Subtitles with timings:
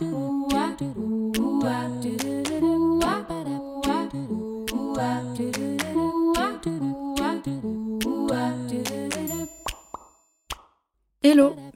[0.00, 2.29] do do do do do do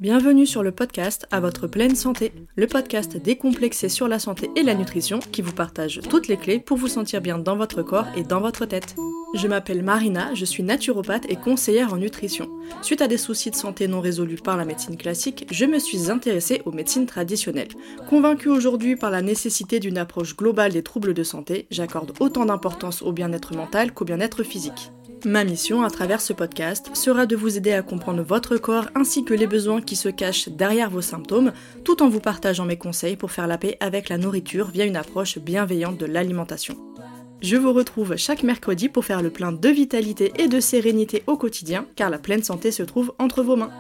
[0.04, 4.63] bienvenue sur le podcast À votre pleine santé, le podcast décomplexé sur la santé et
[4.63, 8.04] la nutrition qui vous partage toutes les clés pour vous sentir bien dans votre corps
[8.14, 8.96] et dans votre tête.
[9.35, 12.51] Je m'appelle Marina, je suis naturopathe et conseillère en nutrition.
[12.82, 16.10] Suite à des soucis de santé non résolus par la médecine classique, je me suis
[16.10, 17.73] intéressée aux médecines traditionnelles.
[18.06, 23.00] Convaincue aujourd'hui par la nécessité d'une approche globale des troubles de santé, j'accorde autant d'importance
[23.00, 24.92] au bien-être mental qu'au bien-être physique.
[25.27, 29.24] Ma mission à travers ce podcast sera de vous aider à comprendre votre corps ainsi
[29.24, 33.16] que les besoins qui se cachent derrière vos symptômes, tout en vous partageant mes conseils
[33.16, 36.77] pour faire la paix avec la nourriture via une approche bienveillante de l'alimentation.
[37.41, 41.38] Je vous retrouve chaque mercredi pour faire le plein de vitalité et de sérénité au
[41.38, 43.73] quotidien, car la pleine santé se trouve entre vos mains.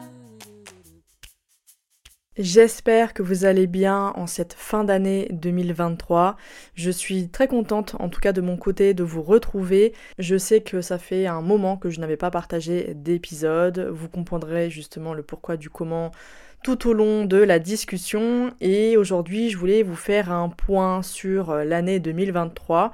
[2.36, 6.36] J'espère que vous allez bien en cette fin d'année 2023.
[6.74, 9.92] Je suis très contente, en tout cas de mon côté, de vous retrouver.
[10.18, 13.88] Je sais que ça fait un moment que je n'avais pas partagé d'épisode.
[13.92, 16.10] Vous comprendrez justement le pourquoi du comment
[16.64, 18.50] tout au long de la discussion.
[18.62, 22.90] Et aujourd'hui je voulais vous faire un point sur euh, l'année 2023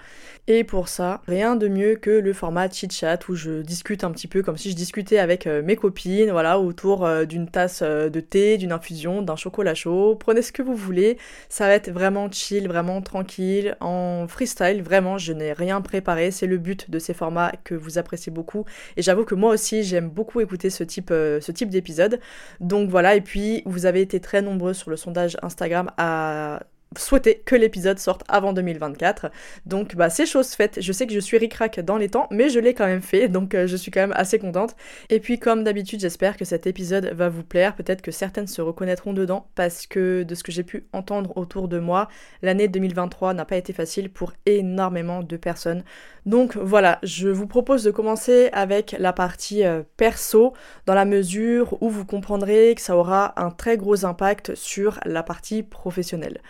[0.49, 4.11] et pour ça rien de mieux que le format chit chat où je discute un
[4.11, 7.83] petit peu comme si je discutais avec euh, mes copines voilà autour euh, d'une tasse
[7.83, 11.17] de thé, d'une infusion, d'un chocolat chaud, prenez ce que vous voulez,
[11.49, 16.49] ça va être vraiment chill, vraiment tranquille, en freestyle, vraiment je n'ai rien préparé, c'est
[16.49, 18.65] le but de ces formats que vous appréciez beaucoup.
[18.97, 22.19] Et j'avoue que moi aussi j'aime beaucoup écouter ce type, ce type d'épisode
[22.59, 23.15] donc voilà.
[23.15, 26.63] Et puis vous avez été très nombreux sur le sondage Instagram à
[26.99, 29.31] souhaiter que l'épisode sorte avant 2024.
[29.65, 30.79] Donc bah c'est chose faite.
[30.81, 33.29] Je sais que je suis ricrac dans les temps, mais je l'ai quand même fait,
[33.29, 34.75] donc euh, je suis quand même assez contente.
[35.09, 37.77] Et puis comme d'habitude, j'espère que cet épisode va vous plaire.
[37.77, 41.69] Peut-être que certaines se reconnaîtront dedans parce que de ce que j'ai pu entendre autour
[41.69, 42.09] de moi,
[42.43, 45.85] l'année 2023 n'a pas été facile pour énormément de personnes.
[46.27, 50.55] Donc voilà, je vous propose de commencer avec la partie euh, perso
[50.87, 55.23] dans la mesure où vous comprendrez que ça aura un très gros impact sur la
[55.23, 56.41] partie professionnelle.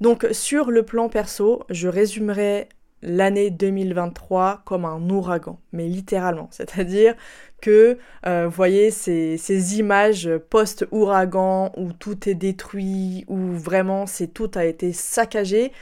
[0.00, 2.68] Donc sur le plan perso, je résumerai
[3.04, 6.48] l'année 2023 comme un ouragan, mais littéralement.
[6.52, 7.14] C'est-à-dire
[7.60, 14.64] que, euh, voyez, ces, images post-ouragan où tout est détruit, où vraiment c'est tout a
[14.64, 15.72] été saccagé.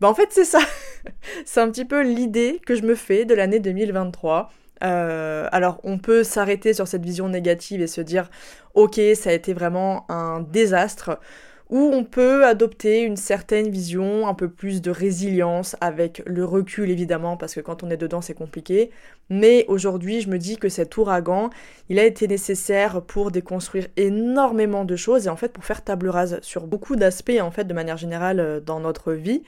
[0.00, 0.60] Ben en fait, c'est ça.
[1.44, 4.50] c'est un petit peu l'idée que je me fais de l'année 2023.
[4.82, 8.30] Euh, alors on peut s'arrêter sur cette vision négative et se dire
[8.72, 11.20] ok ça a été vraiment un désastre
[11.70, 16.90] où on peut adopter une certaine vision, un peu plus de résilience, avec le recul
[16.90, 18.90] évidemment, parce que quand on est dedans c'est compliqué.
[19.30, 21.50] Mais aujourd'hui je me dis que cet ouragan,
[21.88, 26.08] il a été nécessaire pour déconstruire énormément de choses et en fait pour faire table
[26.08, 29.42] rase sur beaucoup d'aspects en fait de manière générale euh, dans notre vie.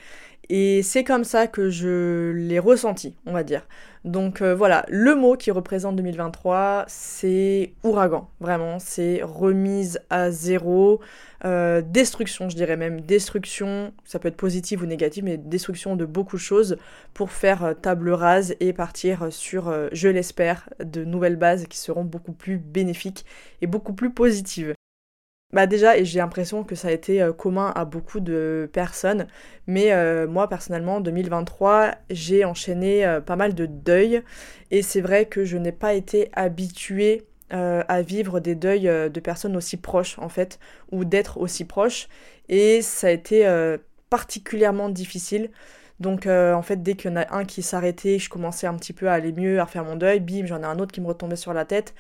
[0.55, 3.67] Et c'est comme ça que je l'ai ressenti, on va dire.
[4.05, 8.29] Donc euh, voilà, le mot qui représente 2023, c'est ouragan.
[8.39, 11.01] Vraiment, c'est remise à zéro,
[11.47, 13.01] euh, destruction, je dirais même.
[13.01, 16.77] Destruction, ça peut être positive ou négative, mais destruction de beaucoup de choses
[17.15, 22.05] pour faire euh, table rase et partir sur, je l'espère, de nouvelles bases qui seront
[22.05, 23.25] beaucoup plus bénéfiques
[23.63, 24.75] et beaucoup plus positives.
[25.53, 29.27] Bah déjà, et j'ai l'impression que ça a été euh, commun à beaucoup de personnes,
[29.67, 34.23] mais euh, moi personnellement, en 2023, j'ai enchaîné euh, pas mal de deuils,
[34.71, 39.57] et c'est vrai que je n'ai pas été habituée à vivre des deuils de personnes
[39.59, 40.59] aussi proches, en fait,
[40.91, 42.09] ou d'être aussi proches,
[42.49, 43.47] et ça a été
[44.09, 45.51] particulièrement difficile.
[46.01, 48.95] Donc en fait, dès qu'il y en a un qui s'arrêtait, je commençais un petit
[48.95, 51.09] peu à aller mieux, à faire mon deuil, bim, j'en ai un autre qui me
[51.09, 51.95] retombait sur la tête.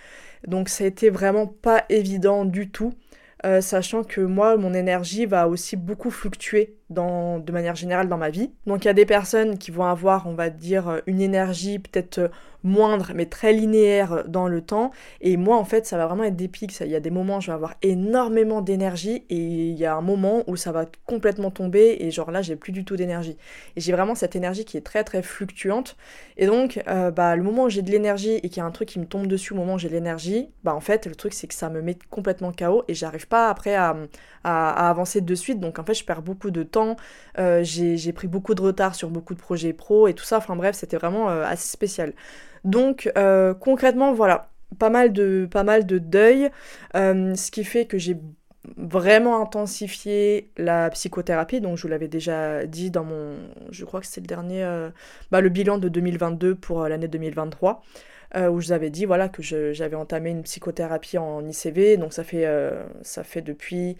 [0.46, 2.94] Donc ça a été vraiment pas évident du tout.
[3.44, 8.16] Euh, sachant que moi, mon énergie va aussi beaucoup fluctuer dans, de manière générale dans
[8.16, 8.52] ma vie.
[8.66, 12.30] Donc il y a des personnes qui vont avoir, on va dire, une énergie peut-être
[12.64, 14.90] moindre mais très linéaire dans le temps.
[15.20, 16.80] Et moi, en fait, ça va vraiment être des pics.
[16.80, 19.94] Il y a des moments où je vais avoir énormément d'énergie et il y a
[19.94, 23.36] un moment où ça va complètement tomber et genre là, j'ai plus du tout d'énergie.
[23.76, 25.96] Et j'ai vraiment cette énergie qui est très très fluctuante.
[26.36, 28.70] Et donc, euh, bah, le moment où j'ai de l'énergie et qu'il y a un
[28.70, 31.14] truc qui me tombe dessus au moment où j'ai de l'énergie, bah en fait, le
[31.14, 33.96] truc c'est que ça me met complètement KO et j'arrive pas après à,
[34.44, 35.60] à, avancer de suite.
[35.60, 36.96] Donc en fait, je perds beaucoup de temps.
[37.38, 40.38] Euh, j'ai pris beaucoup de retard sur beaucoup de projets pro et tout ça.
[40.38, 42.12] Enfin bref, c'était vraiment euh, assez spécial.
[42.64, 44.48] Donc euh, concrètement, voilà,
[44.78, 46.50] pas mal de, pas mal de deuil,
[46.96, 48.16] euh, ce qui fait que j'ai
[48.76, 53.34] vraiment intensifié la psychothérapie, donc je vous l'avais déjà dit dans mon,
[53.70, 54.90] je crois que c'est le dernier, euh,
[55.32, 57.82] bah, le bilan de 2022 pour l'année 2023.
[58.50, 62.24] où je vous avais dit voilà que j'avais entamé une psychothérapie en ICV donc ça
[62.24, 62.46] fait
[63.02, 63.96] ça fait depuis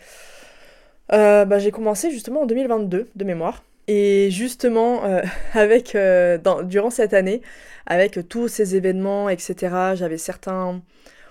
[1.11, 3.63] bah, J'ai commencé justement en 2022 de mémoire.
[3.89, 5.23] Et justement, euh,
[5.55, 7.43] avec, euh, durant cette année,
[7.87, 10.83] avec tous ces événements, etc., j'avais certains,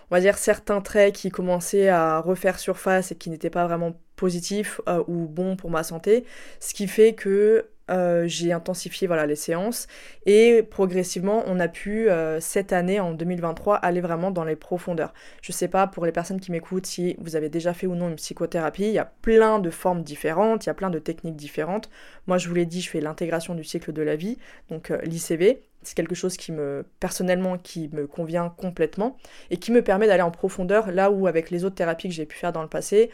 [0.09, 3.94] on va dire, certains traits qui commençaient à refaire surface et qui n'étaient pas vraiment
[4.15, 6.25] positifs ou bons pour ma santé.
[6.59, 9.87] Ce qui fait que euh, j'ai intensifié voilà, les séances
[10.25, 15.13] et progressivement on a pu euh, cette année en 2023 aller vraiment dans les profondeurs.
[15.41, 18.09] Je sais pas pour les personnes qui m'écoutent si vous avez déjà fait ou non
[18.09, 21.35] une psychothérapie, il y a plein de formes différentes, il y a plein de techniques
[21.35, 21.89] différentes.
[22.27, 24.37] Moi je vous l'ai dit, je fais l'intégration du cycle de la vie,
[24.69, 25.61] donc euh, l'ICV.
[25.83, 29.17] C'est quelque chose qui me personnellement qui me convient complètement
[29.49, 32.27] et qui me permet d'aller en profondeur là où avec les autres thérapies que j'ai
[32.27, 33.09] pu faire dans le passé,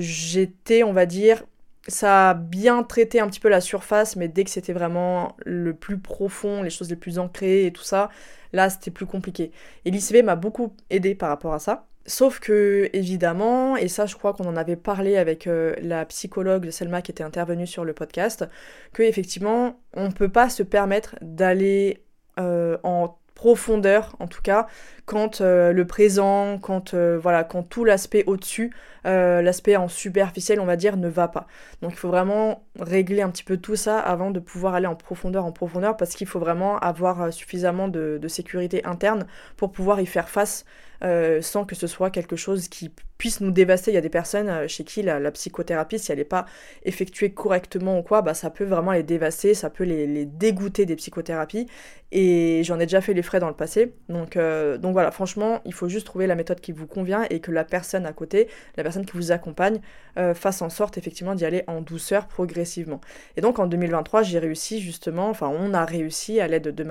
[0.00, 1.44] j'étais on va dire
[1.88, 5.74] ça a bien traité un petit peu la surface, mais dès que c'était vraiment le
[5.74, 8.10] plus profond, les choses les plus ancrées et tout ça,
[8.52, 9.52] là c'était plus compliqué.
[9.84, 11.86] Et l'ICV m'a beaucoup aidé par rapport à ça.
[12.08, 16.70] Sauf que, évidemment, et ça je crois qu'on en avait parlé avec euh, la psychologue
[16.70, 18.44] Selma qui était intervenue sur le podcast,
[18.92, 22.02] que effectivement on ne peut pas se permettre d'aller
[22.38, 24.66] euh, en profondeur en tout cas
[25.04, 28.72] quand euh, le présent quand euh, voilà quand tout l'aspect au-dessus
[29.06, 31.46] euh, l'aspect en superficiel on va dire ne va pas.
[31.82, 34.96] Donc il faut vraiment régler un petit peu tout ça avant de pouvoir aller en
[34.96, 40.00] profondeur en profondeur parce qu'il faut vraiment avoir suffisamment de, de, sécurité interne pour pouvoir
[40.00, 40.64] y faire face
[41.02, 43.90] sans que ce soit quelque chose qui puisse nous dévaster.
[43.90, 46.46] Il y a des personnes euh, chez qui la, psychothérapie, si elle n'est pas
[46.84, 50.96] effectuée correctement ou quoi, bah, ça peut vraiment les dévaster, ça peut les, dégoûter des
[50.96, 51.66] psychothérapies.
[52.12, 53.92] Et j'en ai déjà fait les frais dans le passé.
[54.08, 57.40] Donc, euh, donc voilà, franchement, il faut juste trouver la méthode qui vous convient et
[57.40, 59.80] que la personne à côté, la personne qui vous accompagne,
[60.16, 63.00] euh, fasse en sorte effectivement d'y aller en douceur progressivement.
[63.36, 66.84] Et donc en 2023, j'ai réussi justement, enfin on a réussi à l'aide de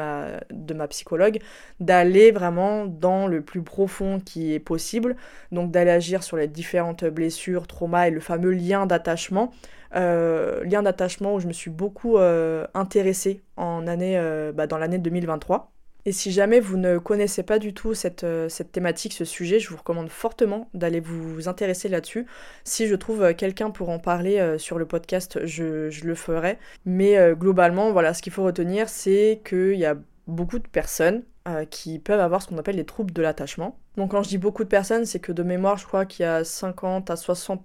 [0.74, 1.40] ma psychologue,
[1.80, 3.95] d'aller vraiment dans le plus profond
[4.26, 5.16] qui est possible.
[5.52, 9.52] Donc d'aller agir sur les différentes blessures, traumas et le fameux lien d'attachement.
[9.96, 14.78] Euh, lien d'attachement où je me suis beaucoup euh, intéressée en année, euh, bah, dans
[14.78, 15.72] l'année 2023.
[16.08, 19.70] Et si jamais vous ne connaissez pas du tout cette, cette thématique, ce sujet, je
[19.70, 22.28] vous recommande fortement d'aller vous intéresser là-dessus.
[22.64, 26.60] Si je trouve quelqu'un pour en parler sur le podcast, je le ferai.
[26.86, 29.98] Mais globalement, voilà, ce qu'il faut retenir, c'est qu'il y a
[30.28, 31.24] beaucoup de personnes
[31.70, 33.78] qui peuvent avoir ce qu'on appelle les troubles de l'attachement.
[33.98, 36.28] Donc quand je dis beaucoup de personnes, c'est que de mémoire, je crois qu'il y
[36.28, 37.62] a 50 à 60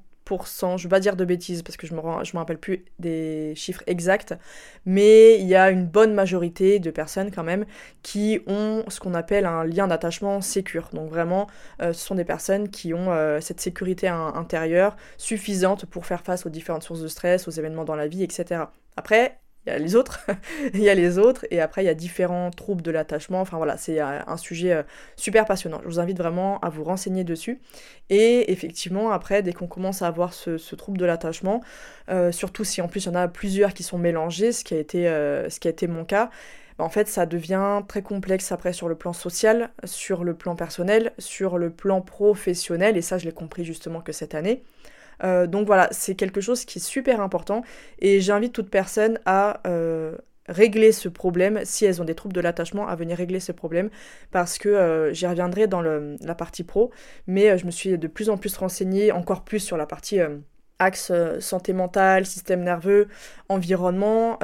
[0.76, 3.52] je vais pas dire de bêtises parce que je me, je me rappelle plus des
[3.56, 4.34] chiffres exacts,
[4.86, 7.64] mais il y a une bonne majorité de personnes quand même
[8.02, 10.90] qui ont ce qu'on appelle un lien d'attachement sécure.
[10.92, 11.46] Donc vraiment,
[11.82, 16.46] euh, ce sont des personnes qui ont euh, cette sécurité intérieure suffisante pour faire face
[16.46, 18.64] aux différentes sources de stress, aux événements dans la vie, etc.
[18.96, 20.20] Après, il y a les autres,
[20.74, 23.40] il y a les autres, et après il y a différents troubles de l'attachement.
[23.40, 24.82] Enfin voilà, c'est euh, un sujet euh,
[25.16, 25.80] super passionnant.
[25.82, 27.60] Je vous invite vraiment à vous renseigner dessus.
[28.08, 31.62] Et effectivement, après, dès qu'on commence à avoir ce, trouble de l'attachement,
[32.10, 34.74] euh, surtout si en plus il y en a plusieurs qui sont mélangés, ce qui
[34.74, 36.30] a été, ce qui a été mon cas,
[36.78, 40.56] bah, en fait ça devient très complexe après sur le plan social, sur le plan
[40.56, 44.62] personnel, sur le plan professionnel, et ça je l'ai compris justement que cette année.
[45.22, 47.62] Euh, donc voilà, c'est quelque chose qui est super important
[47.98, 50.16] et j'invite toute personne à euh,
[50.48, 53.90] régler ce problème, si elles ont des troubles de l'attachement, à venir régler ce problème,
[54.30, 56.90] parce que euh, j'y reviendrai dans la partie pro,
[57.26, 60.18] mais je me suis de plus en plus renseignée, encore plus sur la partie
[60.78, 63.08] axe santé mentale, système nerveux,
[63.48, 64.38] environnement,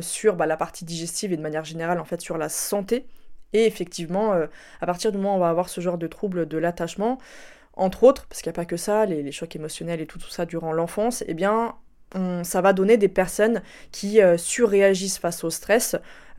[0.00, 3.06] sur bah, la partie digestive et de manière générale en fait sur la santé.
[3.52, 6.56] Et effectivement, à partir du moment où on va avoir ce genre de troubles de
[6.56, 7.18] l'attachement,
[7.74, 10.46] entre autres, parce qu'il n'y a pas que ça, les, chocs émotionnels et tout, ça
[10.46, 11.74] durant l'enfance, eh bien,
[12.42, 15.96] ça va donner des personnes qui euh, surréagissent face au stress.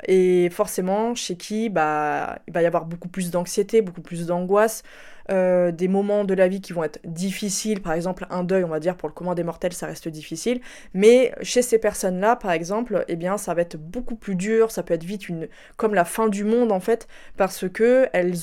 [0.08, 4.84] Et forcément chez qui bah, il va y avoir beaucoup plus d'anxiété, beaucoup plus d'angoisse,
[5.32, 8.70] euh, des moments de la vie qui vont être difficiles, par exemple un deuil, on
[8.70, 10.62] va dire pour le commun des mortels, ça reste difficile,
[10.94, 14.84] mais chez ces personnes-là, par exemple, eh bien ça va être beaucoup plus dur, ça
[14.84, 18.34] peut être vite une comme la fin du monde en fait, parce que elles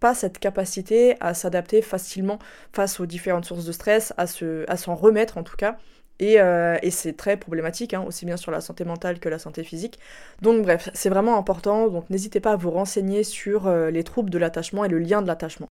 [0.00, 2.38] pas cette capacité à s'adapter facilement
[2.72, 5.76] face aux différentes sources de stress, à se à s'en remettre en tout cas.
[6.22, 9.64] Euh, et, c'est très problématique, hein, aussi bien sur la santé mentale que la santé
[9.64, 9.98] physique.
[10.42, 14.30] Donc bref, c'est vraiment important, donc n'hésitez pas à vous renseigner sur euh, les troubles
[14.30, 15.68] de l'attachement et le lien de l'attachement.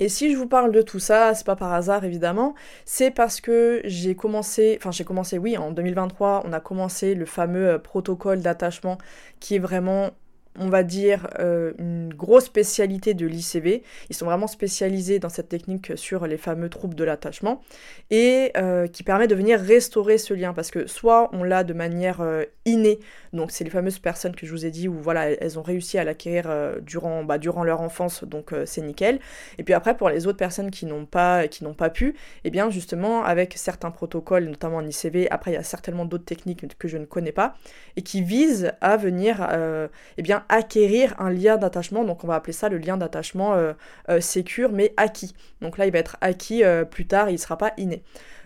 [0.00, 2.54] Et si je vous parle de tout ça, c'est pas par hasard évidemment,
[2.86, 7.26] c'est parce que j'ai commencé, enfin j'ai commencé, oui, en 2023, on a commencé le
[7.26, 8.96] fameux euh, protocole d'attachement
[9.40, 10.10] qui est vraiment
[10.58, 13.82] on va dire, euh, une grosse spécialité de l'ICV.
[14.08, 17.62] Ils sont vraiment spécialisés dans cette technique sur les fameux troubles de l'attachement
[18.10, 21.72] et euh, qui permet de venir restaurer ce lien parce que soit on l'a de
[21.72, 22.98] manière euh, innée,
[23.32, 25.98] donc c'est les fameuses personnes que je vous ai dit où voilà, elles ont réussi
[25.98, 26.52] à l'acquérir
[26.82, 29.20] durant, bah, durant leur enfance, donc c'est nickel.
[29.58, 32.14] Et puis après, pour les autres personnes qui n'ont pas, qui n'ont pas pu, et
[32.44, 36.24] eh bien justement, avec certains protocoles, notamment en ICV, après il y a certainement d'autres
[36.24, 37.54] techniques que je ne connais pas,
[37.96, 39.48] et qui visent à venir
[40.16, 43.72] eh bien, acquérir un lien d'attachement, donc on va appeler ça le lien d'attachement euh,
[44.08, 44.20] euh
[44.72, 45.34] mais acquis.
[45.60, 48.02] Donc là, il va être acquis euh, plus tard, il ne sera pas inné.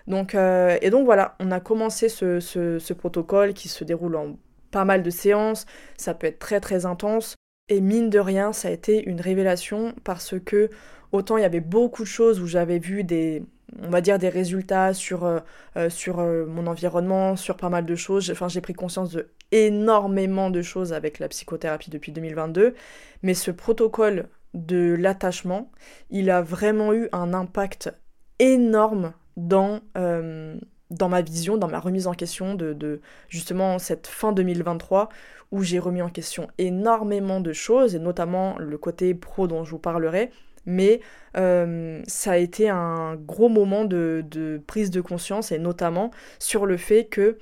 [0.06, 4.36] Donc, euh, et donc voilà, on a commencé ce, ce, protocole qui se déroule en
[4.70, 7.36] pas mal de séances, ça peut être très très intense,
[7.68, 10.68] et mine de rien, ça a été une révélation parce que
[11.12, 13.42] autant il y avait beaucoup de choses où j'avais vu des,
[13.82, 15.40] on va dire des résultats sur, euh,
[15.76, 18.30] euh, euh, mon environnement, sur pas mal de choses.
[18.30, 22.74] Enfin, j'ai pris conscience de énormément de choses avec la psychothérapie depuis 2022,
[23.22, 25.70] mais ce protocole de l'attachement,
[26.10, 27.92] il a vraiment eu un impact
[28.38, 34.32] énorme dans, dans ma vision, dans ma remise en question de, de justement cette fin
[34.32, 35.08] 2023
[35.52, 39.70] où j'ai remis en question énormément de choses, et notamment le côté pro dont je
[39.70, 40.30] vous parlerai,
[40.66, 41.00] mais
[41.36, 46.76] euh, ça a été un gros moment de, prise de conscience et notamment sur le
[46.76, 47.38] fait que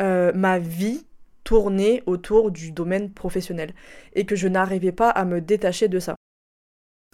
[0.00, 1.06] euh, ma vie
[1.44, 3.74] tournait autour du domaine professionnel
[4.14, 6.14] et que je n'arrivais pas à me détacher de ça.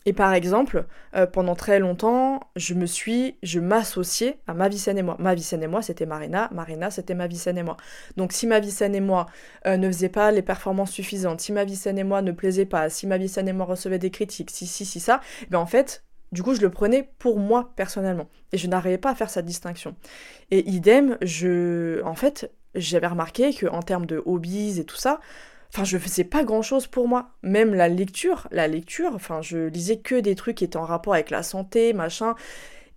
[0.06, 4.82] Et par exemple, euh, pendant très longtemps, je me suis, je m'associais à ma vie
[4.86, 5.16] et moi.
[5.18, 7.76] Ma vie et moi, c'était Marina, Marina, c'était ma vie et moi.
[8.16, 9.26] Donc si ma vie et moi
[9.66, 12.88] euh, ne faisait pas les performances suffisantes, si ma vie et moi ne plaisait pas,
[12.88, 16.04] si ma vie et moi recevait des critiques, si, si, si, ça, ben en fait,
[16.32, 18.28] du coup, je le prenais pour moi personnellement.
[18.52, 19.96] Et je n'arrivais pas à faire cette distinction.
[20.50, 25.20] Et idem, je, en fait, j'avais remarqué qu'en termes de hobbies et tout ça,
[25.72, 27.30] Enfin, je faisais pas grand chose pour moi.
[27.42, 31.14] Même la lecture, la lecture, enfin, je lisais que des trucs qui étaient en rapport
[31.14, 32.34] avec la santé, machin.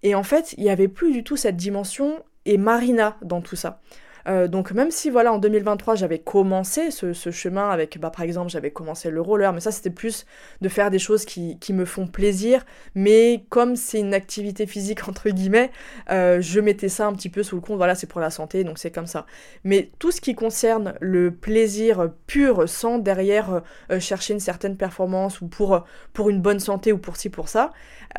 [0.02, 3.56] Et en fait, il y avait plus du tout cette dimension et Marina dans tout
[3.56, 3.82] ça.
[4.28, 8.50] Euh, donc même si voilà en 2023 j'avais commencé ce, chemin avec bah, par exemple
[8.50, 10.26] j'avais commencé le roller mais ça c'était plus
[10.62, 12.66] de faire des choses qui, me font plaisir.
[12.96, 15.72] Mais comme c'est une activité physique entre guillemets
[16.12, 17.78] euh, je mettais ça un petit peu sous le compte.
[17.78, 19.26] Voilà c'est pour la santé donc c'est comme ça.
[19.64, 23.62] Mais tout ce qui concerne le plaisir pur sans derrière
[23.92, 27.50] euh, chercher une certaine performance ou pour, pour une bonne santé ou pour ci pour
[27.50, 27.72] ça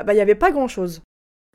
[0.04, 1.02] bah il n'y avait pas grand chose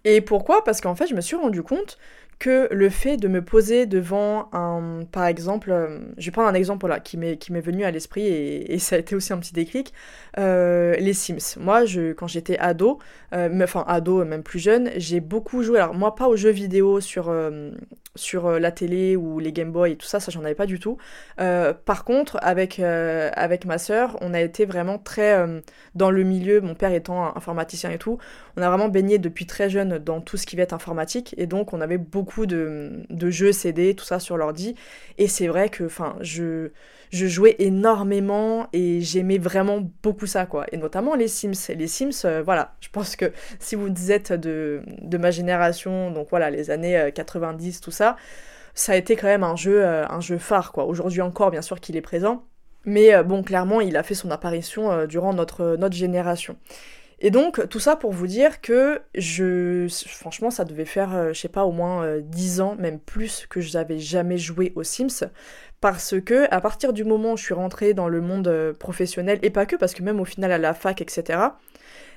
[0.06, 0.64] et pourquoi?
[0.64, 1.98] Parce qu'en fait, je me suis rendu compte
[2.40, 6.54] que le fait de me poser devant un, par exemple, euh, je vais prendre un
[6.54, 9.38] exemple là, qui m'est qui m'est venu à l'esprit et, ça a été aussi un
[9.40, 9.94] petit déclic,
[10.38, 11.60] euh, les Sims.
[11.60, 13.00] Moi, je, quand j'étais ado,
[13.34, 15.80] euh, enfin ado, même plus jeune, j'ai beaucoup joué.
[15.80, 17.34] Alors moi, pas aux jeux vidéo sur
[18.16, 20.80] sur la télé ou les Game Boy et tout ça, ça j'en avais pas du
[20.80, 20.98] tout.
[21.38, 25.46] par contre, avec avec ma sœur, on a été vraiment très
[25.96, 26.62] dans le milieu.
[26.62, 28.18] Mon père étant informaticien et tout,
[28.56, 31.46] on a vraiment baigné depuis très jeune dans tout ce qui va être informatique et
[31.46, 34.76] donc on avait beaucoup de, jeux CD, tout ça sur l'ordi.
[35.18, 36.70] Et c'est vrai que enfin, je,
[37.12, 40.66] je jouais énormément et j'aimais vraiment beaucoup ça, quoi.
[40.72, 41.74] Et notamment les Sims.
[41.76, 46.28] Les Sims, euh, voilà, je pense que si vous êtes de, de ma génération, donc
[46.30, 48.16] voilà, les années 90, euh, tout ça,
[48.74, 50.86] ça a été quand même un jeu, euh, un jeu phare, quoi.
[50.86, 52.44] Aujourd'hui encore, bien sûr qu'il est présent.
[52.86, 56.56] Mais bon, clairement, il a fait son apparition durant notre, notre génération.
[57.22, 59.88] Et donc, tout ça pour vous dire que je.
[60.08, 63.46] Franchement, ça devait faire, euh, je sais pas, au moins 10 euh, ans, même plus,
[63.50, 65.28] que je n'avais jamais joué aux Sims.
[65.82, 69.40] Parce que, à partir du moment où je suis rentrée dans le monde euh, professionnel,
[69.44, 71.40] et pas que, parce que même au final à la fac, etc.,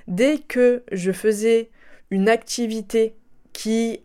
[0.07, 1.69] dès que je faisais
[2.09, 3.15] une activité
[3.51, 4.01] qui.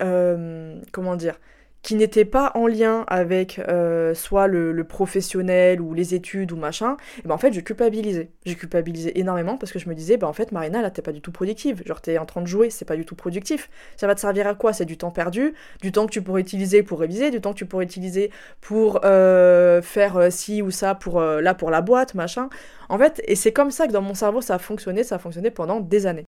[0.92, 1.38] comment dire
[1.82, 6.96] qui n'était pas en lien avec euh, soit le, professionnel ou les études ou machin,
[7.18, 8.30] et ben en fait je culpabilisais.
[8.44, 11.12] J'ai culpabilisé énormément parce que je me disais, bah en fait Marina là t'es pas
[11.12, 13.70] du tout productive, genre t'es en train de jouer, c'est pas du tout productif.
[13.96, 14.72] Ça va te servir à quoi?
[14.72, 17.58] C'est du temps perdu, du temps que tu pourrais utiliser pour réviser, du temps que
[17.58, 18.30] tu pourrais utiliser
[18.60, 22.48] pour euh, faire euh, ci ou ça pour là pour la boîte, machin.
[22.88, 25.18] En fait, et c'est comme ça que dans mon cerveau ça a fonctionné, ça a
[25.18, 26.27] fonctionné pendant des années.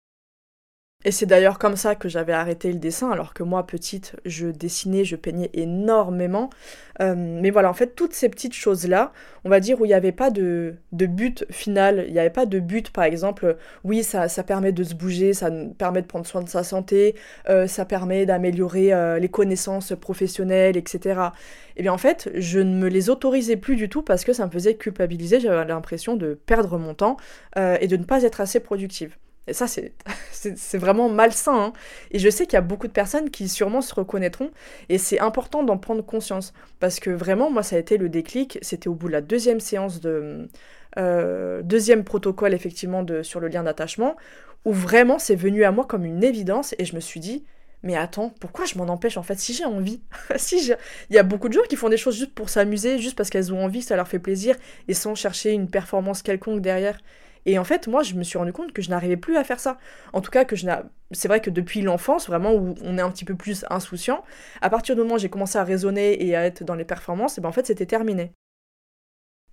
[1.05, 4.47] Et c'est d'ailleurs comme ça que j'avais arrêté le dessin, alors que moi, petite, je
[4.47, 6.49] dessinais, je peignais énormément.
[7.01, 9.11] Euh, mais voilà, en fait, toutes ces petites choses-là,
[9.43, 12.45] on va dire où il n'y avait pas de, but final, il n'y avait pas
[12.45, 16.25] de but, par exemple, oui, ça, ça permet de se bouger, ça permet de prendre
[16.25, 17.15] soin de sa santé,
[17.49, 21.19] euh, ça permet d'améliorer euh, les connaissances professionnelles, etc.
[21.75, 24.45] Et bien en fait, je ne me les autorisais plus du tout parce que ça
[24.45, 27.17] me faisait culpabiliser, j'avais l'impression de perdre mon temps
[27.57, 29.17] et de ne pas être assez productive.
[29.47, 29.67] Et ça,
[30.31, 31.65] c'est, vraiment malsain.
[31.65, 31.73] Hein.
[32.11, 34.51] Et je sais qu'il y a beaucoup de personnes qui sûrement se reconnaîtront.
[34.89, 36.53] Et c'est important d'en prendre conscience.
[36.79, 38.59] Parce que vraiment, moi, ça a été le déclic.
[38.61, 40.47] C'était au bout de la deuxième séance de...
[40.99, 44.15] Euh, deuxième protocole, effectivement, de, sur le lien d'attachement,
[44.63, 46.75] où vraiment c'est venu à moi comme une évidence.
[46.77, 47.43] Et je me suis dit,
[47.83, 50.01] mais attends, pourquoi je m'en empêche en fait Si j'ai envie,
[50.37, 50.71] si
[51.09, 53.29] il y a beaucoup de gens qui font des choses juste pour s'amuser, juste parce
[53.29, 54.55] qu'elles ont envie, ça leur fait plaisir,
[54.87, 56.99] et sans chercher une performance quelconque derrière.
[57.45, 59.59] Et en fait, moi, je me suis rendu compte que je n'arrivais plus à faire
[59.59, 59.77] ça.
[60.13, 60.67] En tout cas, que je
[61.11, 64.23] c'est vrai que depuis l'enfance, vraiment, où on est un petit peu plus insouciant,
[64.61, 67.37] à partir du moment où j'ai commencé à raisonner et à être dans les performances,
[67.37, 68.31] et ben en fait, c'était terminé.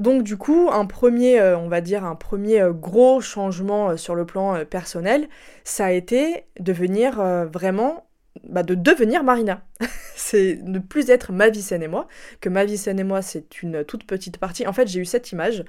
[0.00, 3.96] Donc du coup, un premier, euh, on va dire, un premier euh, gros changement euh,
[3.98, 5.28] sur le plan personnel,
[5.62, 8.06] ça a été de venir vraiment
[8.44, 9.62] bah, de devenir Marina.
[10.16, 12.08] c'est ne plus être ma vie saine et moi,
[12.40, 14.66] que ma vie saine et moi c'est une toute petite partie.
[14.66, 15.64] En fait j'ai eu cette image,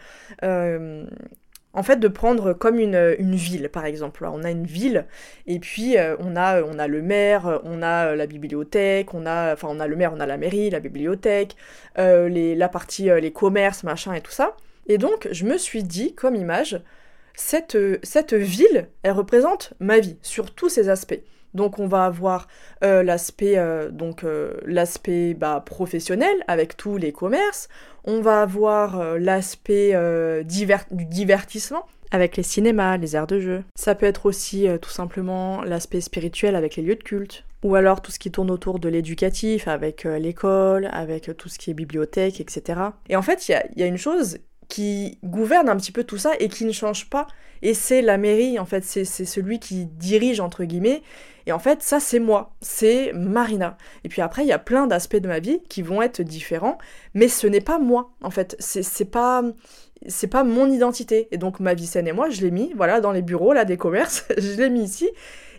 [1.73, 4.27] en fait de prendre comme une, une, ville par exemple.
[4.31, 5.05] On a une ville
[5.47, 9.53] et puis euh, on, a, on a le maire, on a la bibliothèque, on a,
[9.53, 11.55] enfin on a le maire, on a la mairie, la bibliothèque,
[11.97, 14.55] euh, les, la partie, les commerces, machin et tout ça.
[14.87, 16.81] Et donc je me suis dit comme image,
[17.35, 21.21] cette, cette ville, elle représente ma vie sur tous ses aspects.
[21.53, 22.47] Donc on va avoir
[22.83, 27.67] euh, l'aspect euh, donc euh, l'aspect bah, professionnel avec tous les commerces.
[28.03, 29.93] On va avoir l'aspect
[30.43, 33.63] du divertissement avec les cinémas, les aires de jeu.
[33.75, 37.45] Ça peut être aussi tout simplement l'aspect spirituel avec les lieux de culte.
[37.63, 41.69] Ou alors tout ce qui tourne autour de l'éducatif, avec l'école, avec tout ce qui
[41.69, 42.79] est bibliothèque, etc.
[43.07, 44.39] Et en fait, il y a, une chose
[44.71, 47.27] qui gouverne un petit peu tout ça et qui ne change pas.
[47.61, 51.03] Et c'est la mairie, en fait, c'est celui qui dirige, entre guillemets,
[51.45, 53.77] et en fait, ça, c'est moi, c'est Marina.
[54.03, 56.77] Et puis après, il y a plein d'aspects de ma vie qui vont être différents,
[57.13, 58.55] mais ce n'est pas moi, en fait.
[58.59, 59.43] C'est pas
[60.07, 61.27] c'est pas mon identité.
[61.31, 63.65] Et donc ma vie saine et moi, je l'ai mis, voilà, dans les bureaux là
[63.65, 65.09] des commerces, je l'ai mis ici.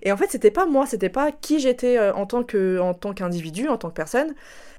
[0.02, 2.94] Et en fait, c'était pas moi, c'était pas qui j'étais euh, en tant que en
[2.94, 4.34] tant qu'individu, en tant que personne.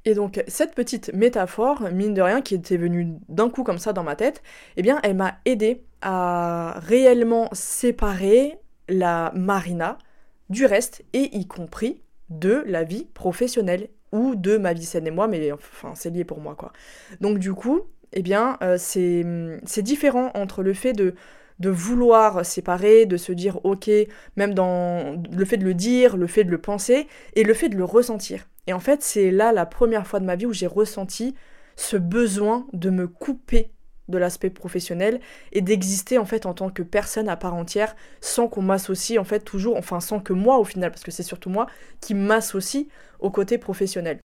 [0.06, 3.94] Et donc cette petite métaphore, mine de rien, qui était venue d'un coup comme ça
[3.94, 4.44] dans ma tête,
[4.76, 8.58] eh bien, elle m'a aidé à réellement séparer
[8.90, 9.98] la Marina
[10.50, 15.12] du reste, et y compris de la vie professionnelle ou de ma vie saine et
[15.12, 16.74] moi, mais enfin c'est lié pour moi quoi.
[17.22, 17.82] Donc du coup,
[18.12, 21.16] eh bien euh, c'est différent entre le fait de
[21.60, 23.90] de vouloir séparer, de se dire ok,
[24.36, 27.70] même dans le fait de le dire, le fait de le penser, et le fait
[27.70, 28.48] de le ressentir.
[28.68, 31.36] Et en fait, c'est là la première fois de ma vie où j'ai ressenti
[31.76, 33.72] ce besoin de me couper
[34.10, 35.22] de l'aspect professionnel
[35.54, 39.24] et d'exister en fait en tant que personne à part entière sans qu'on m'associe en
[39.24, 41.68] fait toujours, enfin sans que moi au final, parce que c'est surtout moi
[42.02, 42.86] qui m'associe
[43.20, 44.20] au côté professionnel.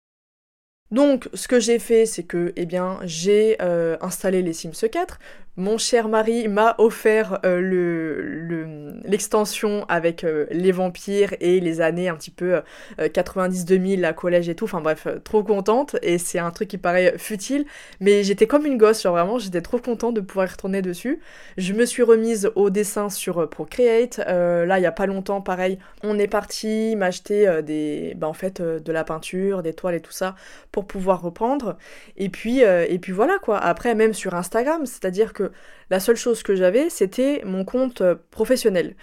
[0.93, 2.69] Donc, ce que j'ai fait, c'est que, eh
[3.03, 5.19] j'ai euh, installé les Sims 4.
[5.59, 12.09] Mon cher mari m'a offert euh, le, l'extension avec euh, les vampires et les années
[12.09, 12.61] un petit peu
[12.99, 14.65] 90-2000, la collège et tout.
[14.65, 15.97] Enfin bref, trop contente.
[16.03, 17.65] Et c'est un truc qui paraît futile,
[18.01, 21.21] mais j'étais comme une gosse, genre vraiment, j'étais trop contente de pouvoir y retourner dessus.
[21.57, 24.19] Je me suis remise au dessin sur Procreate.
[24.19, 28.61] là, il y a pas longtemps, pareil, on est parti m'acheter des, bah, en fait,
[28.61, 30.35] de la peinture, des toiles et tout ça
[30.77, 31.79] pour pouvoir reprendre.
[32.19, 33.57] Et puis, euh, et puis voilà quoi.
[33.57, 35.46] Après, même sur Instagram, c'est-à-dire que
[35.91, 38.97] la seule chose que j'avais, c'était mon compte euh, professionnel.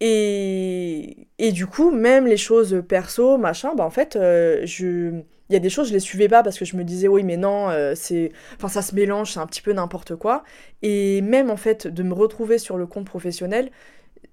[0.00, 5.52] Et, et du coup, même les choses perso, machin, bah en fait, euh, je il
[5.52, 7.36] y a des choses je les suivais pas parce que je me disais oui mais
[7.36, 10.42] non c'est enfin ça se mélange c'est un petit peu n'importe quoi
[10.80, 13.70] et même en fait de me retrouver sur le compte professionnel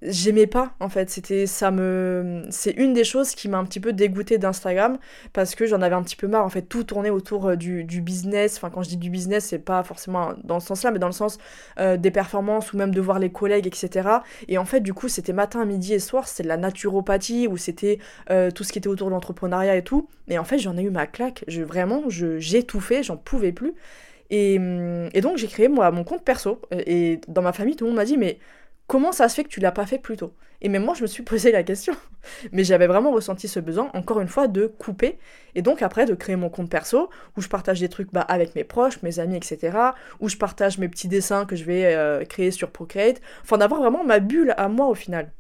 [0.02, 1.10] j'aimais pas en fait.
[1.10, 4.98] C'était ça me c'est une des choses qui m'a un petit peu dégoûté d'Instagram
[5.34, 6.64] parce que j'en avais un petit peu marre en fait.
[6.64, 8.58] Tout tournait autour euh, du, business.
[8.58, 11.08] Enfin quand je dis du business c'est pas forcément dans ce sens là mais dans
[11.08, 11.38] le sens
[11.80, 14.10] euh, des performances ou même de voir les collègues etc
[14.48, 17.58] et en fait du coup c'était matin midi et soir c'était de la naturopathie ou
[17.58, 20.08] c'était euh, tout ce qui était autour de l'entrepreneuriat et tout.
[20.28, 21.44] Et en fait j'en ai eu ma claque.
[21.48, 23.74] Vraiment je j'étouffais j'en pouvais plus.
[24.34, 24.56] Et,
[25.14, 26.62] et donc j'ai créé moi mon compte perso.
[26.72, 28.40] Et dans ma famille tout le monde m'a dit mais
[28.92, 30.34] comment ça se fait que tu l'as pas fait plus tôt?
[30.62, 31.94] Et même moi, je me suis posé la question.
[32.52, 35.18] Mais j'avais vraiment ressenti ce besoin, encore une fois, de couper.
[35.56, 38.54] Et donc après, de créer mon compte perso, où je partage des trucs bah, avec
[38.54, 39.78] mes proches, mes amis, etc.
[40.20, 43.22] Où je partage mes petits dessins que je vais euh, créer sur Procreate.
[43.44, 45.32] Enfin, d'avoir vraiment ma bulle à moi au final.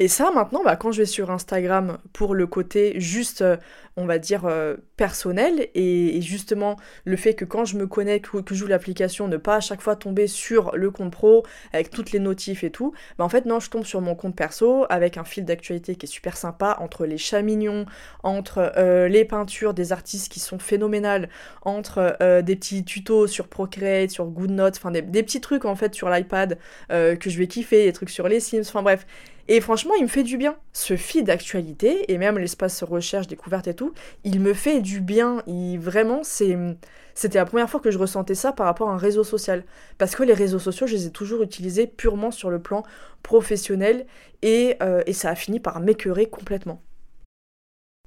[0.00, 3.56] Et ça, maintenant, bah, quand je vais sur Instagram pour le côté juste, euh,
[3.96, 8.42] on va dire, euh, personnel, et, justement le fait que quand je me connecte ou
[8.42, 12.10] que joue l'application, ne pas à chaque fois tomber sur le compte pro avec toutes
[12.10, 15.16] les notifs et tout, bah en fait, non, je tombe sur mon compte perso avec
[15.16, 17.86] un fil d'actualité qui est super sympa, entre les chats mignons,
[18.24, 21.28] entre euh, les peintures des artistes qui sont phénoménales,
[21.62, 26.08] entre des petits tutos sur Procreate, sur GoodNotes, enfin des, petits trucs en fait sur
[26.10, 29.06] l'iPad que je vais kiffer, des trucs sur les Sims, enfin bref
[29.48, 30.56] Et franchement, il me fait du bien.
[30.72, 33.92] Ce feed d'actualité, et même l'espace recherche, découverte et tout,
[34.24, 35.42] il me fait du bien.
[35.46, 39.24] Il, vraiment, c'était la première fois que je ressentais ça par rapport à un réseau
[39.24, 39.64] social.
[39.98, 42.84] Parce que les réseaux sociaux, je les ai toujours utilisés purement sur le plan
[43.22, 44.06] professionnel,
[44.42, 46.80] et, euh, et ça a fini par m'écœurer complètement.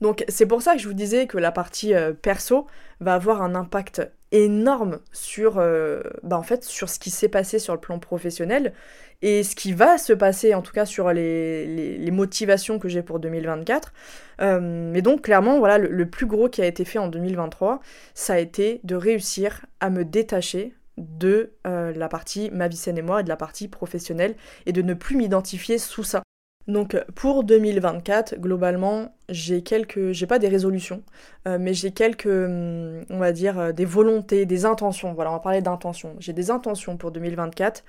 [0.02, 2.68] Donc c'est pour ça que je vous disais que la partie euh, perso
[3.00, 7.80] va avoir un impact énorme sur, euh, bah sur ce qui s'est passé sur le
[7.80, 8.74] plan professionnel
[9.22, 13.20] et ce qui va se passer en tout cas sur les, motivations que j'ai pour
[13.20, 13.94] 2024.
[14.42, 17.80] Euh, mais donc clairement, voilà, le, plus gros qui a été fait en 2023,
[18.14, 23.04] ça a été de réussir à me détacher de la partie ma vie saine et
[23.04, 24.36] moi et de la partie professionnelle
[24.66, 26.24] et de ne plus m'identifier sous ça.
[26.68, 31.02] Donc pour 2024, globalement, j'ai quelques, j'ai pas des résolutions,
[31.48, 35.14] euh, mais j'ai quelques, hum, on va dire, euh, des volontés, des intentions.
[35.14, 36.16] Voilà, on va parler d'intentions.
[36.20, 37.84] J'ai des intentions pour 2024.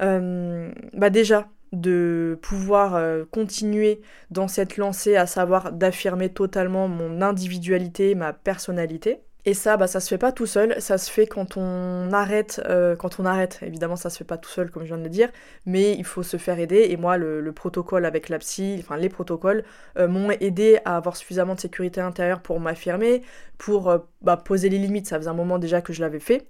[0.00, 8.14] Euh, bah déjà de pouvoir continuer dans cette lancée, à savoir d'affirmer totalement mon individualité,
[8.14, 9.22] ma personnalité.
[9.44, 12.62] Et ça, bah, ça se fait pas tout seul, ça se fait quand on arrête,
[12.66, 15.02] euh, quand on arrête, évidemment ça se fait pas tout seul comme je viens de
[15.02, 15.30] le dire,
[15.66, 19.08] mais il faut se faire aider, et moi le, protocole avec la psy, enfin les
[19.08, 19.64] protocoles,
[19.98, 23.22] euh, m'ont aidé à avoir suffisamment de sécurité intérieure pour m'affirmer,
[23.58, 26.46] pour euh, bah, poser les limites, ça faisait un moment déjà que je l'avais fait,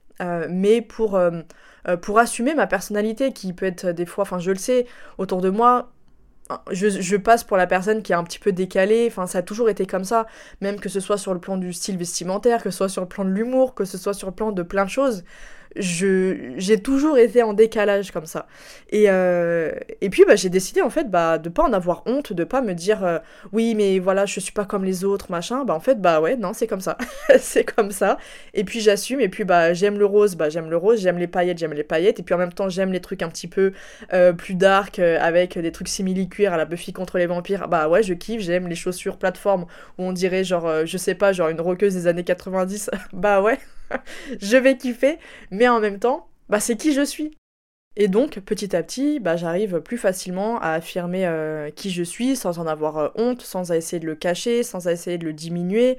[0.51, 1.21] mais pour,
[2.03, 4.87] pour assumer ma personnalité qui peut être des fois, enfin je le sais,
[5.19, 5.91] autour de moi,
[6.71, 9.69] je, passe pour la personne qui est un petit peu décalée, enfin ça a toujours
[9.71, 10.27] été comme ça,
[10.61, 13.09] même que ce soit sur le plan du style vestimentaire, que ce soit sur le
[13.09, 15.25] plan de l'humour, que ce soit sur le plan de plein de choses
[15.77, 18.47] je j'ai toujours été en décalage comme ça.
[18.91, 22.33] Et, euh, et puis bah, j'ai décidé en fait bah, de pas en avoir honte,
[22.33, 23.19] de pas me dire euh,
[23.53, 25.65] oui mais voilà je suis pas comme les autres machin.
[25.65, 26.99] Bah en fait bah ouais non c'est comme ça,
[27.39, 28.19] c'est comme ça.
[28.55, 31.27] Et puis j'assume et puis bah j'aime le rose, bah j'aime le rose, j'aime les
[31.27, 32.21] paillettes, j'aime les paillettes.
[32.21, 33.73] Et puis en même temps j'aime les trucs un petit peu
[34.13, 37.69] euh, plus dark avec des trucs simili cuir à la Buffy contre les vampires.
[37.69, 39.67] Bah ouais je kiffe, j'aime les chaussures plateforme
[39.99, 42.91] où on dirait genre je sais pas genre une roqueuse des années 90.
[43.13, 43.59] bah ouais.
[44.41, 45.19] je vais kiffer,
[45.51, 47.33] mais en même temps, bah, c'est qui je suis.
[47.97, 52.37] Et donc, petit à petit, bah, j'arrive plus facilement à affirmer euh, qui je suis
[52.37, 55.99] sans en avoir euh, honte, sans essayer de le cacher, sans essayer de le diminuer,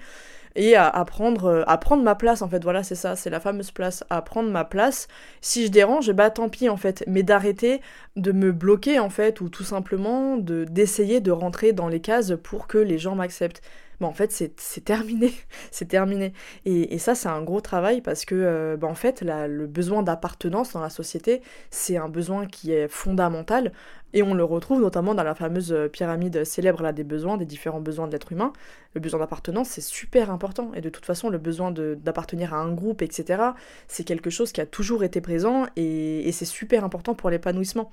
[0.56, 2.63] et à, prendre, euh, à prendre ma place, en fait.
[2.63, 5.08] Voilà, c'est ça, c'est la fameuse place, à prendre ma place.
[5.41, 7.03] Si je dérange, bah tant pis, en fait.
[7.08, 7.82] Mais d'arrêter
[8.15, 12.34] de me bloquer, en fait, ou tout simplement de d'essayer de rentrer dans les cases
[12.43, 13.62] pour que les gens m'acceptent
[14.08, 15.34] en fait c'est terminé,
[15.72, 16.34] c'est terminé.
[16.66, 20.74] Et, ça c'est un gros travail parce que euh, bah, en fait le besoin d'appartenance
[20.74, 23.72] dans la société c'est un besoin qui est fondamental
[24.13, 27.46] et on le retrouve notamment dans la fameuse euh, pyramide célèbre là, des besoins, des
[27.46, 28.54] différents besoins de l'être humain.
[28.94, 32.72] Le besoin d'appartenance c'est super important et de toute façon le besoin d'appartenir à un
[32.74, 33.42] groupe etc
[33.88, 37.92] c'est quelque chose qui a toujours été présent et c'est super important pour l'épanouissement.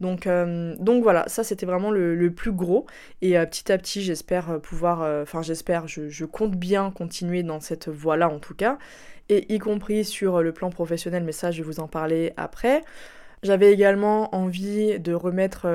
[0.00, 2.86] Donc, euh, donc voilà, ça c'était vraiment le, plus gros.
[3.22, 7.60] Et euh, petit à petit, j'espère euh, pouvoir, enfin j'espère, je, compte bien continuer dans
[7.60, 8.78] cette voie-là en tout cas,
[9.28, 12.82] et y compris sur le plan professionnel, mais ça je vais vous en parler après.
[13.42, 15.66] J'avais également envie de remettre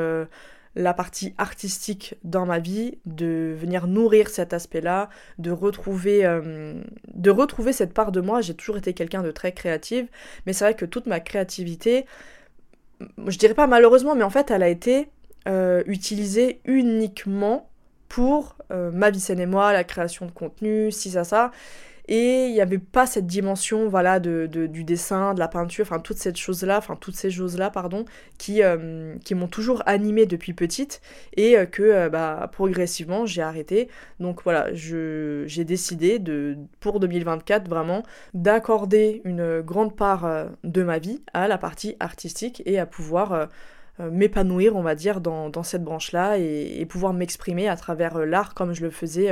[0.75, 5.09] la partie artistique dans ma vie, de venir nourrir cet aspect-là,
[5.39, 6.23] de retrouver,
[7.13, 8.41] de retrouver cette part de moi.
[8.41, 10.07] J'ai toujours été quelqu'un de très créative,
[10.45, 12.05] mais c'est vrai que toute ma créativité,
[13.27, 15.09] je dirais pas malheureusement, mais en fait, elle a été
[15.47, 17.69] euh, utilisée uniquement
[18.09, 21.51] pour euh, ma vie scène et moi, la création de contenu, si ça, ça.
[22.07, 25.99] Et il n'y avait pas cette dimension, voilà, de, du dessin, de la peinture, enfin,
[25.99, 28.05] toutes ces choses-là, enfin, toutes ces choses-là, pardon,
[28.37, 31.01] qui, euh, qui m'ont toujours animée depuis petite
[31.35, 33.89] et que, bah, progressivement, j'ai arrêté.
[34.19, 41.23] Donc voilà, j'ai décidé de, pour 2024, vraiment, d'accorder une grande part de ma vie
[41.33, 43.49] à la partie artistique et à pouvoir
[43.99, 48.83] m'épanouir, on va dire, dans cette branche-là et, pouvoir m'exprimer à travers l'art comme je
[48.83, 49.31] le faisais,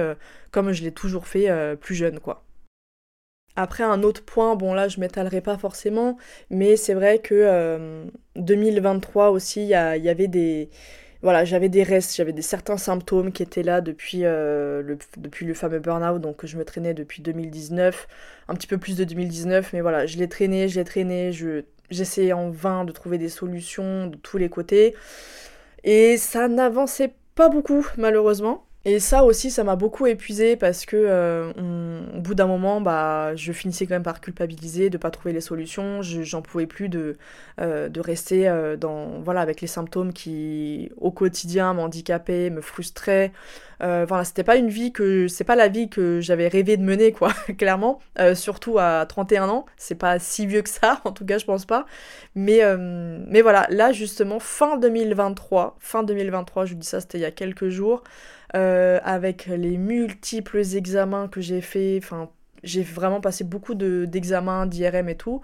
[0.52, 2.44] comme je l'ai toujours fait plus jeune, quoi.
[3.56, 6.18] Après, un autre point, bon là je m'étalerai pas forcément,
[6.50, 8.04] mais c'est vrai que
[8.36, 10.70] 2023 aussi, il y, avait des...
[11.22, 15.54] Voilà, j'avais des restes, j'avais des certains symptômes qui étaient là depuis, le, depuis le
[15.54, 18.08] fameux burn-out, donc je me traînais depuis 2019,
[18.48, 21.32] un petit peu plus de 2019, mais voilà, je l'ai traîné, je l'ai traîné,
[21.92, 24.96] j'essayais en vain de trouver des solutions de tous les côtés,
[25.84, 28.66] et ça n'avançait pas beaucoup malheureusement.
[28.86, 31.54] Et ça aussi, ça m'a beaucoup épuisé parce que euh,
[32.18, 35.40] au bout d'un moment, bah, je finissais quand même par culpabiliser, de pas trouver les
[35.40, 36.02] solutions.
[36.02, 37.16] J'en pouvais plus de,
[37.62, 43.32] euh, de rester euh, dans, voilà, avec les symptômes qui, au quotidien, m'handicapaient, me frustraient.
[43.80, 47.14] voilà, c'était pas une vie que, c'est pas la vie que j'avais rêvé de mener,
[47.14, 48.02] quoi, clairement.
[48.36, 51.66] surtout à 31 ans, c'est pas si vieux que ça, en tout cas, je pense
[51.66, 51.86] pas.
[52.36, 52.62] Mais,
[53.28, 57.26] mais voilà, là justement, fin 2023, fin 2023, je vous dis ça, c'était il y
[57.26, 58.04] a quelques jours.
[58.56, 62.30] Euh, avec les multiples examens que j'ai fait, enfin
[62.64, 65.42] j'ai vraiment passé beaucoup d'examens, d'IRM et tout,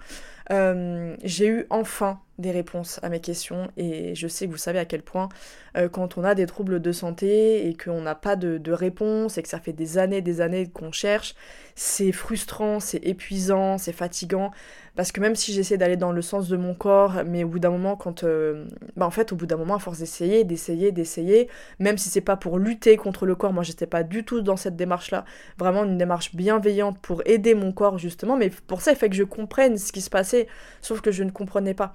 [0.52, 4.78] euh, j'ai eu enfin des réponses à mes questions et je sais que vous savez
[4.78, 5.28] à quel point
[5.76, 9.38] euh, quand on a des troubles de santé et qu'on n'a pas de, de, réponse
[9.38, 11.34] et que ça fait des années des années qu'on cherche,
[11.82, 14.50] c'est frustrant, c'est épuisant, c'est fatigant.
[14.96, 17.58] Parce que même si j'essaie d'aller dans le sens de mon corps, mais au bout
[17.58, 18.66] d'un moment quand euh,
[18.96, 22.20] bah en fait au bout d'un moment à force d'essayer, d'essayer, d'essayer, même si c'est
[22.20, 25.24] pas pour lutter contre le corps, moi j'étais pas du tout dans cette démarche là,
[25.56, 29.16] vraiment une démarche bienveillante pour aider mon corps justement, mais pour ça il fait que
[29.16, 30.48] je comprenne ce qui se passait,
[30.82, 31.94] sauf que je ne comprenais pas.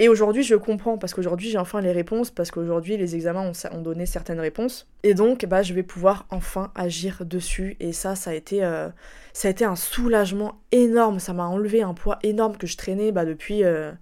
[0.00, 3.80] Et aujourd'hui, je comprends, parce qu'aujourd'hui, j'ai enfin les réponses, parce qu'aujourd'hui, les examens ont,
[3.80, 4.86] donné certaines réponses.
[5.02, 7.76] Et donc, bah, je vais pouvoir enfin agir dessus.
[7.80, 8.88] Et ça, ça a été, euh,
[9.32, 11.18] ça a un soulagement énorme.
[11.18, 13.64] Ça m'a enlevé un poids énorme que je traînais bah, depuis...
[13.64, 13.92] Euh,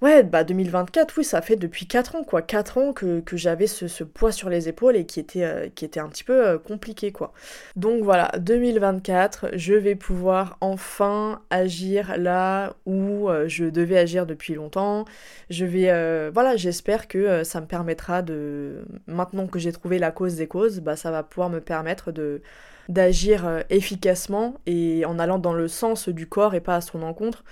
[0.00, 2.40] Ouais, bah 2024, oui, ça fait depuis 4 ans, quoi.
[2.40, 5.98] 4 ans que, j'avais ce, poids sur les épaules et qui était, euh, qui était
[5.98, 7.32] un petit peu euh, compliqué, quoi.
[7.74, 14.54] Donc voilà, 2024, je vais pouvoir enfin agir là où euh, je devais agir depuis
[14.54, 15.04] longtemps.
[15.50, 20.36] Je vais, voilà, j'espère que ça me permettra de, maintenant que j'ai trouvé la cause
[20.36, 22.40] des causes, bah ça va pouvoir me permettre de
[22.88, 27.44] d'agir efficacement et en allant dans le sens du corps et pas à son encontre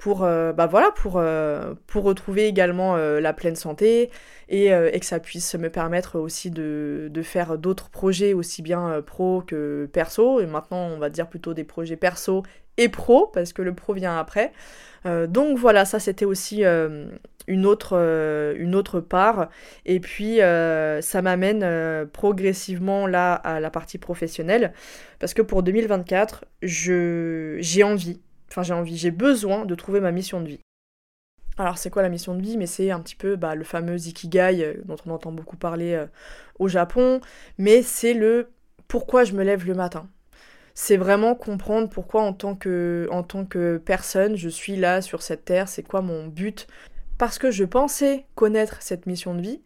[0.00, 4.10] pour, euh, bah voilà, pour, euh, retrouver également euh, la pleine santé
[4.48, 9.00] et, et, que ça puisse me permettre aussi de, de faire d'autres projets aussi bien
[9.06, 10.40] pro que perso.
[10.40, 12.42] Et maintenant, on va dire plutôt des projets perso
[12.78, 14.52] et pro, parce que le pro vient après.
[15.04, 17.94] donc voilà, ça c'était aussi une, autre,
[18.58, 19.50] une autre part.
[19.86, 24.72] Et puis ça m'amène progressivement là à la partie professionnelle,
[25.20, 30.40] parce que pour 2024, j'ai envie Enfin, j'ai envie, j'ai besoin de trouver ma mission
[30.40, 30.60] de vie.
[31.56, 32.56] Alors, c'est quoi la mission de vie?
[32.56, 35.92] Mais c'est un petit peu bah, le fameux Ikigai euh, dont on entend beaucoup parler
[35.92, 36.06] euh,
[36.58, 37.20] au Japon.
[37.58, 38.50] Mais c'est le
[38.88, 40.08] pourquoi je me lève le matin.
[40.74, 45.22] C'est vraiment comprendre pourquoi, en tant, que, en tant que personne, je suis là sur
[45.22, 45.68] cette terre.
[45.68, 46.66] C'est quoi mon but
[47.18, 49.62] Parce que je pensais connaître cette mission de vie.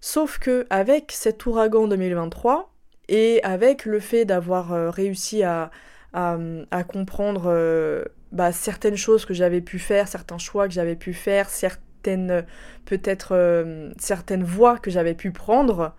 [0.00, 2.72] Sauf que avec cet ouragan 2023
[3.08, 5.70] et avec le fait d'avoir euh, réussi à,
[6.12, 11.12] à, comprendre euh, bah, certaines choses que j'avais pu faire, certains choix que j'avais pu
[11.12, 12.44] faire, certaines
[12.86, 15.94] peut-être euh, certaines voies que j'avais pu prendre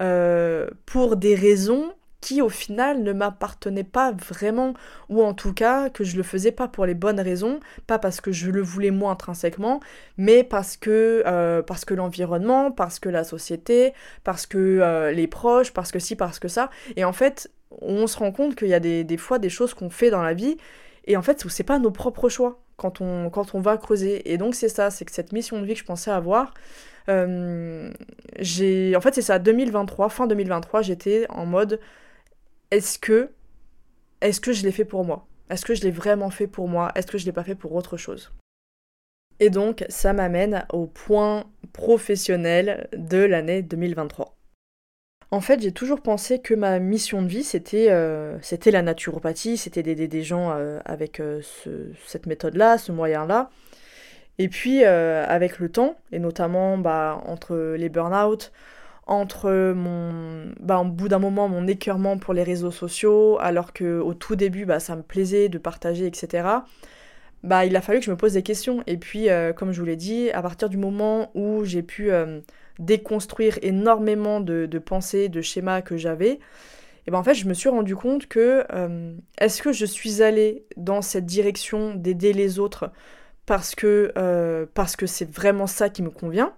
[0.00, 4.74] euh, pour des raisons qui au final ne m'appartenaient pas vraiment,
[5.08, 8.20] ou en tout cas que je le faisais pas pour les bonnes raisons, pas parce
[8.20, 9.80] que je le voulais moi intrinsèquement,
[10.18, 11.22] mais parce que,
[11.62, 16.38] parce que l'environnement, parce que la société, parce que les proches, parce que si, parce
[16.38, 16.68] que ça.
[16.96, 19.90] Et en fait, on se rend compte qu'il y a des, fois des choses qu'on
[19.90, 20.56] fait dans la vie
[21.06, 24.32] et en fait c'est pas nos propres choix quand on, va creuser.
[24.32, 26.54] Et donc c'est ça c'est que cette mission de vie que je pensais avoir
[27.08, 27.90] euh,
[28.38, 31.80] j'ai en fait c'est ça 2023 fin 2023 j'étais en mode
[32.70, 33.30] est-ce que
[34.20, 35.26] est-ce que je l'ai fait pour moi?
[35.48, 36.92] Est-ce que je l'ai vraiment fait pour moi?
[36.94, 38.32] Est-ce que je l'ai pas fait pour autre chose?
[39.40, 44.36] Et donc ça m'amène au point professionnel de l'année 2023
[45.32, 49.82] en fait, j'ai toujours pensé que ma mission de vie, c'était euh, la naturopathie, c'était
[49.82, 51.40] d'aider des gens euh, avec euh,
[52.04, 53.50] cette méthode-là, ce moyen-là.
[54.38, 58.52] Et puis, avec le temps, et notamment bah, entre les burn-out,
[59.06, 64.14] entre mon, bah, au bout d'un moment, mon écœurement pour les réseaux sociaux, alors qu'au
[64.14, 66.48] tout début, bah, ça me plaisait de partager, etc.,
[67.42, 68.82] bah, il a fallu que je me pose des questions.
[68.86, 72.10] Et puis, comme je vous l'ai dit, à partir du moment où j'ai pu
[72.78, 76.38] déconstruire énormément de, pensées, de schémas que j'avais,
[77.06, 80.22] et ben en fait je me suis rendu compte que euh, est-ce que je suis
[80.22, 82.90] allée dans cette direction d'aider les autres
[83.46, 86.52] parce que euh, parce que c'est vraiment ça qui me convient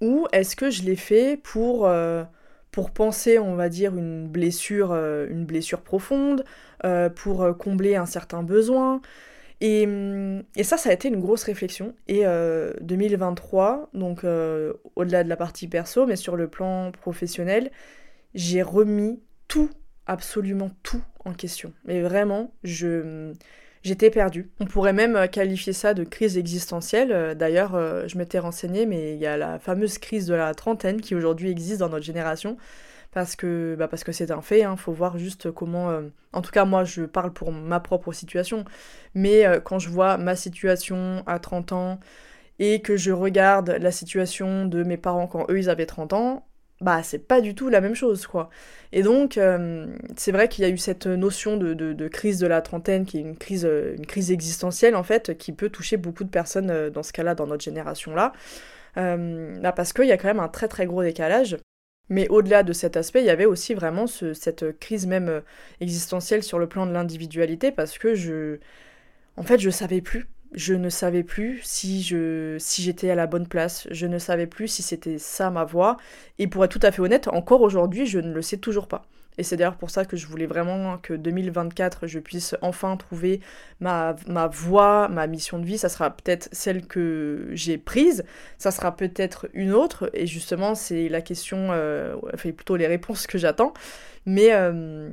[0.00, 2.24] ou est-ce que je l'ai fait pour euh,
[2.72, 6.44] pour penser on va dire une blessure une blessure profonde
[7.14, 9.02] pour combler un certain besoin
[9.60, 11.94] et, ça, ça a été une grosse réflexion.
[12.08, 12.24] Et
[12.80, 17.70] 2023, euh, donc euh, au-delà de la partie perso, mais sur le plan professionnel,
[18.34, 19.70] j'ai remis tout,
[20.06, 21.72] absolument tout en question.
[21.84, 24.50] Mais vraiment, j'étais perdue.
[24.60, 27.34] On pourrait même qualifier ça de crise existentielle.
[27.36, 31.00] D'ailleurs, euh, je m'étais renseignée, mais il y a la fameuse crise de la trentaine
[31.00, 32.58] qui aujourd'hui existe dans notre génération
[33.16, 34.76] parce que bah parce que c'est un fait, il hein.
[34.76, 35.88] faut voir juste comment...
[35.88, 36.02] Euh,
[36.34, 38.66] en tout cas, moi, je parle pour ma propre situation,
[39.14, 41.98] mais euh, quand je vois ma situation à 30 ans
[42.58, 46.46] et que je regarde la situation de mes parents quand eux, ils avaient 30 ans,
[46.82, 48.50] bah c'est pas du tout la même chose, quoi.
[48.92, 49.86] Et donc, euh,
[50.18, 53.22] c'est vrai qu'il y a eu cette notion de, crise de la trentaine, qui est
[53.22, 53.64] une crise,
[54.30, 58.34] existentielle, en fait, qui peut toucher beaucoup de personnes dans ce cas-là, dans notre génération-là.
[58.96, 61.56] Bah, parce qu'il y a quand même un très très gros décalage.
[62.08, 65.40] Mais au-delà de cet aspect, il y avait aussi vraiment cette crise même euh,
[65.80, 68.58] existentielle sur le plan de l'individualité parce que je.
[69.36, 70.26] En fait, je savais plus.
[70.52, 72.02] Je ne savais plus si
[72.58, 73.88] si j'étais à la bonne place.
[73.90, 75.96] Je ne savais plus si c'était ça ma voie.
[76.38, 79.06] Et pour être tout à fait honnête, encore aujourd'hui, je ne le sais toujours pas.
[79.38, 83.40] Et c'est d'ailleurs pour ça que je voulais vraiment que 2024, je puisse enfin trouver
[83.80, 85.78] ma, ma voie, ma mission de vie.
[85.78, 88.24] Ça sera peut-être celle que j'ai prise,
[88.58, 90.10] ça sera peut-être une autre.
[90.14, 93.74] Et justement, c'est la question, euh, enfin plutôt les réponses que j'attends.
[94.24, 95.10] Mais, euh,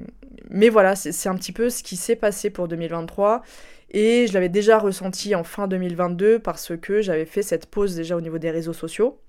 [0.49, 3.43] mais voilà, c'est un petit peu ce qui s'est passé pour 2023.
[3.91, 8.17] Et je l'avais déjà ressenti en fin 2022 parce que j'avais fait cette pause déjà
[8.17, 9.19] au niveau des réseaux sociaux.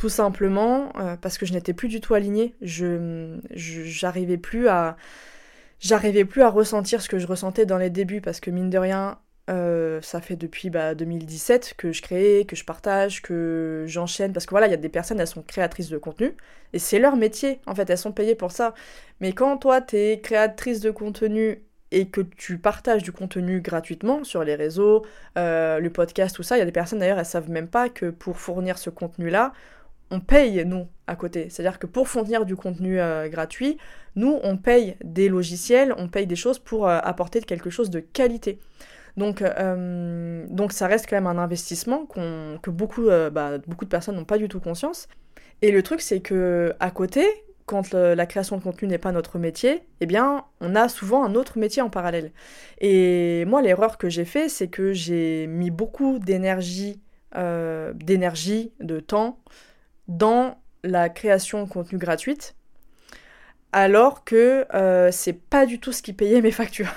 [0.00, 2.54] Tout simplement euh, parce que je n'étais plus du tout alignée.
[2.62, 4.96] Je j'arrivais plus à
[6.48, 9.18] ressentir ce que je ressentais dans les débuts parce que mine de rien,
[9.50, 14.32] euh, ça fait depuis bah, 2017 que je crée, que je partage, que j'enchaîne.
[14.32, 16.34] Parce que voilà, il y a des personnes, elles sont créatrices de contenu.
[16.72, 18.72] Et c'est leur métier, en fait, elles sont payées pour ça.
[19.20, 24.24] Mais quand toi, tu es créatrice de contenu et que tu partages du contenu gratuitement
[24.24, 25.04] sur les réseaux,
[25.36, 27.90] euh, le podcast, tout ça, il y a des personnes d'ailleurs, elles savent même pas
[27.90, 29.52] que pour fournir ce contenu-là,
[30.10, 31.48] on paye, nous, à côté.
[31.50, 33.78] C'est-à-dire que pour fournir du contenu euh, gratuit,
[34.16, 38.00] nous, on paye des logiciels, on paye des choses pour euh, apporter quelque chose de
[38.00, 38.58] qualité.
[39.16, 44.16] Donc, euh, donc ça reste quand même un investissement que beaucoup, bah, beaucoup de personnes
[44.16, 45.08] n'ont pas du tout conscience.
[45.62, 47.26] Et le truc, c'est que à côté,
[47.66, 51.34] quand la création de contenu n'est pas notre métier, eh bien, on a souvent un
[51.34, 52.30] autre métier en parallèle.
[52.80, 57.00] Et moi, l'erreur que j'ai fait, c'est que j'ai mis beaucoup d'énergie,
[57.34, 59.40] d'énergie, de temps,
[60.10, 62.56] dans la création de contenu gratuite,
[63.72, 66.92] alors que euh, c'est pas du tout ce qui payait mes factures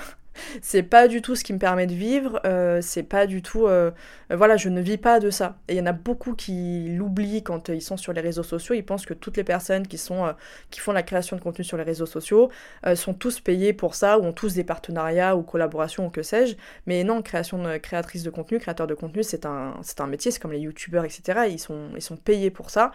[0.62, 3.66] c'est pas du tout ce qui me permet de vivre, euh, c'est pas du tout...
[3.66, 3.90] Euh,
[4.30, 5.56] euh, voilà, je ne vis pas de ça.
[5.68, 8.74] Et il y en a beaucoup qui l'oublient quand ils sont sur les réseaux sociaux,
[8.74, 10.34] ils pensent que toutes les personnes qui, sont,
[10.70, 12.50] qui font la création de contenu sur les réseaux sociaux
[12.94, 16.56] sont tous payés pour ça, ou ont tous des partenariats ou collaborations ou que sais-je.
[16.86, 19.74] Mais non, créatrice de contenu, créateur de contenu, c'est un,
[20.08, 21.46] métier, c'est comme les youtubeurs, etc.
[21.48, 21.54] Ils
[21.94, 22.92] ils sont payés pour ça.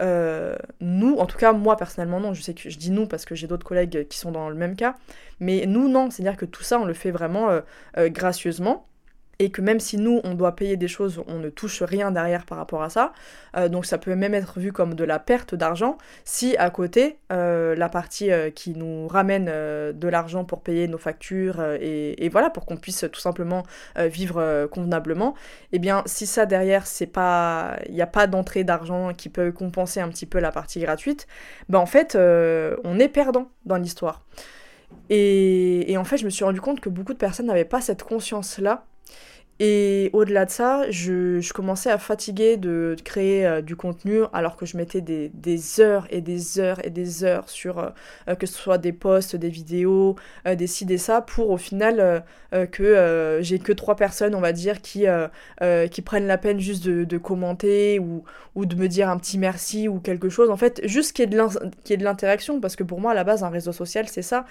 [0.00, 3.24] Euh, nous, en tout cas moi personnellement non, je sais que je dis nous parce
[3.24, 4.96] que j'ai d'autres collègues qui sont dans le même cas,
[5.40, 7.60] mais nous non, c'est-à-dire que tout ça on le fait vraiment euh,
[7.98, 8.86] euh, gracieusement
[9.40, 12.44] et que même si nous, on doit payer des choses, on ne touche rien derrière
[12.44, 13.12] par rapport à ça.
[13.56, 17.18] Euh, donc ça peut même être vu comme de la perte d'argent si à côté,
[17.32, 22.50] euh, la partie euh, qui nous ramène de l'argent pour payer nos factures et, voilà,
[22.50, 23.62] pour qu'on puisse tout simplement
[23.96, 25.34] vivre convenablement,
[25.72, 29.30] et eh bien si ça derrière, c'est pas, il n'y a pas d'entrée d'argent qui
[29.30, 31.26] peut compenser un petit peu la partie gratuite,
[31.70, 34.22] ben en fait, on est perdant dans l'histoire.
[35.08, 37.80] Et, et, en fait, je me suis rendu compte que beaucoup de personnes n'avaient pas
[37.80, 38.84] cette conscience-là
[39.62, 44.64] et au-delà de ça, je, commençais à fatiguer de créer euh, du contenu alors que
[44.64, 47.90] je mettais des, heures et des heures et des heures sur euh,
[48.28, 52.24] euh, que ce soit des posts, des vidéos, des ci, des ça, pour au final
[52.72, 55.04] que j'ai que trois personnes, on va dire, qui,
[55.90, 59.88] qui prennent la peine juste de, commenter ou, ou, de me dire un petit merci
[59.88, 60.48] ou quelque chose.
[60.48, 63.44] En fait, juste qu'il y ait de l'interaction, parce que pour moi, à la base,
[63.44, 64.46] un réseau social, c'est ça.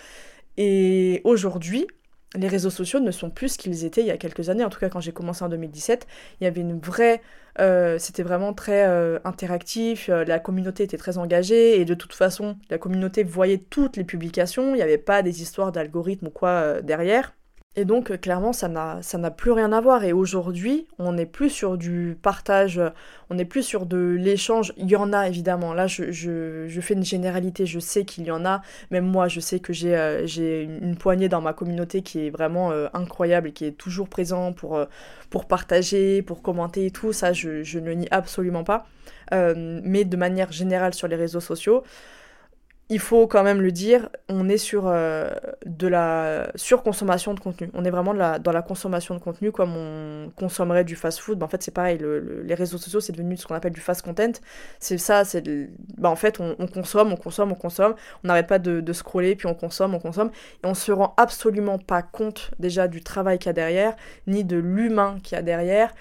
[0.58, 1.88] Et aujourd'hui,
[2.36, 4.64] les réseaux sociaux ne sont plus ce qu'ils étaient il y a quelques années.
[4.64, 6.08] En tout cas, quand j'ai commencé en 2017,
[6.40, 7.22] il y avait une vraie.
[7.60, 12.14] Euh, c'était vraiment très euh, interactif, euh, la communauté était très engagée, et de toute
[12.14, 16.30] façon, la communauté voyait toutes les publications, il n'y avait pas des histoires d'algorithmes ou
[16.30, 17.34] quoi derrière.
[17.76, 20.04] Et donc, euh, clairement, ça n'a plus rien à voir.
[20.04, 22.82] Et aujourd'hui, on n'est plus sur du partage,
[23.30, 24.74] on n'est plus sur de l'échange.
[24.76, 25.74] Il y en a, évidemment.
[25.74, 28.62] Là, je, fais une généralité, je sais qu'il y en a.
[28.90, 32.72] Même moi, je sais que j'ai euh, une poignée dans ma communauté qui est vraiment
[32.72, 34.84] euh, incroyable et qui est toujours présent pour,
[35.30, 37.14] pour partager, pour commenter et tout.
[37.14, 38.88] Ça, je, je ne nie absolument pas.
[39.32, 41.84] mais de manière générale sur les réseaux sociaux,
[42.92, 45.30] il faut quand même le dire, on est sur euh,
[45.68, 47.70] de la surconsommation de contenu.
[47.76, 51.38] On est vraiment dans la consommation de contenu comme on consommerait du fast-food.
[51.38, 52.00] Ben, en fait, c'est pareil,
[52.44, 54.32] les réseaux sociaux, c'est devenu ce qu'on appelle du fast content.
[54.80, 55.44] C'est ça, c'est...
[55.98, 57.94] Ben, en fait, on, consomme, on consomme, on consomme.
[58.24, 60.32] On n'arrête pas de, de, scroller, puis on consomme, on consomme.
[60.64, 64.44] Et on se rend absolument pas compte déjà du travail qu'il y a derrière, ni
[64.44, 65.94] de l'humain qu'il y a derrière.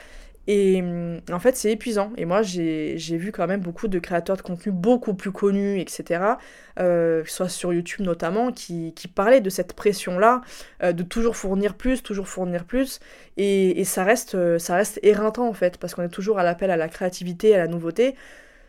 [0.48, 2.10] Et hum, en fait, c'est épuisant.
[2.16, 6.22] Et moi, j'ai vu quand même beaucoup de créateurs de contenu beaucoup plus connus, etc.,
[6.80, 10.40] euh, soit sur YouTube notamment, qui, parlaient de cette pression-là,
[10.82, 12.98] euh, de toujours fournir plus, toujours fournir plus.
[13.36, 16.42] Et, et ça, reste, euh, ça reste éreintant, en fait, parce qu'on est toujours à
[16.42, 18.16] l'appel à la créativité, à la nouveauté.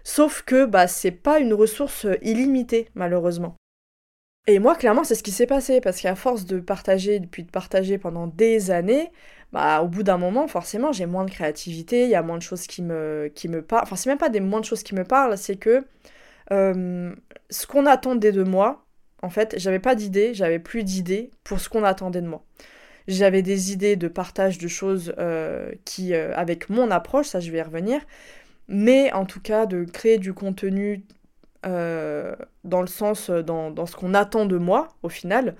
[0.04, 3.56] Sauf que bah, c'est pas une ressource illimitée, malheureusement.
[4.48, 7.52] Et moi, clairement, c'est ce qui s'est passé, parce qu'à force de partager, depuis de
[7.52, 9.12] partager pendant des années,
[9.52, 12.44] bah, au bout d'un moment, forcément, j'ai moins de créativité, il y a moins de
[12.44, 13.32] choses qui me,
[13.68, 13.84] parlent.
[13.84, 15.84] Enfin, c'est même pas des moins de choses qui me parlent, c'est que
[16.52, 17.14] euh,
[17.50, 18.86] ce qu'on attendait de moi,
[19.24, 22.44] en fait, j'avais pas d'idées, j'avais plus d'idées pour ce qu'on attendait de moi.
[23.08, 27.52] J'avais des idées de partage de choses euh, qui, euh, avec mon approche, ça je
[27.52, 28.02] vais y revenir,
[28.68, 31.04] mais en tout cas de créer du contenu
[31.64, 35.56] dans le sens, dans, ce qu'on attend de moi, au final,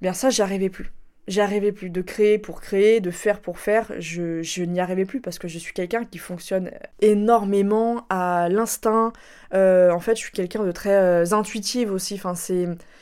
[0.00, 0.92] bien ça, j'y arrivais plus
[1.28, 1.90] j'y arrivais plus.
[1.90, 5.58] De créer pour créer, de faire pour faire, je, n'y arrivais plus parce que je
[5.58, 6.70] suis quelqu'un qui fonctionne
[7.00, 9.12] énormément à l'instinct.
[9.54, 12.20] Euh, en fait, je suis quelqu'un de très euh, intuitive aussi.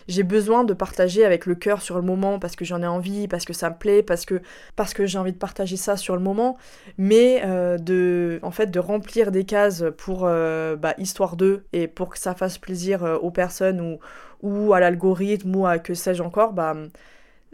[0.09, 3.29] J'ai besoin de partager avec le cœur sur le moment parce que j'en ai envie,
[3.29, 4.41] parce que ça me plaît, parce que,
[4.77, 6.59] parce que j'ai envie de partager ça sur le moment.
[6.99, 12.11] Mais euh, de, en fait, de remplir des cases pour bah, histoire d'eux et pour
[12.11, 13.99] que ça fasse plaisir aux personnes ou,
[14.43, 16.75] ou à l'algorithme ou à que sais-je encore, bah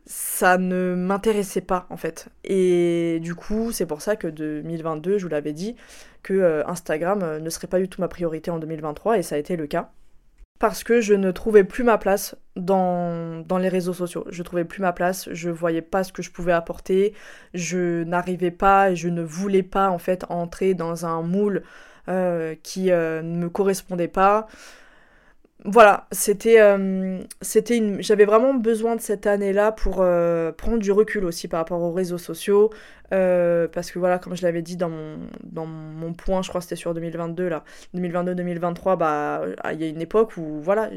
[0.08, 2.28] ça ne m'intéressait pas en fait.
[2.42, 5.76] Et du coup, c'est pour ça que 2022, je vous l'avais dit,
[6.22, 9.34] que euh, Instagram euh, ne serait pas du tout ma priorité en 2023 et ça
[9.34, 9.90] a été le cas.
[10.58, 14.24] Parce que je ne trouvais plus ma place dans, dans les réseaux sociaux.
[14.30, 17.12] Je trouvais plus ma place, je voyais pas ce que je pouvais apporter,
[17.52, 21.62] je n'arrivais pas, je ne voulais pas en fait entrer dans un moule
[22.08, 24.48] euh, qui ne me correspondait pas
[25.64, 28.00] voilà, c'était, euh, c'était une...
[28.00, 31.92] j'avais vraiment besoin de cette année-là pour euh, prendre du recul aussi par rapport aux
[31.92, 32.70] réseaux sociaux,
[33.12, 36.60] euh, parce que voilà, comme je l'avais dit dans mon, dans mon point, je crois
[36.60, 39.42] que c'était sur 2022 là, 2022-2023, bah
[39.72, 40.90] il y a une époque où voilà,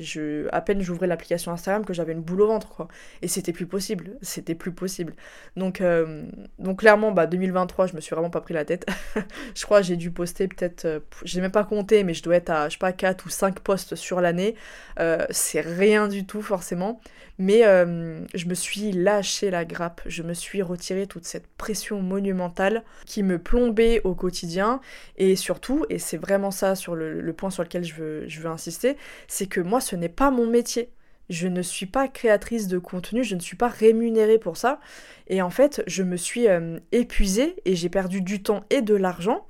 [0.51, 2.87] à peine j'ouvrais l'application Instagram que j'avais une boule au ventre quoi,
[3.21, 5.13] et c'était plus possible, c'était plus possible.
[5.55, 6.25] Donc, euh,
[6.59, 8.85] donc clairement, bah 2023, je me suis vraiment pas pris la tête.
[9.55, 12.35] je crois que j'ai dû poster peut-être, euh, j'ai même pas compté, mais je dois
[12.35, 14.55] être à je sais pas 4 ou 5 posts sur l'année.
[15.29, 16.99] c'est rien du tout forcément,
[17.37, 22.83] mais je me suis lâché la grappe, je me suis retiré toute cette pression monumentale
[23.05, 24.81] qui me plombait au quotidien.
[25.17, 28.49] Et surtout, et c'est vraiment ça sur le, point sur lequel je veux, je veux
[28.49, 28.97] insister,
[29.27, 30.91] c'est que moi, ce n'est pas mon métier.
[31.29, 34.79] Je ne suis pas créatrice de contenu, je ne suis pas rémunérée pour ça.
[35.27, 38.95] Et en fait, je me suis euh, épuisée et j'ai perdu du temps et de
[38.95, 39.47] l'argent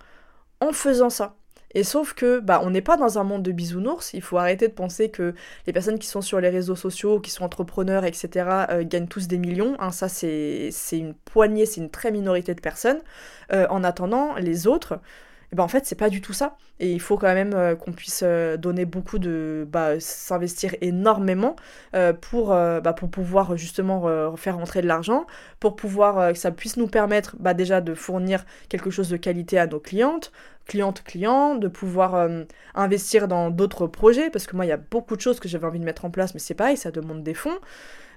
[0.60, 1.41] en faisant ça.
[1.74, 4.14] Et sauf que, bah, on n'est pas dans un monde de bisounours.
[4.14, 5.34] Il faut arrêter de penser que
[5.68, 8.30] les personnes qui sont sur les réseaux sociaux, qui sont entrepreneurs, etc.,
[8.70, 9.76] euh, gagnent tous des millions.
[9.80, 9.92] Hein.
[9.92, 13.00] ça, c'est une poignée, c'est une très minorité de personnes.
[13.54, 15.00] Euh, en attendant, les autres,
[15.52, 16.56] et ben en fait c'est pas du tout ça.
[16.80, 21.56] Et il faut quand même euh, qu'on puisse euh, donner beaucoup de bah, s'investir énormément
[21.94, 25.26] euh, pour, bah, pour pouvoir justement faire rentrer de l'argent
[25.60, 29.60] pour pouvoir que ça puisse nous permettre bah, déjà de fournir quelque chose de qualité
[29.60, 30.32] à nos clientes
[30.68, 32.30] clientes clients de pouvoir
[32.76, 35.68] investir dans d'autres projets parce que moi il y a beaucoup de choses que j'avais
[35.68, 37.60] envie de mettre en place mais c'est pareil ça demande des fonds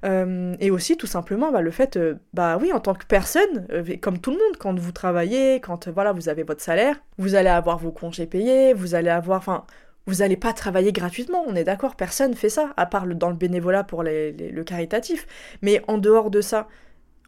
[0.05, 3.67] euh, et aussi, tout simplement, bah, le fait, euh, bah oui, en tant que personne,
[3.71, 7.35] euh, comme tout le monde, quand vous travaillez, quand voilà, vous avez votre salaire, vous
[7.35, 9.65] allez avoir vos congés payés, vous allez avoir, enfin,
[10.07, 13.37] vous n'allez pas travailler gratuitement, on est d'accord, personne fait ça, à part dans le
[13.37, 15.27] bénévolat pour le caritatif.
[15.63, 16.69] Mais en dehors de ça,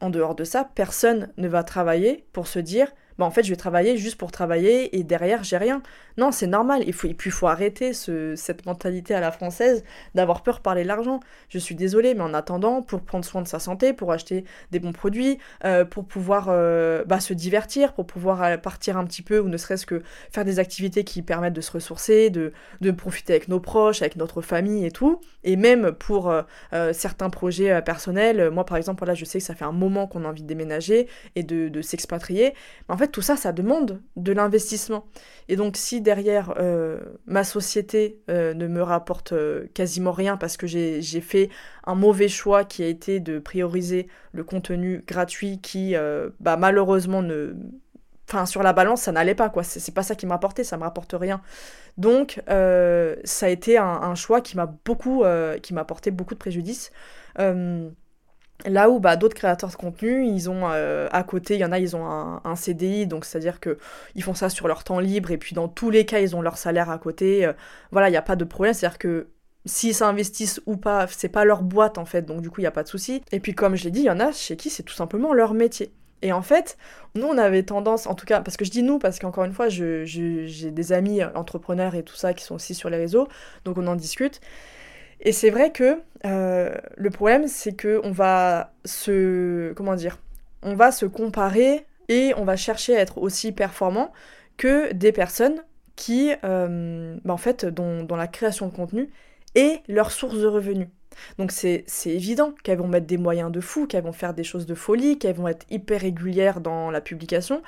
[0.00, 2.88] en dehors de ça, personne ne va travailler pour se dire,
[3.18, 5.82] bah en fait je vais travailler juste pour travailler et derrière j'ai rien.
[6.18, 9.30] Non, c'est normal, il faut, et puis il faut arrêter ce, cette mentalité à la
[9.30, 11.20] française d'avoir peur de parler de l'argent.
[11.50, 14.78] Je suis désolée, mais en attendant, pour prendre soin de sa santé, pour acheter des
[14.78, 19.20] bons produits, euh, pour pouvoir euh, bah, se divertir, pour pouvoir euh, partir un petit
[19.20, 20.02] peu ou ne serait-ce que
[20.32, 24.16] faire des activités qui permettent de se ressourcer, de, de profiter avec nos proches, avec
[24.16, 26.32] notre famille et tout, et même pour
[26.92, 30.24] certains projets personnels, moi par exemple, là je sais que ça fait un moment qu'on
[30.24, 32.54] a envie de déménager et de, de s'expatrier,
[32.88, 35.06] en fait tout ça, ça demande de l'investissement.
[35.48, 40.56] Et donc si derrière euh, ma société euh, ne me rapporte euh, quasiment rien parce
[40.56, 41.50] que j'ai fait
[41.84, 45.94] un mauvais choix qui a été de prioriser le contenu gratuit qui
[46.40, 47.54] bah, malheureusement ne...
[48.44, 49.62] Sur la balance, ça n'allait pas, quoi.
[49.62, 51.40] C'est pas ça qui m'a apporté, ça me rapporte rien.
[51.96, 55.22] Donc, ça a été un, un choix qui m'a beaucoup,
[55.62, 56.90] qui m'a apporté beaucoup de préjudice.
[58.64, 61.72] Là où bah, d'autres créateurs de contenu, ils ont euh, à côté, il y en
[61.72, 63.78] a, ils ont un, CDI, donc c'est-à-dire que
[64.14, 66.40] ils font ça sur leur temps libre, et puis dans tous les cas, ils ont
[66.40, 67.44] leur salaire à côté.
[67.44, 67.52] Euh,
[67.92, 69.28] voilà, il n'y a pas de problème, c'est-à-dire que
[69.66, 72.68] s'ils s'investissent ou pas, c'est pas leur boîte en fait, donc du coup, il n'y
[72.68, 73.22] a pas de souci.
[73.30, 75.34] Et puis comme je l'ai dit, il y en a chez qui c'est tout simplement
[75.34, 75.92] leur métier.
[76.22, 76.78] Et en fait,
[77.14, 79.52] nous, on avait tendance, en tout cas, parce que je dis nous, parce qu'encore une
[79.52, 83.28] fois, j'ai des amis entrepreneurs et tout ça qui sont aussi sur les réseaux,
[83.64, 84.40] donc on en discute.
[85.20, 90.18] Et c'est vrai que euh, le problème, c'est que on va se, comment dire,
[90.62, 94.12] on va se comparer et on va chercher à être aussi performant
[94.56, 95.62] que des personnes
[95.96, 99.10] qui, euh, bah, en fait, dont, la création de contenu
[99.54, 100.88] est leur source de revenus.
[101.38, 104.66] Donc c'est évident qu'elles vont mettre des moyens de fou, qu'elles vont faire des choses
[104.66, 107.62] de folie, qu'elles vont être hyper régulières dans la publication,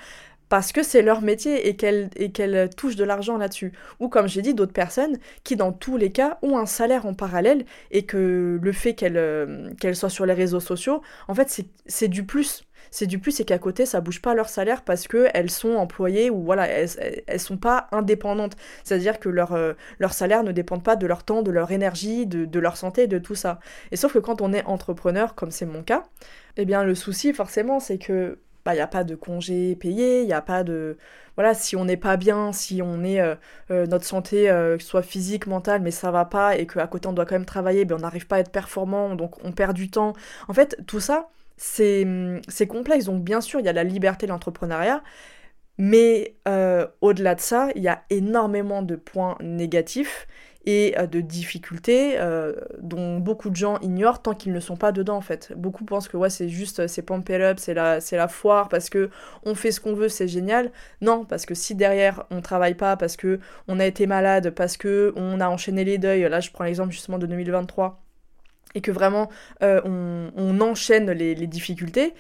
[0.49, 3.73] parce que c'est leur métier et qu'elles touchent de l'argent là-dessus.
[4.01, 7.15] Ou comme j'ai dit, d'autres personnes qui dans tous les cas ont un salaire en
[7.15, 12.09] parallèle et que le fait qu'elles euh, soient sur les réseaux sociaux, en fait c'est
[12.09, 12.65] du plus.
[12.91, 16.31] C'est du plus et qu'à côté ça bouge pas leur salaire parce qu'elles sont employées
[16.31, 18.57] ou voilà, elles, elles sont pas indépendantes.
[18.85, 22.27] C'est-à-dire que leur, euh, leur salaire ne dépend pas de leur temps, de leur énergie,
[22.27, 23.59] de, de leur santé, de tout ça.
[23.91, 26.05] Et sauf que quand on est entrepreneur, comme c'est mon cas,
[26.57, 28.39] eh bien le souci forcément c'est que
[28.69, 30.99] bah, n'y a pas de congé payé, il n'y a pas de...
[31.37, 33.19] Voilà, si on n'est pas bien, si on est...
[33.21, 33.35] Euh,
[33.71, 37.15] euh, notre santé, euh, soit physique, mentale, mais ça va pas, et qu'à côté on
[37.15, 39.91] doit quand même travailler, ben on n'arrive pas à être performant, donc on perd du
[39.91, 40.13] temps.
[40.49, 42.05] En fait, tout ça, c'est
[42.69, 43.07] complexe.
[43.07, 45.03] Donc bien sûr, il y a la liberté de l'entrepreneuriat,
[45.79, 46.37] mais
[47.01, 50.27] au-delà de ça, il y a énormément de points négatifs
[50.67, 54.93] et euh, de difficultés euh, dont beaucoup de gens ignorent tant qu'ils ne sont pas
[54.93, 55.53] dedans en fait.
[55.57, 58.69] Beaucoup pensent que ouais c'est juste c'est pump it up, c'est la c'est la foire
[58.69, 59.11] parce que
[59.45, 60.71] on fait ce qu'on veut, c'est génial.
[61.01, 64.77] Non, parce que si derrière on travaille pas parce que on a été malade, parce
[64.77, 68.03] que on a enchaîné les deuils, là je prends l'exemple justement de 2023
[68.75, 69.29] et que vraiment
[69.63, 69.81] euh,
[70.37, 72.15] on, enchaîne les, difficultés,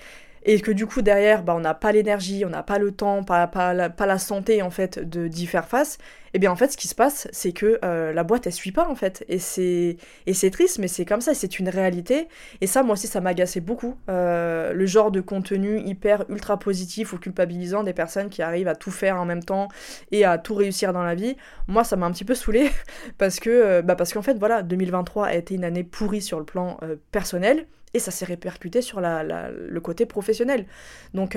[0.45, 3.23] et que du coup derrière bah, on n'a pas l'énergie, on n'a pas le temps,
[3.25, 5.99] pas, la, pas la santé en fait d'y faire face,
[6.29, 8.53] et eh bien en fait ce qui se passe c'est que euh, la boîte elle
[8.53, 9.25] suit pas en fait.
[9.29, 12.29] Et c'est et c'est triste mais c'est comme ça, c'est une réalité.
[12.61, 13.97] Et ça moi aussi ça m'agaçait beaucoup.
[14.11, 18.77] Euh, le genre de contenu hyper ultra positif ou culpabilisant des personnes qui arrivent à
[18.77, 19.69] tout faire en même temps
[20.13, 22.71] et à tout réussir dans la vie, moi ça m'a un petit peu saoulé
[23.19, 26.39] parce que euh, bah parce qu'en fait voilà 2023 a été une année pourrie sur
[26.39, 26.79] le plan
[27.11, 30.67] personnel et ça s'est répercuté sur le côté professionnel.
[31.15, 31.37] Donc,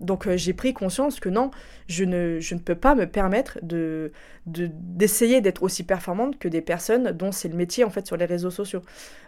[0.00, 1.50] donc j'ai pris conscience que non,
[1.88, 4.12] je ne, je ne peux pas me permettre de,
[4.46, 8.26] d'essayer d'être aussi performante que des personnes dont c'est le métier en fait sur les
[8.26, 8.82] réseaux sociaux.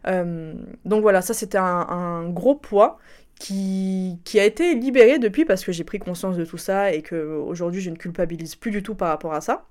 [0.07, 2.99] Euh, donc voilà, ça c'était un, gros poids
[3.41, 7.03] qui, qui, a été libéré depuis parce que j'ai pris conscience de tout ça et
[7.03, 9.65] que aujourd'hui je ne culpabilise plus du tout par rapport à ça.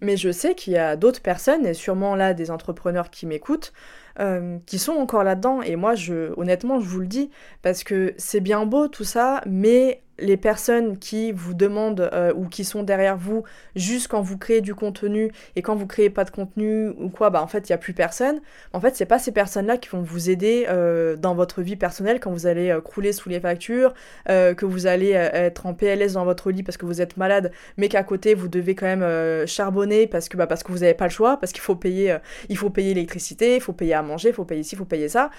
[0.00, 3.72] Mais je sais qu'il y a d'autres personnes, et sûrement là des entrepreneurs qui m'écoutent,
[4.20, 5.62] euh, qui sont encore là-dedans.
[5.62, 7.30] Et moi, je, honnêtement, je vous le dis,
[7.62, 12.46] parce que c'est bien beau tout ça, mais les personnes qui vous demandent euh, ou
[12.46, 13.44] qui sont derrière vous
[13.74, 17.30] juste quand vous créez du contenu et quand vous créez pas de contenu ou quoi,
[17.30, 18.40] bah en fait il y a plus personne.
[18.72, 22.20] En fait c'est pas ces personnes-là qui vont vous aider euh, dans votre vie personnelle
[22.20, 23.94] quand vous allez euh, crouler sous les factures,
[24.26, 27.88] que vous allez être en PLS dans votre lit parce que vous êtes malade, mais
[27.88, 31.04] qu'à côté vous devez quand même charbonner parce que bah, parce que vous n'avez pas
[31.04, 32.16] le choix, parce qu'il faut payer
[32.48, 34.84] il faut payer l'électricité, il faut payer à manger, il faut payer ci, il faut
[34.84, 35.30] payer ça.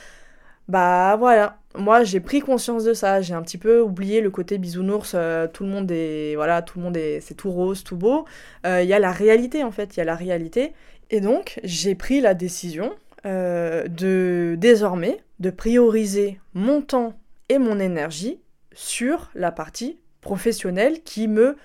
[0.68, 4.58] Bah voilà, moi j'ai pris conscience de ça, j'ai un petit peu oublié le côté
[4.58, 7.98] bisounours, euh, tout le monde est voilà, tout le monde est c'est tout rose, tout
[7.98, 8.26] beau.
[8.66, 10.74] Euh, il y a la réalité en fait, il y a la réalité.
[11.12, 12.96] Et donc j'ai pris la décision
[13.28, 17.14] euh, de désormais de prioriser mon temps
[17.50, 18.40] et mon énergie
[18.74, 21.56] sur la partie professionnelle qui me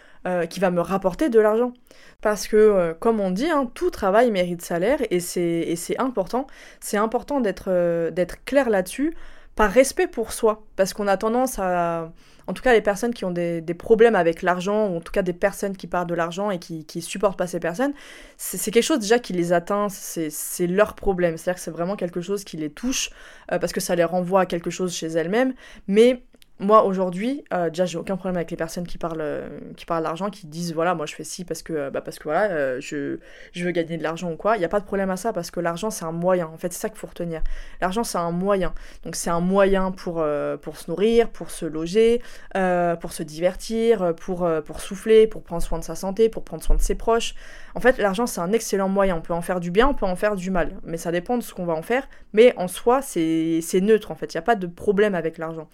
[0.51, 1.72] qui va me rapporter de l'argent.
[2.21, 6.47] Parce que, euh, comme on dit, hein, tout travail mérite salaire et c'est important.
[6.81, 9.14] C'est important euh, d'être clair là-dessus,
[9.57, 10.62] par respect pour soi.
[10.77, 12.12] Parce qu'on a tendance à.
[12.47, 15.23] En tout cas, les personnes qui ont des, problèmes avec l'argent, ou en tout cas
[15.23, 17.93] des personnes qui parlent de l'argent et qui, qui supportent pas ces personnes,
[18.39, 21.37] c'est quelque chose déjà qui les atteint, c'est leur problème.
[21.37, 23.11] C'est-à-dire que c'est vraiment quelque chose qui les touche,
[23.53, 25.55] euh, parce que ça les renvoie à quelque chose chez elles-mêmes.
[25.87, 26.25] Mais
[26.61, 30.04] moi aujourd'hui, euh, déjà j'ai aucun problème avec les personnes qui parlent, euh, qui parlent
[30.04, 32.78] d'argent, qui disent voilà moi je fais ci parce que euh, bah, parce que voilà
[32.80, 33.18] je,
[33.52, 34.56] je, veux gagner de l'argent ou quoi.
[34.56, 36.48] Il n'y a pas de problème à ça parce que l'argent c'est un moyen.
[36.52, 37.42] En fait c'est ça qu'il faut retenir.
[37.80, 38.74] L'argent c'est un moyen.
[39.04, 40.22] Donc c'est un moyen pour
[40.61, 42.20] pour se nourrir, pour se loger,
[42.52, 46.76] pour se divertir, pour pour souffler, pour prendre soin de sa santé, pour prendre soin
[46.76, 47.34] de ses proches.
[47.74, 49.16] En fait l'argent c'est un excellent moyen.
[49.16, 51.38] On peut en faire du bien, on peut en faire du mal, mais ça dépend
[51.38, 52.06] de ce qu'on va en faire.
[52.34, 54.34] Mais en soi c'est neutre en fait.
[54.34, 55.66] Il n'y a pas de problème avec l'argent.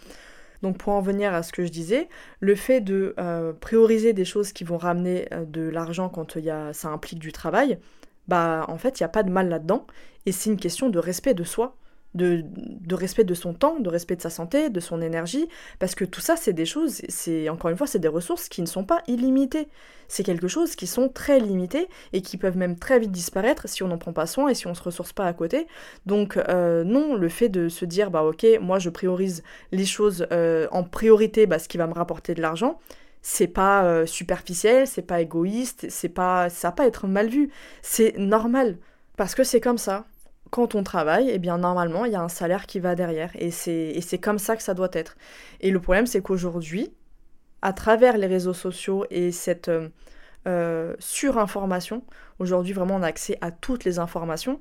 [0.63, 2.09] Donc pour en venir à ce que je disais,
[2.41, 6.51] le fait de euh, prioriser des choses qui vont ramener euh, de l'argent quand y
[6.51, 7.79] a, ça implique du travail,
[8.29, 9.87] bah en fait il n'y a pas de mal là-dedans,
[10.27, 11.77] et c'est une question de respect de soi,
[12.17, 15.49] de, respect de son temps, de respect de sa santé, de son énergie,
[15.79, 18.63] parce que tout ça, c'est des choses, c'est encore une fois, c'est des ressources qui
[18.63, 19.69] ne sont pas illimitées.
[20.09, 23.83] C'est quelque chose qui sont très limitées et qui peuvent même très vite disparaître si
[23.83, 25.67] on n'en prend pas soin et si on ne se ressource pas à côté.
[26.07, 29.43] Donc euh, non, le fait de se dire, bah ok, moi je priorise
[29.73, 32.79] les choses euh, en priorité, bah, ce qui va me rapporter de l'argent,
[33.23, 37.51] c'est pas euh, superficiel, c'est pas égoïste, c'est pas ça va pas être mal vu,
[37.83, 38.79] c'est normal
[39.17, 40.05] parce que c'est comme ça.
[40.51, 43.51] Quand on travaille, eh bien normalement, il y a un salaire qui va derrière et
[43.51, 45.17] c'est comme ça que ça doit être.
[45.61, 46.93] Et le problème c'est qu'aujourd'hui,
[47.63, 49.89] à travers les réseaux sociaux et cette euh,
[50.47, 52.05] euh, surinformation,
[52.39, 54.59] aujourd'hui vraiment on a accès à toutes les informations,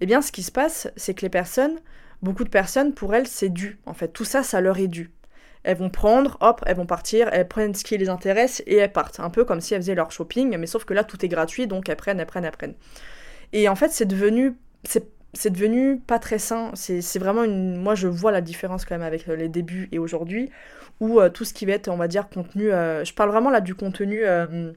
[0.00, 1.78] eh bien ce qui se passe, c'est que les personnes,
[2.22, 3.78] beaucoup de personnes, pour elles, c'est dû.
[3.86, 5.10] En fait, tout ça, ça leur est dû.
[5.62, 8.92] Elles vont prendre, hop, elles vont partir, elles prennent ce qui les intéresse et elles
[8.92, 9.20] partent.
[9.20, 11.66] Un peu comme si elles faisaient leur shopping, mais sauf que là, tout est gratuit,
[11.66, 12.74] donc elles prennent, elles prennent, elles prennent.
[13.52, 14.56] Et en fait, c'est devenu...
[14.84, 16.72] C'est devenu pas très sain.
[16.74, 17.76] C'est vraiment une.
[17.76, 20.50] Moi, je vois la différence quand même avec les débuts et aujourd'hui,
[21.00, 22.72] où euh, tout ce qui va être, on va dire, contenu.
[22.72, 24.24] Euh, je parle vraiment là du contenu.
[24.24, 24.72] Euh,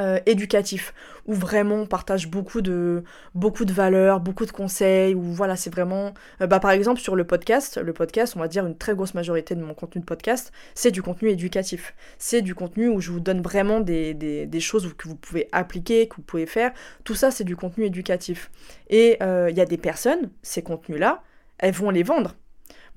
[0.00, 0.94] euh, éducatif
[1.26, 3.02] où vraiment on partage beaucoup de
[3.34, 7.16] beaucoup de valeurs, beaucoup de conseils où voilà c'est vraiment euh, bah par exemple sur
[7.16, 10.06] le podcast, le podcast on va dire une très grosse majorité de mon contenu de
[10.06, 14.60] podcast c'est du contenu éducatif, c'est du contenu où je vous donne vraiment des, des,
[14.60, 16.72] choses que vous pouvez appliquer, que vous pouvez faire,
[17.04, 18.50] tout ça c'est du contenu éducatif.
[18.90, 21.22] Et euh, il y a des personnes ces contenus là
[21.58, 22.36] elles vont les vendre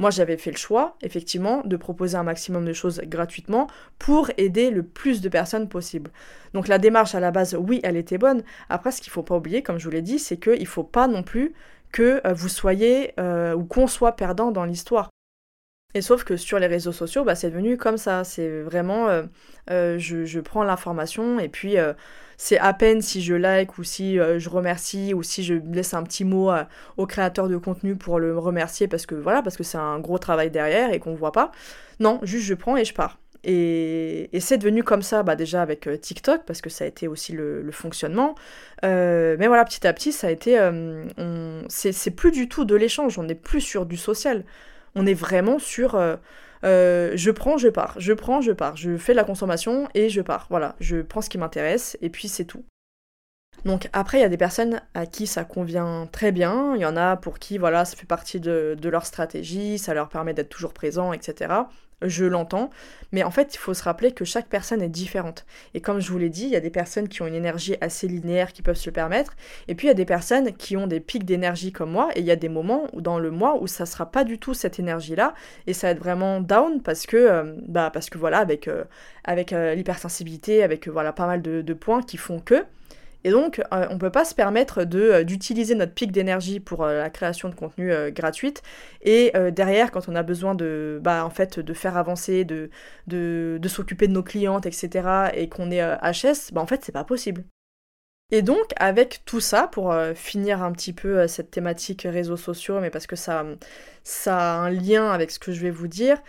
[0.02, 3.68] moi, j'avais fait le choix, effectivement, de proposer un maximum de choses gratuitement
[4.00, 6.10] pour aider le plus de personnes possible.
[6.56, 8.42] Donc la démarche à la base, oui, elle était bonne.
[8.68, 10.66] Après, ce qu'il ne faut pas oublier, comme je vous l'ai dit, c'est qu'il ne
[10.66, 11.54] faut pas non plus
[11.92, 15.12] que euh, vous soyez euh, ou qu'on soit perdant dans l'histoire.
[15.94, 18.24] Et sauf que sur les réseaux sociaux, bah, c'est devenu comme ça.
[18.24, 19.08] C'est vraiment,
[19.70, 21.76] euh, je, prends l'information et puis
[22.44, 26.02] c'est à peine si je like ou si je remercie ou si je laisse un
[26.02, 26.52] petit mot
[26.98, 30.18] au créateur de contenu pour le remercier parce que voilà, parce que c'est un gros
[30.18, 31.52] travail derrière et qu'on voit pas.
[32.00, 33.20] Non, juste je prends et je pars.
[33.44, 37.32] Et, c'est devenu comme ça, bah déjà avec TikTok, parce que ça a été aussi
[37.32, 38.34] le, le fonctionnement.
[38.82, 40.58] mais voilà, petit à petit, ça a été.
[41.70, 44.46] c'est plus du tout de l'échange, on n'est plus sur du social.
[44.96, 45.96] On est vraiment sur
[46.64, 50.22] euh, je prends, je pars, je prends, je pars, je fais la consommation et je
[50.22, 50.48] pars.
[50.50, 52.64] Voilà, je prends ce qui m'intéresse et puis c'est tout.
[53.66, 56.86] Donc après, il y a des personnes à qui ça convient très bien, il y
[56.86, 60.34] en a pour qui voilà, ça fait partie de, de leur stratégie, ça leur permet
[60.34, 61.66] d'être toujours présent, etc
[62.02, 62.70] je l'entends,
[63.12, 65.46] mais en fait, il faut se rappeler que chaque personne est différente.
[65.74, 67.76] Et comme je vous l'ai dit, il y a des personnes qui ont une énergie
[67.82, 69.36] assez linéaire qui peuvent se permettre,
[69.68, 72.20] et puis il y a des personnes qui ont des pics d'énergie comme moi, et
[72.20, 74.80] il y a des moments dans le mois où ça sera pas du tout cette
[74.80, 75.34] énergie-là,
[75.68, 78.84] et ça va être vraiment down parce que, euh, bah, parce que voilà, avec, euh,
[79.24, 82.64] avec euh, l'hypersensibilité, avec voilà, pas mal de, de points qui font que,
[83.24, 86.84] et donc, euh, on ne peut pas se permettre euh, d'utiliser notre pic d'énergie pour
[86.84, 88.64] euh, la création de contenu gratuite.
[89.02, 92.70] Et derrière, quand on a besoin de, bah, en fait, de faire avancer, de,
[93.08, 96.92] de, de s'occuper de nos clientes, etc., et qu'on est HS, bah, en fait, c'est
[96.92, 97.44] pas possible.
[98.32, 102.90] Et donc, avec tout ça, pour finir un petit peu cette thématique réseaux sociaux, mais
[102.90, 103.46] parce que ça,
[104.04, 106.22] ça a un lien avec ce que je vais vous dire,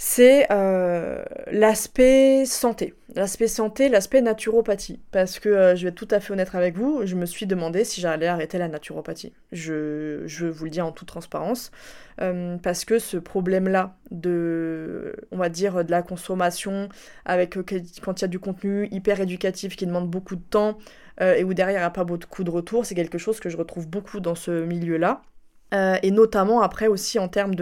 [0.00, 2.94] c'est euh, l'aspect santé.
[3.16, 5.00] L'aspect santé, l'aspect naturopathie.
[5.10, 7.46] Parce que euh, je vais être tout à fait honnête avec vous, je me suis
[7.46, 9.32] demandé si j'allais arrêter la naturopathie.
[9.50, 11.72] Je, je vous le dis en toute transparence.
[12.20, 16.88] Euh, parce que ce problème-là de, on va dire, de la consommation,
[17.24, 17.58] avec
[18.00, 20.78] quand il y a du contenu hyper éducatif qui demande beaucoup de temps,
[21.20, 23.56] et où derrière il n'y a pas beaucoup de retour, c'est quelque chose que je
[23.56, 25.22] retrouve beaucoup dans ce milieu-là.
[25.72, 27.56] et notamment après aussi en termes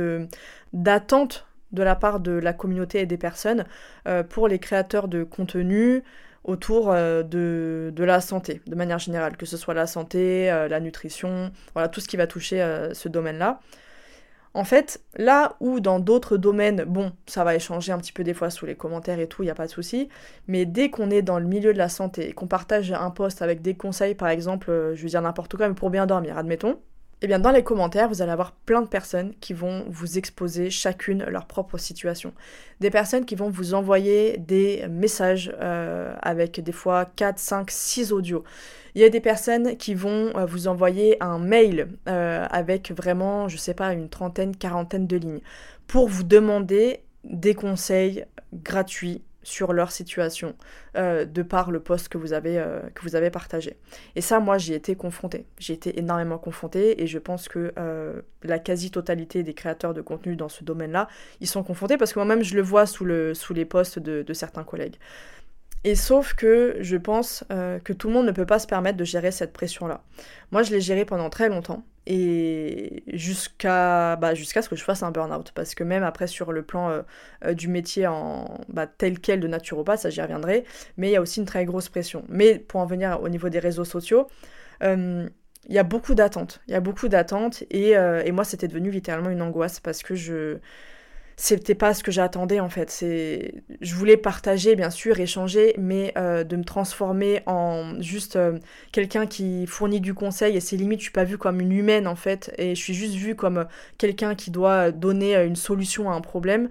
[0.74, 3.64] d'attente de la part de la communauté et des personnes
[4.08, 6.02] euh, pour les créateurs de contenu
[6.42, 10.80] autour euh, de, la santé, de manière générale, que ce soit la santé, euh, la
[10.80, 12.58] nutrition, voilà, tout ce qui va toucher
[12.92, 13.60] ce domaine-là.
[14.54, 18.32] En fait, là où dans d'autres domaines, bon, ça va échanger un petit peu des
[18.32, 20.08] fois sous les commentaires et tout, il n'y a pas de souci,
[20.48, 23.42] mais dès qu'on est dans le milieu de la santé et qu'on partage un post
[23.42, 26.78] avec des conseils, par exemple, je veux dire n'importe quoi, mais pour bien dormir, admettons,
[27.22, 30.68] eh bien, dans les commentaires, vous allez avoir plein de personnes qui vont vous exposer
[30.68, 32.34] chacune leur propre situation.
[32.80, 38.12] Des personnes qui vont vous envoyer des messages euh, avec des fois 4, 5, 6
[38.12, 38.44] audios.
[38.94, 43.48] Il y a des personnes qui vont euh, vous envoyer un mail euh, avec vraiment,
[43.48, 45.40] je sais pas, une trentaine, quarantaine de lignes
[45.86, 50.56] pour vous demander des conseils gratuits sur leur situation
[50.96, 53.76] euh, de par le post que vous avez euh, que vous avez partagé.
[54.16, 55.46] Et ça, moi, j'y ai été confrontée.
[55.58, 60.34] J'ai été énormément confrontée et je pense que euh, la quasi-totalité des créateurs de contenu
[60.34, 61.06] dans ce domaine-là,
[61.40, 64.64] ils sont confrontés parce que moi-même, je le vois sous les posts de, de certains
[64.64, 64.96] collègues.
[65.84, 68.96] Et sauf que je pense euh, que tout le monde ne peut pas se permettre
[68.96, 70.02] de gérer cette pression-là.
[70.50, 75.10] Moi, je l'ai gérée pendant très longtemps et jusqu'à bah, ce que je fasse un
[75.10, 75.52] burn-out.
[75.54, 77.02] Parce que même après, sur le plan euh,
[77.44, 80.64] euh, du métier en bah, tel quel de naturopathe, ça j'y reviendrai,
[80.96, 82.24] mais il y a aussi une très grosse pression.
[82.28, 84.28] Mais pour en venir au niveau des réseaux sociaux,
[84.82, 86.60] il y a beaucoup d'attentes.
[86.68, 90.14] Il y a beaucoup d'attentes et, et moi, c'était devenu littéralement une angoisse parce que
[90.14, 90.58] je
[91.36, 92.90] c'était pas ce que j'attendais en fait.
[92.90, 98.58] C'est, je voulais partager bien sûr, échanger, mais euh, de me transformer en juste euh,
[98.90, 102.06] quelqu'un qui fournit du conseil et c'est limite je suis pas vue comme une humaine
[102.06, 103.66] en fait et je suis juste vue comme
[103.98, 106.70] quelqu'un qui doit donner une solution à un problème.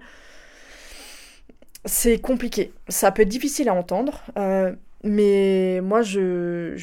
[1.84, 2.72] C'est compliqué.
[2.88, 4.72] Ça peut être difficile à entendre, euh,
[5.04, 6.74] mais moi je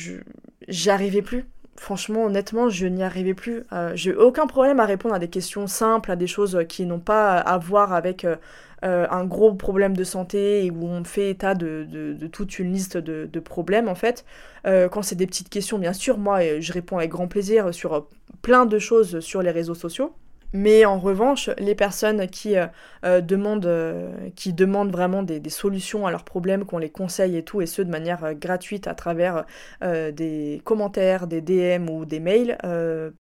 [0.70, 3.63] j'arrivais plus franchement, honnêtement, je n'y arrivais plus.
[3.74, 6.99] Euh, j'ai aucun problème à répondre à des questions simples, à des choses qui n'ont
[6.99, 8.36] pas à voir avec euh,
[8.84, 12.97] euh, un gros problème de santé et où on fait état de, toute une liste
[12.97, 14.26] de, problèmes, en fait.
[14.65, 18.07] quand c'est des petites questions, bien sûr, moi, je réponds avec grand plaisir sur
[18.41, 20.13] plein de choses sur les réseaux sociaux.
[20.54, 22.68] Mais en revanche, les personnes qui, euh,
[23.06, 27.62] euh, demandent, euh, demandent vraiment des, solutions à leurs problèmes, qu'on les conseille et tout,
[27.62, 29.45] et ce de manière gratuite à travers
[29.82, 32.58] des commentaires, des DM ou des mails,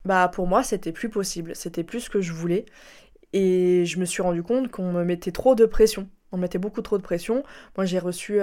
[0.05, 2.65] bah pour moi c'était plus possible, c'était plus ce que je voulais.
[3.33, 6.81] Et je me suis rendu compte qu'on me mettait trop de pression on mettait beaucoup
[6.81, 7.43] trop de pression.
[7.77, 8.39] Moi, j'ai reçu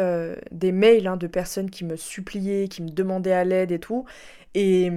[0.53, 4.07] des mails hein, de personnes qui me suppliaient, qui me demandaient à l'aide et tout.
[4.55, 4.91] Et,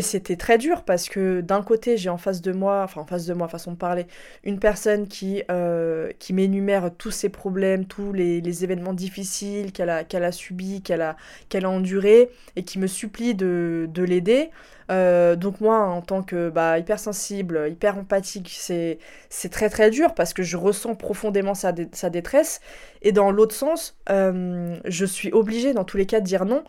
[0.00, 3.26] c'était très dur parce que d'un côté, j'ai en face de moi, enfin en face
[3.26, 4.06] de moi, façon de parler,
[4.44, 10.04] une personne qui, euh, qui m'énumère tous ses problèmes, tous les, événements difficiles qu'elle a,
[10.04, 11.16] qu'elle a subis, qu'elle a,
[11.48, 14.50] qu'elle a endurés, et qui me supplie de, l'aider.
[14.90, 18.98] Euh, donc moi, en tant que bah, hypersensible, hyper empathique, c'est,
[19.30, 22.60] c'est très très dur parce que je ressens profondément sa, sa détresse.
[23.00, 26.62] Et dans l'autre sens, euh, je suis obligée dans tous les cas de dire non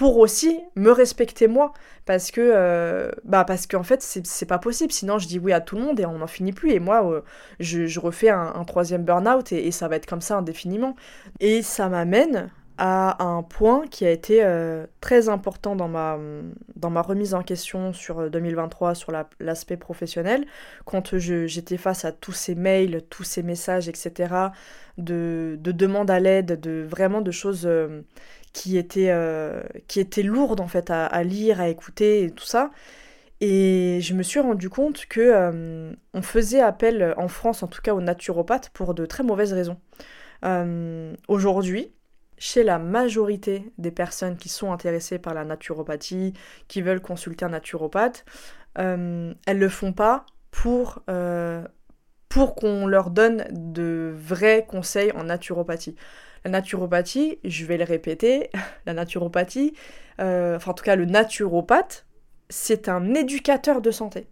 [0.00, 1.74] pour aussi me respecter moi.
[2.06, 4.92] Parce que euh, bah parce qu'en fait c'est pas possible.
[4.92, 6.70] Sinon je dis oui à tout le monde et on n'en finit plus.
[6.70, 7.20] Et moi euh,
[7.58, 10.96] je, refais un, troisième burn-out et, ça va être comme ça indéfiniment.
[11.40, 12.48] Et ça m'amène
[12.78, 16.16] à un point qui a été euh, très important dans ma,
[16.76, 20.46] dans ma remise en question sur 2023 sur l'aspect professionnel.
[20.86, 24.46] Quand j'étais face à tous ces mails tous ces messages etc
[24.96, 27.68] de, de demandes à l'aide de vraiment de choses
[28.52, 32.70] qui était, euh, qui était lourde en fait à, lire, à écouter et tout ça.
[33.40, 37.80] Et je me suis rendu compte que euh, on faisait appel en France, en tout
[37.80, 39.78] cas aux naturopathes, pour de très mauvaises raisons.
[40.44, 41.92] Euh, aujourd'hui,
[42.36, 46.34] chez la majorité des personnes qui sont intéressées par la naturopathie,
[46.68, 48.24] qui veulent consulter un naturopathe,
[48.76, 51.02] elles le font pas pour
[52.54, 55.96] qu'on leur donne de vrais conseils en naturopathie.
[56.44, 58.50] La naturopathie, je vais le répéter,
[58.86, 59.74] la naturopathie,
[60.20, 62.06] euh, enfin en tout cas le naturopathe,
[62.48, 64.26] c'est un éducateur de santé.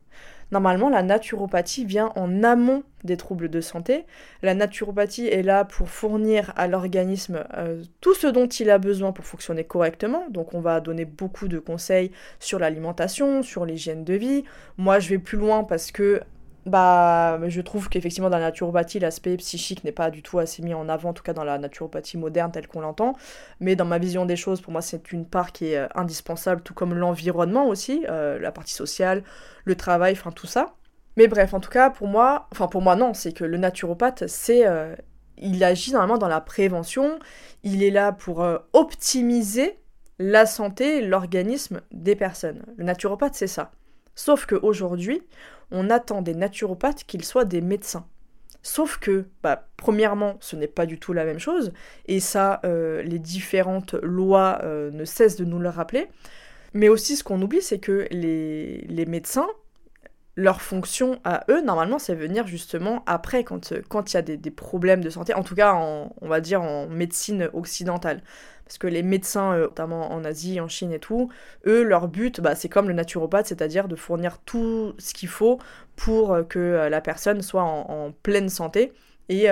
[0.50, 4.06] Normalement, la naturopathie vient en amont des troubles de santé.
[4.42, 9.12] La naturopathie est là pour fournir à l'organisme euh, tout ce dont il a besoin
[9.12, 10.24] pour fonctionner correctement.
[10.30, 14.44] Donc on va donner beaucoup de conseils sur l'alimentation, sur l'hygiène de vie.
[14.78, 16.22] Moi, je vais plus loin parce que
[16.68, 20.74] bah, je trouve qu'effectivement, dans la naturopathie, l'aspect psychique n'est pas du tout assez mis
[20.74, 23.14] en avant, en tout cas dans la naturopathie moderne telle qu'on l'entend.
[23.60, 26.62] Mais dans ma vision des choses, pour moi, c'est une part qui est euh, indispensable,
[26.62, 29.22] tout comme l'environnement aussi, euh, la partie sociale,
[29.64, 30.74] le travail, enfin tout ça.
[31.16, 34.26] Mais bref, en tout cas, pour moi, enfin pour moi, non, c'est que le naturopathe,
[34.28, 34.66] c'est.
[34.66, 34.94] Euh,
[35.36, 37.20] il agit normalement dans la prévention,
[37.62, 39.78] il est là pour optimiser
[40.18, 42.64] la santé, l'organisme des personnes.
[42.76, 43.70] Le naturopathe, c'est ça.
[44.16, 45.22] Sauf qu'aujourd'hui,
[45.70, 48.06] on attend des naturopathes qu'ils soient des médecins.
[48.62, 51.72] Sauf que, bah, premièrement, ce n'est pas du tout la même chose,
[52.06, 56.08] et ça, euh, les différentes lois euh, ne cessent de nous le rappeler.
[56.74, 59.46] Mais aussi, ce qu'on oublie, c'est que les, les, médecins,
[60.36, 65.02] leur fonction à eux, normalement, c'est venir justement après, quand il y a des, problèmes
[65.02, 68.22] de santé, en tout cas, on va dire en médecine occidentale.
[68.68, 71.30] Parce que les médecins, euh, notamment en Asie, en Chine et tout,
[71.66, 75.58] eux, leur but, bah, c'est comme le naturopathe, c'est-à-dire de fournir tout ce qu'il faut
[75.96, 78.92] pour euh, que euh, la personne soit en, pleine santé.
[79.30, 79.46] Et,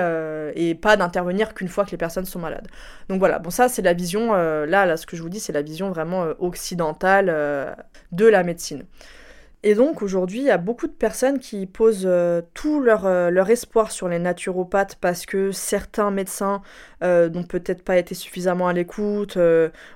[0.54, 2.66] et, pas d'intervenir qu'une fois que les personnes sont malades.
[3.10, 5.52] Donc voilà, bon ça c'est la vision, là, là ce que je vous dis c'est
[5.52, 7.26] la vision vraiment occidentale
[8.10, 8.86] de la médecine.
[9.68, 13.30] Et donc aujourd'hui, il y a beaucoup de personnes qui posent euh, tout leur, euh,
[13.30, 16.62] leur, espoir sur les naturopathes parce que certains médecins
[17.02, 19.36] euh, n'ont peut-être pas été suffisamment à l'écoute.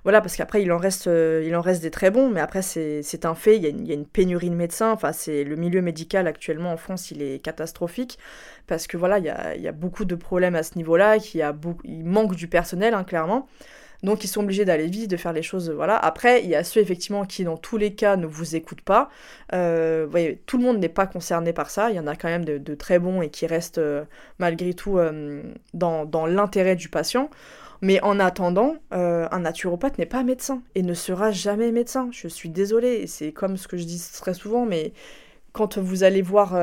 [0.03, 3.62] voilà, parce qu'après, il, en reste, des très bons, mais après, c'est un fait, il
[3.62, 4.91] y, a une, pénurie de médecins.
[4.91, 8.18] Enfin, c'est le milieu médical actuellement en France, il est catastrophique
[8.66, 9.25] parce que voilà, il
[9.62, 11.45] y a, beaucoup de problèmes à ce niveau-là, il,
[11.85, 13.47] il manque du personnel, hein, clairement.
[14.03, 15.96] Donc ils sont obligés d'aller vite, de faire les choses, voilà.
[15.96, 19.11] Après, il y a ceux effectivement qui dans tous les cas ne vous écoutent pas.
[19.53, 21.90] Euh, voyez, tout le monde n'est pas concerné par ça.
[21.90, 24.05] Il y en a quand même de, très bons et qui restent euh,
[24.38, 25.42] malgré tout euh,
[25.74, 27.30] dans, dans l'intérêt du patient.
[27.82, 32.11] Mais en attendant, un naturopathe n'est pas médecin et ne sera jamais médecin.
[32.12, 34.92] Je suis désolée, c'est comme ce que je dis très souvent, mais
[35.53, 36.59] quand vous allez voir,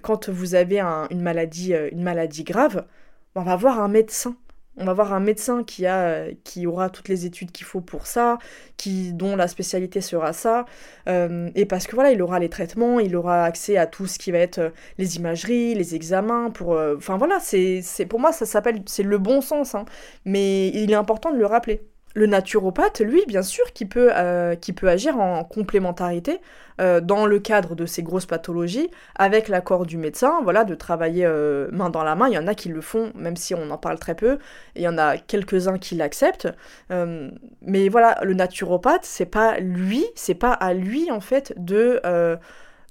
[0.00, 2.86] quand vous avez une, maladie, une maladie grave,
[3.34, 4.34] on va voir un médecin
[4.76, 8.06] on va voir un médecin qui, a, qui aura toutes les études qu'il faut pour
[8.06, 8.38] ça,
[8.76, 10.66] qui, dont la spécialité sera ça,
[11.08, 14.18] euh, et parce que voilà, il aura les traitements, il aura accès à tout ce
[14.18, 16.74] qui va être euh, les imageries, les examens, pour...
[16.74, 19.84] Euh, enfin voilà, c'est, pour moi ça s'appelle, c'est le bon sens, hein,
[20.24, 21.82] mais il est important de le rappeler.
[22.16, 26.40] Le naturopathe, lui, bien sûr, qui peut, euh, agir en complémentarité
[26.80, 31.26] euh, dans le cadre de ces grosses pathologies, avec l'accord du médecin, voilà, de travailler
[31.26, 32.28] euh, main dans la main.
[32.28, 34.38] Il y en a qui le font, même si on en parle très peu.
[34.76, 36.48] il y en a quelques-uns qui l'acceptent.
[36.88, 42.00] mais voilà, le naturopathe, c'est pas lui, c'est pas à lui, en fait, de,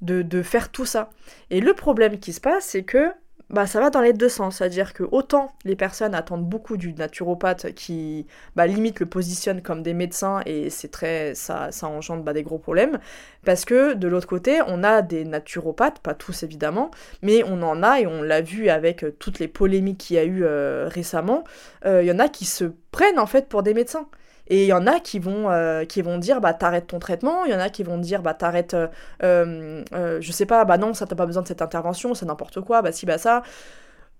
[0.03, 1.09] de, de faire tout ça.
[1.49, 3.11] Et le problème qui se passe, c'est que
[3.55, 4.57] bah, ça va dans les deux sens.
[4.57, 9.81] C'est-à-dire que autant les personnes attendent beaucoup du naturopathe qui bah, limite le positionne comme
[9.81, 12.99] des médecins et c'est très ça, ça engendre bah, des gros problèmes.
[13.45, 16.91] Parce que de l'autre côté, on a des naturopathes, pas tous évidemment,
[17.21, 20.19] mais on en a et on l'a vu avec euh, toutes les polémiques qu'il y
[20.19, 21.45] a eu euh, récemment.
[21.85, 24.07] Euh, il y en a qui se prennent en fait pour des médecins.
[24.47, 27.45] Et il y en a qui vont, euh, qui vont dire, bah t'arrêtes ton traitement,
[27.45, 28.87] il y en a qui vont dire, bah t'arrêtes, euh,
[29.23, 32.61] euh, je sais pas, bah non, ça t'as pas besoin de cette intervention, c'est n'importe
[32.61, 33.43] quoi, bah si, bah ça.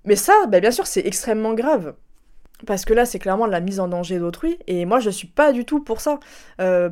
[0.05, 1.95] Mais ça, bah bien sûr, c'est extrêmement grave.
[2.65, 5.51] Parce que là, c'est clairement la mise en danger d'autrui, et moi, je suis pas
[5.51, 6.19] du tout pour ça.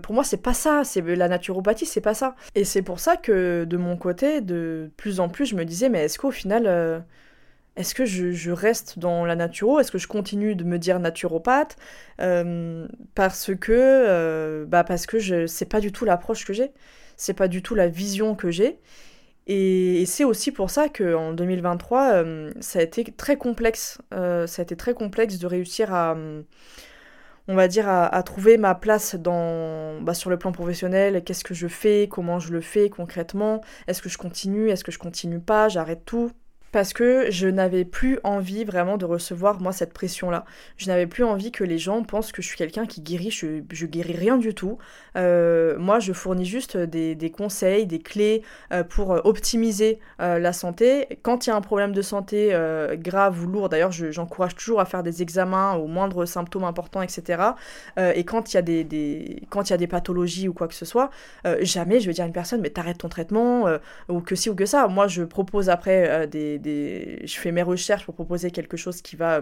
[0.03, 2.36] pour moi, c'est pas ça, c'est la naturopathie, c'est pas ça.
[2.55, 5.89] Et c'est pour ça que, de mon côté, de plus en plus, je me disais,
[5.89, 7.03] mais est-ce qu'au final
[7.76, 11.76] est-ce que je, reste dans la naturo Est-ce que je continue de me dire naturopathe
[12.21, 16.71] euh, Parce que euh, bah parce que c'est pas du tout l'approche que j'ai,
[17.17, 18.80] c'est pas du tout la vision que j'ai.
[19.47, 23.97] Et, c'est aussi pour ça qu'en 2023, euh, ça a été très complexe.
[24.11, 26.15] ça a été très complexe de réussir à,
[27.47, 31.24] on va dire, à, trouver ma place dans, bah, sur le plan professionnel.
[31.24, 32.07] Qu'est-ce que je fais?
[32.09, 33.61] Comment je le fais concrètement?
[33.88, 34.69] Est-ce que je continue?
[34.69, 35.69] Est-ce que je continue pas?
[35.69, 36.32] J'arrête tout?
[36.74, 40.43] Parce que je n'avais plus envie vraiment de recevoir moi cette pression-là.
[40.76, 43.86] Je n'avais plus envie que les gens pensent que je suis quelqu'un qui guérit, je,
[43.86, 44.80] guéris rien du tout.
[45.15, 48.41] Euh, moi, je fournis juste des, conseils, des clés
[48.74, 51.19] euh, pour optimiser euh, la santé.
[51.21, 52.57] Quand il y a un problème de santé
[52.95, 57.43] grave ou lourd, d'ailleurs, j'encourage toujours à faire des examens aux moindres symptômes importants, etc.
[57.97, 60.74] et quand il y a des, quand il y a des pathologies ou quoi que
[60.74, 61.11] ce soit,
[61.61, 63.67] jamais je vais dire à une personne mais t'arrêtes ton traitement
[64.09, 64.88] ou que si ou que ça.
[64.88, 69.41] Moi, je propose après des je fais mes recherches pour proposer quelque chose qui va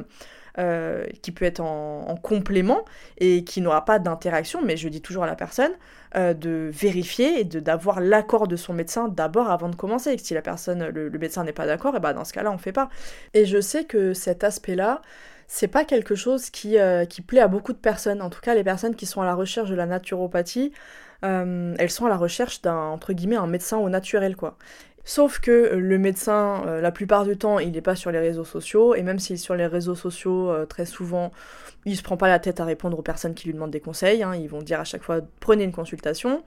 [0.59, 2.83] euh, qui peut être en, complément
[3.17, 5.71] et qui n'aura pas d'interaction, mais je dis toujours à la personne
[6.17, 10.11] euh, de vérifier et d'avoir l'accord de son médecin d'abord avant de commencer.
[10.11, 12.57] Et si la personne, le, médecin n'est pas d'accord, et ben dans ce cas-là, on
[12.57, 12.89] fait pas.
[13.33, 15.01] Et je sais que cet aspect-là,
[15.47, 18.21] c'est pas quelque chose qui, euh, qui plaît à beaucoup de personnes.
[18.21, 20.73] En tout cas, les personnes qui sont à la recherche de la naturopathie,
[21.23, 24.57] elles sont à la recherche d'un entre guillemets un médecin au naturel quoi.
[25.03, 28.45] Sauf que le médecin, euh, la plupart du temps, il n'est pas sur les réseaux
[28.45, 31.31] sociaux, et même s'il est sur les réseaux sociaux, euh, très souvent,
[31.85, 34.21] il se prend pas la tête à répondre aux personnes qui lui demandent des conseils,
[34.21, 34.35] hein.
[34.35, 36.43] ils vont dire à chaque fois prenez une consultation,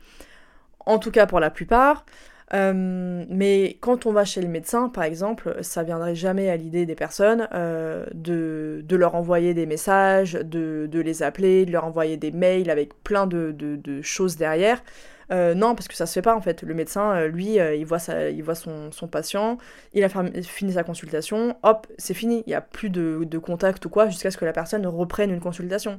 [0.86, 2.04] en tout cas pour la plupart.
[2.52, 6.86] Euh, mais quand on va chez le médecin, par exemple, ça viendrait jamais à l'idée
[6.86, 7.48] des personnes
[8.12, 13.26] de, leur envoyer des messages, de, les appeler, de leur envoyer des mails avec plein
[13.26, 14.82] de choses derrière.
[15.30, 16.62] Euh, non, parce que ça se fait pas en fait.
[16.62, 17.98] Le médecin, euh, lui, euh, il voit,
[18.30, 19.58] il voit son, patient,
[19.92, 20.08] il a
[20.42, 22.42] fini sa consultation, hop, c'est fini.
[22.46, 25.30] Il n'y a plus de, de, contact ou quoi jusqu'à ce que la personne reprenne
[25.30, 25.98] une consultation.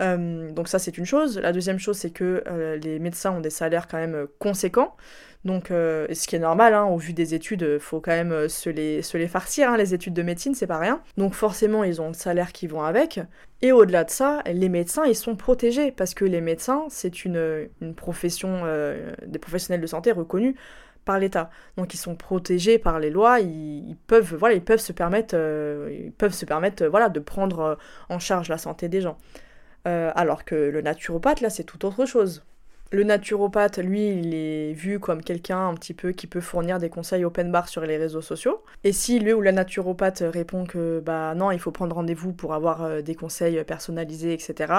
[0.00, 1.38] donc ça, c'est une chose.
[1.38, 2.42] La deuxième chose, c'est que
[2.82, 4.96] les médecins ont des salaires quand même conséquents.
[5.44, 8.70] Donc, ce qui est normal, hein, au vu des études, il faut quand même se
[8.70, 9.70] les, se les farcir.
[9.70, 11.02] Hein, les études de médecine, c'est pas rien.
[11.16, 13.20] Donc, forcément, ils ont le salaire qui vont avec.
[13.62, 17.68] Et au-delà de ça, les médecins, ils sont protégés parce que les médecins, c'est une,
[17.96, 20.56] profession, euh, des professionnels de santé reconnus
[21.04, 21.48] par l'État.
[21.76, 25.96] Donc ils sont protégés par les lois, ils, peuvent, voilà, ils peuvent se permettre, euh,
[26.06, 27.74] ils peuvent se permettre, voilà, de prendre euh,
[28.08, 29.16] en charge la santé des gens.
[29.84, 32.44] alors que le naturopathe, là, c'est tout autre chose.
[32.94, 36.90] Le naturopathe, lui, il est vu comme quelqu'un un petit peu qui peut fournir des
[36.90, 38.62] conseils open bar sur les réseaux sociaux.
[38.84, 42.52] Et si lui ou la naturopathe répond que bah non, il faut prendre rendez-vous pour
[42.52, 44.74] avoir euh, des conseils personnalisés, etc.,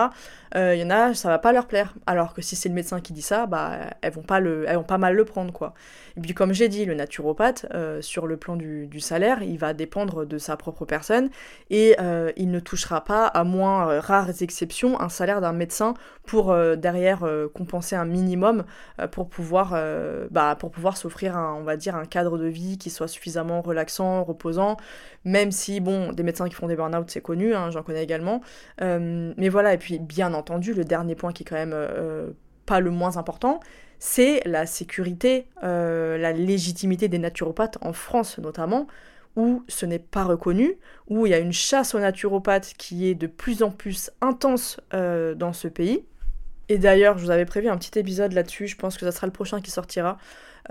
[0.55, 1.95] euh, il y en a, ça va pas leur plaire.
[2.05, 4.76] Alors que si c'est le médecin qui dit ça, bah elles vont pas le, elles
[4.76, 5.74] vont pas mal le prendre quoi.
[6.18, 9.74] Et puis comme j'ai dit, le naturopathe, euh, sur le plan du, salaire, il va
[9.74, 11.30] dépendre de sa propre personne
[11.70, 11.95] et
[12.38, 15.93] il ne touchera pas, à moins rares exceptions, un salaire d'un médecin
[16.26, 18.64] pour derrière compenser un minimum
[18.99, 22.47] euh, pour pouvoir, euh, bah, pour pouvoir s'offrir un, on va dire, un cadre de
[22.47, 24.78] vie qui soit suffisamment relaxant, reposant,
[25.26, 28.41] même si, bon, des médecins qui font des burn-out, c'est connu, hein, j'en connais également.
[28.82, 31.76] Euh, mais voilà, et puis bien entendu, le dernier point qui est quand même
[32.66, 33.59] pas le moins important,
[34.06, 38.88] c'est la sécurité, la légitimité des naturopathes en France notamment,
[39.38, 40.76] où ce n'est pas reconnu,
[41.08, 44.78] où il y a une chasse aux naturopathes qui est de plus en plus intense
[44.91, 46.04] dans ce pays.
[46.68, 49.26] Et d'ailleurs, je vous avais prévu un petit épisode là-dessus, je pense que ça sera
[49.26, 50.18] le prochain qui sortira.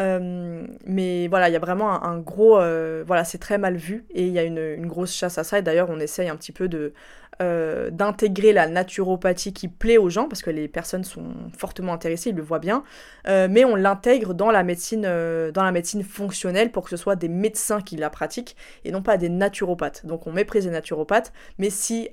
[0.01, 2.59] Euh, mais voilà, il y a vraiment un, gros...
[2.59, 5.59] Euh, voilà, c'est très mal vu et il y a une, grosse chasse à ça.
[5.59, 6.93] Et d'ailleurs, on essaye un petit peu de,
[7.41, 12.31] euh, d'intégrer la naturopathie qui plaît aux gens, parce que les personnes sont fortement intéressées,
[12.31, 12.85] ils le voient bien,
[13.27, 17.29] mais on l'intègre dans la médecine dans la médecine fonctionnelle pour que ce soit des
[17.29, 20.05] médecins qui la pratiquent et non pas des naturopathes.
[20.05, 22.11] Donc on méprise les naturopathes, mais si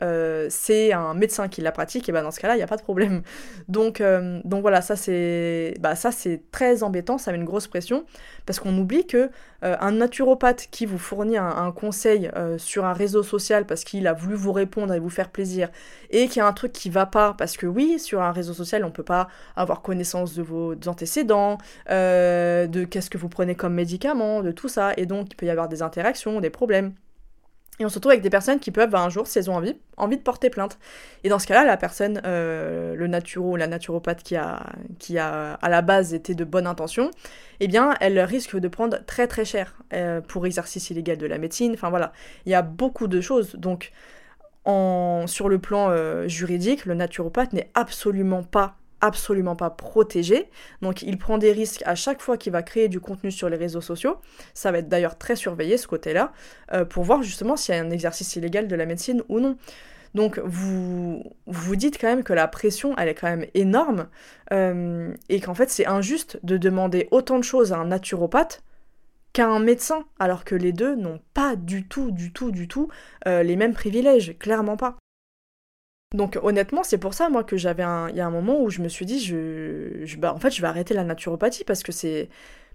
[0.49, 2.77] c'est un médecin qui la pratique, et ben dans ce cas-là, il n'y a pas
[2.77, 3.21] de problème.
[3.67, 4.01] Donc,
[4.45, 5.93] donc voilà, ça c'est bah,
[6.51, 7.67] très embêtant, ça met une grosse
[8.45, 9.29] parce qu'on oublie que
[9.61, 14.35] un naturopathe qui vous fournit un, conseil sur un réseau social parce qu'il a voulu
[14.35, 15.69] vous répondre et vous faire plaisir
[16.11, 18.53] et qu'il y a un truc qui va pas parce que oui sur un réseau
[18.53, 21.57] social on peut pas avoir connaissance de vos antécédents
[21.89, 25.45] euh, de qu'est-ce que vous prenez comme médicament de tout ça et donc il peut
[25.45, 26.93] y avoir des interactions des problèmes
[27.79, 29.75] et on se retrouve avec des personnes qui peuvent, un jour, si elles ont envie,
[29.95, 30.77] envie de porter plainte.
[31.23, 34.63] Et dans ce cas-là, la personne, euh, le naturo, la naturopathe qui a,
[34.99, 37.09] qui a à la base été de bonne intention,
[37.61, 41.37] eh bien, elle risque de prendre très très cher euh, pour exercice illégal de la
[41.37, 41.71] médecine.
[41.73, 42.11] Enfin voilà,
[42.45, 43.55] il y a beaucoup de choses.
[43.55, 43.93] Donc,
[45.25, 50.49] sur le plan euh, juridique, le naturopathe n'est absolument pas absolument pas protégé.
[50.81, 53.57] Donc il prend des risques à chaque fois qu'il va créer du contenu sur les
[53.57, 54.17] réseaux sociaux.
[54.53, 56.33] Ça va être d'ailleurs très surveillé ce côté-là,
[56.73, 59.57] euh, pour voir justement s'il y a un exercice illégal de la médecine ou non.
[60.15, 64.07] Donc vous vous dites quand même que la pression, elle est quand même énorme,
[64.51, 68.63] euh, et qu'en fait c'est injuste de demander autant de choses à un naturopathe
[69.33, 72.89] qu'à un médecin, alors que les deux n'ont pas du tout, du tout, du tout
[73.27, 74.97] euh, les mêmes privilèges, clairement pas.
[76.15, 78.69] Donc honnêtement, c'est pour ça moi que j'avais un, il y a un moment où
[78.71, 81.83] je me suis dit, je, je bah, en fait, je vais arrêter la naturopathie parce
[81.83, 82.29] que c'est,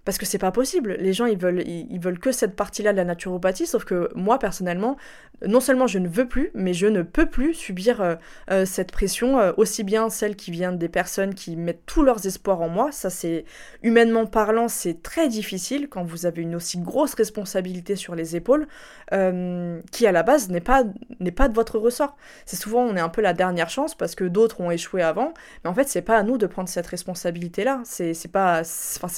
[0.05, 0.95] parce que c'est pas possible.
[0.99, 4.37] Les gens, ils veulent, ils, veulent que cette partie-là de la naturopathie, sauf que moi,
[4.37, 4.97] personnellement,
[5.45, 8.15] non seulement je ne veux plus, mais je ne peux plus subir euh,
[8.51, 12.25] euh, cette pression, euh, aussi bien celle qui vient des personnes qui mettent tous leurs
[12.27, 12.91] espoirs en moi.
[12.91, 13.45] Ça, c'est,
[13.81, 18.67] humainement parlant, c'est très difficile quand vous avez une aussi grosse responsabilité sur les épaules,
[19.91, 20.83] qui à la base n'est pas,
[21.35, 22.15] pas de votre ressort.
[22.45, 25.33] C'est souvent, on est un peu la dernière chance parce que d'autres ont échoué avant,
[25.63, 27.81] mais en fait, c'est pas à nous de prendre cette responsabilité-là.
[27.85, 28.61] C'est, pas,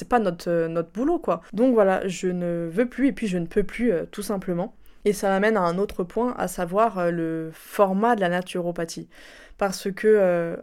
[0.08, 1.42] pas notre notre boulot, quoi.
[1.52, 4.74] Donc voilà, je ne veux plus et puis je ne peux plus, euh, tout simplement.
[5.04, 9.08] Et ça m'amène à un autre point, à savoir euh, le format de la naturopathie.
[9.56, 10.56] Parce que euh,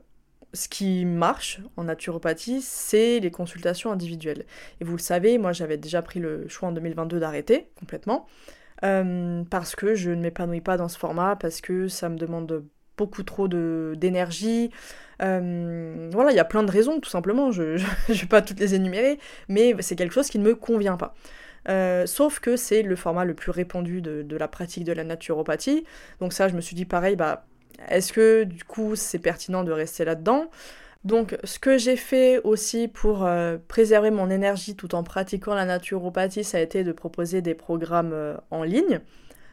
[0.54, 4.46] ce qui marche en naturopathie, c'est les consultations individuelles.
[4.82, 8.28] Et vous le savez, moi j'avais déjà pris le choix en 2022 d'arrêter complètement.
[8.82, 12.66] parce que je ne m'épanouis pas dans ce format, parce que ça me demande
[12.98, 14.72] beaucoup trop d'énergie.
[15.22, 17.52] Euh, voilà, il y a plein de raisons, tout simplement.
[17.52, 17.78] Je ne
[18.14, 21.16] vais pas toutes les énumérer, mais c'est quelque chose qui ne me convient pas.
[21.68, 25.86] Euh, sauf que c'est le format le plus répandu de, la pratique de la naturopathie.
[26.20, 27.46] Donc ça, je me suis dit pareil, bah,
[27.90, 30.50] est-ce que du coup c'est pertinent de rester là-dedans?
[31.04, 35.66] Donc ce que j'ai fait aussi pour euh, préserver mon énergie tout en pratiquant la
[35.66, 39.02] naturopathie, ça a été de proposer des programmes en ligne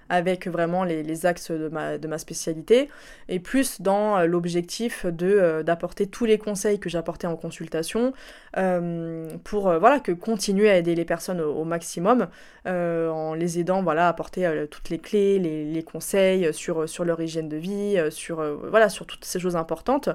[0.09, 2.89] avec vraiment les, axes de ma, spécialité,
[3.29, 8.13] et plus dans euh, l'objectif euh, d'apporter tous les conseils que j'apportais en consultation
[8.57, 12.29] euh, pour voilà que continuer à aider les personnes au, maximum
[12.67, 17.49] en les aidant voilà à apporter toutes les clés, les, conseils sur, sur leur hygiène
[17.49, 20.09] de vie, sur voilà sur toutes ces choses importantes,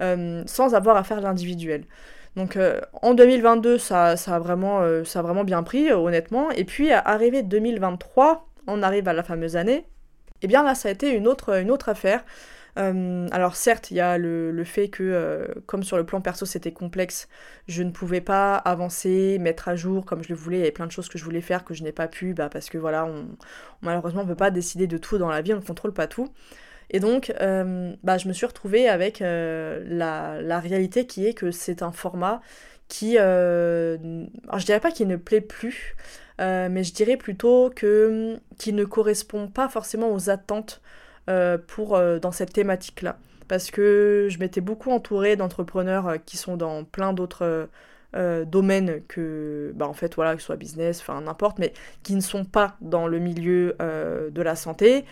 [0.00, 1.84] sans avoir à faire l'individuel.
[2.36, 2.58] Donc
[3.02, 6.50] en 2022, ça, ça, a vraiment, ça a vraiment bien pris, honnêtement.
[6.50, 9.86] Et puis, arrivé 2023, on arrive à la fameuse année,
[10.42, 12.24] et eh bien là ça a été une autre, affaire.
[12.78, 16.46] Euh, alors certes, il y a le, fait que, euh, comme sur le plan perso
[16.46, 17.28] c'était complexe,
[17.68, 20.72] je ne pouvais pas avancer, mettre à jour comme je le voulais, il y avait
[20.72, 22.78] plein de choses que je voulais faire que je n'ai pas pu, bah, parce que
[22.78, 23.28] voilà, on,
[23.82, 26.06] malheureusement on ne peut pas décider de tout dans la vie, on ne contrôle pas
[26.06, 26.28] tout.
[26.90, 31.92] Et donc, bah, je me suis retrouvée avec la, réalité qui est que c'est un
[31.92, 32.42] format
[32.92, 35.96] qui, alors je dirais pas qu'il ne plaît plus,
[36.38, 40.82] mais je dirais plutôt que qui ne correspond pas forcément aux attentes
[41.66, 43.18] pour dans cette thématique-là.
[43.52, 47.68] Parce que je m'étais beaucoup entourée d'entrepreneurs euh, qui sont dans plein d'autres
[48.14, 51.72] euh, euh, domaines que, bah en fait, voilà, que ce soit business, enfin n'importe, mais
[52.02, 55.04] qui ne sont pas dans le milieu de la santé.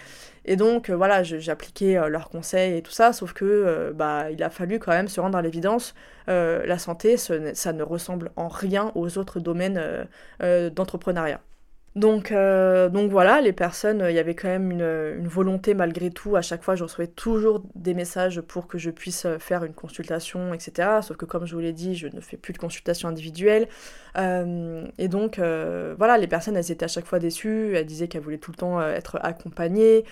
[0.45, 4.79] Et donc, voilà, j'appliquais leurs conseils et tout ça, sauf que, bah, il a fallu
[4.79, 5.95] quand même se rendre à l'évidence,
[6.29, 10.07] la santé, ça ne ressemble en rien aux autres domaines
[10.41, 11.41] d'entrepreneuriat.
[11.97, 16.37] Donc, euh, donc voilà, les personnes, il y avait quand même une, volonté malgré tout.
[16.37, 20.55] À chaque fois, je recevais toujours des messages pour que je puisse faire une consultation,
[20.55, 21.01] etc.
[21.03, 23.69] Sauf que comme je vous l'ai dit, je ne fais plus de consultation individuelle.
[24.17, 27.75] Euh, et donc, euh, voilà, les personnes, elles étaient à chaque fois déçues.
[27.75, 30.05] Elles disaient qu'elles voulaient tout le temps être accompagnées,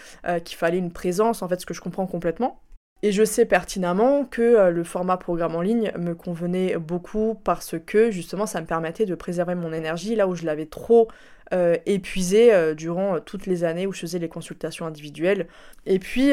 [0.44, 2.60] qu'il fallait une présence, en fait, ce que je comprends complètement.
[3.02, 8.10] Et je sais pertinemment que le format programme en ligne me convenait beaucoup parce que
[8.10, 11.08] justement ça me permettait de préserver mon énergie là où je l'avais trop
[11.54, 15.46] euh, épuisée euh, durant euh, toutes les années où je faisais les consultations individuelles.
[15.86, 16.32] Et puis,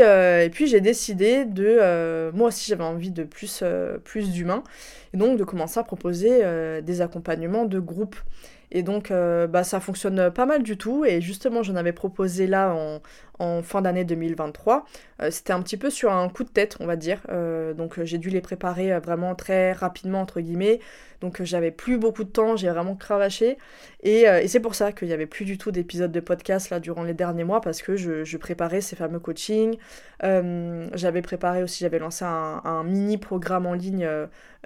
[0.67, 2.31] j'ai décidé de...
[2.33, 3.63] moi aussi j'avais envie de plus,
[4.03, 4.63] plus d'humains,
[5.13, 6.41] et donc de commencer à proposer
[6.81, 8.17] des accompagnements de groupe.
[8.75, 11.05] Et donc, bah, ça fonctionne pas mal du tout.
[11.05, 12.75] Et justement, j'en avais proposé là
[13.39, 14.85] en, fin d'année 2023.
[15.21, 17.21] Euh, c'était un petit peu sur un coup de tête, on va dire.
[17.29, 20.79] Euh, donc euh, j'ai dû les préparer vraiment très rapidement, entre guillemets.
[21.21, 23.57] Donc j'avais plus beaucoup de temps, j'ai vraiment cravaché.
[24.03, 27.03] Et, c'est pour ça qu'il n'y avait plus du tout d'épisodes de podcast là durant
[27.03, 29.77] les derniers mois parce que je, préparais ces fameux coachings.
[30.21, 34.07] j'avais préparé aussi, j'avais lancé un, mini programme en ligne.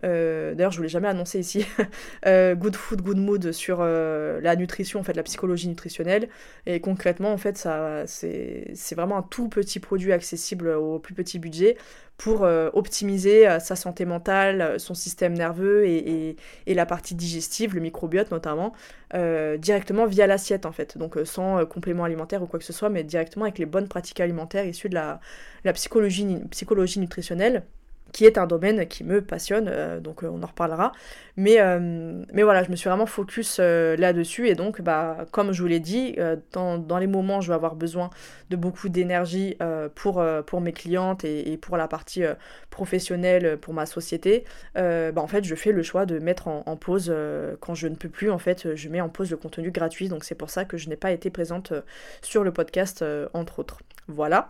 [0.04, 1.66] D'ailleurs, je l'ai jamais annoncé ici.
[2.26, 6.30] good Food, Good Mood sur la nutrition, en fait, la psychologie nutritionnelle.
[6.66, 11.40] Et concrètement, en fait, ça, c'est vraiment un tout petit produit accessible au plus petit
[11.40, 11.78] budget
[12.20, 16.36] pour euh, optimiser euh, sa santé mentale, euh, son système nerveux et,
[16.68, 18.74] la partie digestive, le microbiote notamment,
[19.58, 20.98] directement via l'assiette en fait.
[20.98, 24.20] Donc sans complément alimentaire ou quoi que ce soit, mais directement avec les bonnes pratiques
[24.20, 25.20] alimentaires issues de la,
[25.74, 27.64] psychologie nutritionnelle
[28.12, 30.92] qui est un domaine qui me passionne, euh, donc euh, on en reparlera.
[31.38, 35.62] Mais, euh, mais voilà, je me suis vraiment focus là-dessus, et donc, bah, comme je
[35.62, 36.18] vous l'ai dit,
[36.52, 38.10] dans, les moments où je vais avoir besoin
[38.50, 39.58] de beaucoup d'énergie
[39.96, 42.24] pour, pour mes clientes et, pour la partie
[42.70, 44.44] professionnelle, pour ma société,
[44.76, 47.14] bah, en fait, je fais le choix de mettre en pause,
[47.62, 50.26] quand je ne peux plus, en fait, je mets en pause le contenu gratuit, donc
[50.26, 51.72] c'est pour ça que je n'ai pas été présente
[52.22, 53.80] sur le podcast, entre autres.
[54.10, 54.50] Voilà.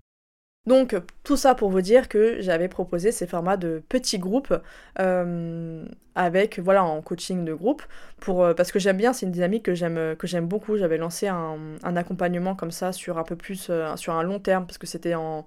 [0.66, 0.94] Donc
[1.24, 4.54] tout ça pour vous dire que j'avais proposé ces formats de petits groupes
[4.98, 5.84] euh,
[6.14, 7.82] avec voilà en coaching de groupe
[8.20, 11.56] pour euh, parce que j'aime bien c'est une dynamique que j'aime beaucoup j'avais lancé un,
[11.82, 15.14] accompagnement comme ça sur un peu plus euh, sur un long terme parce que c'était
[15.14, 15.46] en,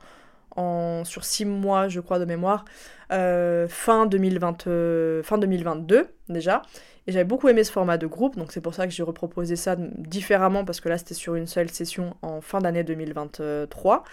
[0.55, 2.65] en, sur six mois je crois de mémoire
[3.09, 6.63] fin 2020 fin 2022 déjà
[7.05, 9.57] et j'avais beaucoup aimé ce format de groupe, donc c'est pour ça que j'ai reproposé
[9.57, 14.05] ça différemment, parce que là c'était sur une seule session en fin d'année 2023.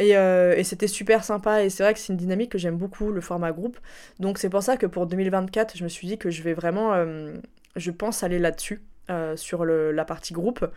[0.00, 3.10] Euh, et, c'était super sympa et c'est vrai que c'est une dynamique que j'aime beaucoup,
[3.10, 3.78] le format groupe.
[4.20, 6.94] Donc c'est pour ça que pour 2024, je me suis dit que je vais vraiment,
[6.94, 7.34] euh,
[7.76, 8.82] je pense aller là-dessus.
[9.10, 10.70] Euh, sur la partie groupe.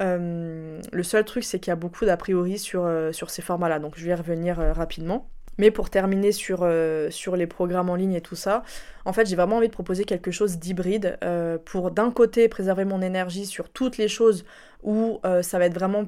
[0.00, 4.04] le seul truc, c'est qu'il y a beaucoup d'a priori sur, ces formats-là, donc je
[4.04, 5.30] vais y revenir rapidement.
[5.58, 6.68] Mais pour terminer sur,
[7.10, 8.64] sur les programmes en ligne et tout ça,
[9.04, 11.16] en fait, j'ai vraiment envie de proposer quelque chose d'hybride
[11.64, 14.44] pour d'un côté préserver mon énergie sur toutes les choses
[14.82, 16.06] où ça va être vraiment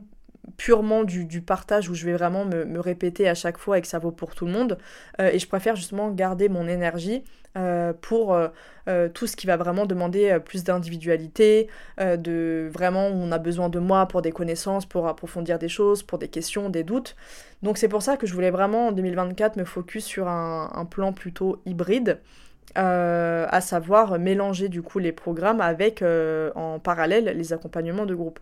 [0.56, 3.98] purement du, partage où je vais vraiment me, répéter à chaque fois et que ça
[3.98, 4.78] vaut pour tout le monde.
[5.20, 7.24] Euh, et je préfère justement garder mon énergie
[7.56, 11.68] euh, pour euh, tout ce qui va vraiment demander plus d'individualité,
[11.98, 16.02] de vraiment où on a besoin de moi pour des connaissances, pour approfondir des choses,
[16.02, 17.14] pour des questions, des doutes.
[17.62, 20.84] Donc c'est pour ça que je voulais vraiment en 2024 me focus sur un, un
[20.84, 22.18] plan plutôt hybride.
[22.76, 28.38] à savoir mélanger du coup les programmes avec en parallèle les accompagnements de groupe.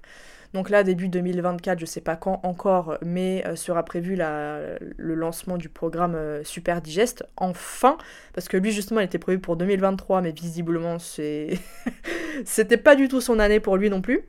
[0.54, 5.56] Donc là, début 2024, je sais pas quand encore, mais euh, sera prévu le lancement
[5.56, 7.98] du programme euh, Super Digest, enfin,
[8.32, 10.98] parce que lui justement, il était prévu pour 2023, mais visiblement,
[12.44, 14.22] c'était pas du tout son année pour lui non plus.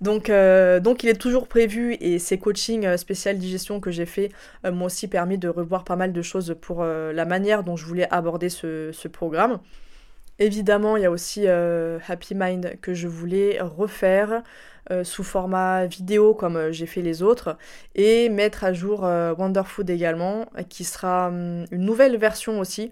[0.00, 4.30] Donc, euh, donc il est toujours prévu et ces coachings spécial digestion que j'ai fait
[4.64, 8.08] m'ont aussi permis de revoir pas mal de choses pour la manière dont je voulais
[8.12, 9.58] aborder ce programme.
[10.38, 14.44] Évidemment, il y a aussi Happy Mind que je voulais refaire.
[14.90, 17.58] Euh, sous format vidéo comme euh, j'ai fait les autres
[17.94, 22.90] et mettre à jour euh, Wonderfood également qui sera hum, une nouvelle version aussi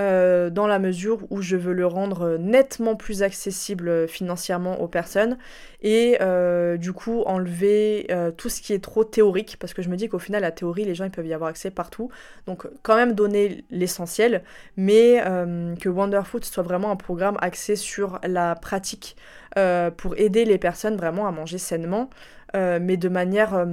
[0.00, 5.38] euh, dans la mesure où je veux le rendre nettement plus accessible financièrement aux personnes
[5.82, 9.88] et euh, du coup enlever euh, tout ce qui est trop théorique parce que je
[9.88, 12.10] me dis qu'au final la théorie les gens ils peuvent y avoir accès partout.
[12.48, 14.42] Donc quand même donner l'essentiel
[14.76, 15.22] mais
[15.80, 19.14] que Wonderfood soit vraiment un programme axé sur la pratique
[19.96, 22.10] pour aider les personnes vraiment à manger sainement
[22.52, 23.64] mais de manière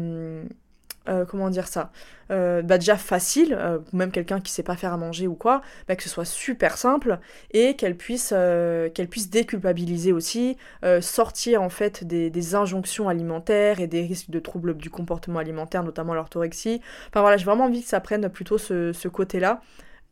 [1.10, 1.92] euh, comment dire ça
[2.30, 5.62] euh, bah déjà facile, euh, même quelqu'un qui sait pas faire à manger ou quoi,
[5.88, 7.20] bah que ce soit super simple
[7.52, 10.58] et qu'elle puisse, qu'elle puisse déculpabiliser aussi,
[11.02, 16.14] sortir en fait des, injonctions alimentaires et des risques de troubles du comportement alimentaire, notamment
[16.14, 16.82] l'orthorexie.
[17.10, 19.62] Enfin voilà, j'ai vraiment envie que ça prenne plutôt ce, ce côté-là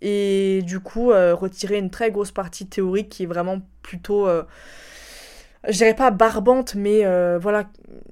[0.01, 4.28] et du coup retirer une très grosse partie théorique qui est vraiment plutôt
[5.67, 7.65] je dirais pas barbante, mais euh, voilà,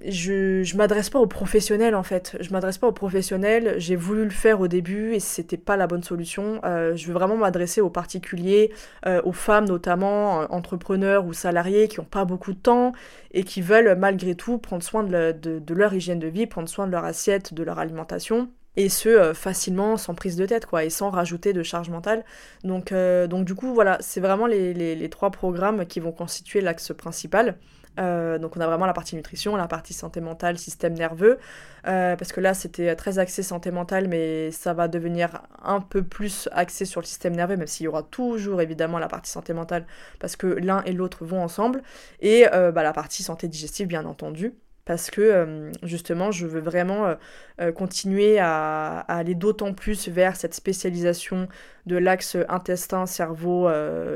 [0.05, 2.37] je, je m'adresse pas aux professionnels en fait.
[2.41, 3.75] Je m'adresse pas aux professionnels.
[3.77, 6.59] J'ai voulu le faire au début et c'était pas la bonne solution.
[6.65, 8.73] Euh, je veux vraiment m'adresser aux particuliers,
[9.05, 12.91] euh, aux femmes notamment, entrepreneurs ou salariés qui ont pas beaucoup de temps
[13.31, 16.85] et qui veulent malgré tout prendre soin de, de leur hygiène de vie, prendre soin
[16.85, 20.85] de leur assiette, de leur alimentation et ce euh, facilement sans prise de tête quoi
[20.85, 22.23] et sans rajouter de charge mentale.
[22.63, 26.93] Donc, euh, du coup voilà c'est vraiment les, les, trois programmes qui vont constituer l'axe
[26.93, 27.57] principal.
[27.99, 31.39] Euh, donc on a vraiment la partie nutrition, la partie santé mentale, système nerveux,
[31.83, 36.47] parce que là c'était très axé santé mentale, mais ça va devenir un peu plus
[36.51, 39.87] axé sur le système nerveux, même s'il y aura toujours évidemment la partie santé mentale,
[40.19, 41.81] parce que l'un et l'autre vont ensemble,
[42.19, 44.53] et bah, la partie santé digestive bien entendu
[44.88, 47.15] parce que euh, justement je veux vraiment euh,
[47.59, 51.49] euh, continuer à, aller d'autant plus vers cette spécialisation
[51.85, 53.69] de l'axe intestin, cerveau,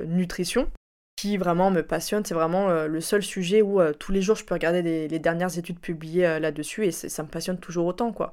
[0.05, 0.69] nutrition
[1.17, 2.25] qui vraiment me passionne.
[2.25, 5.79] C'est vraiment le seul sujet où tous les jours je peux regarder les dernières études
[5.79, 8.31] publiées là-dessus et ça me passionne toujours autant quoi.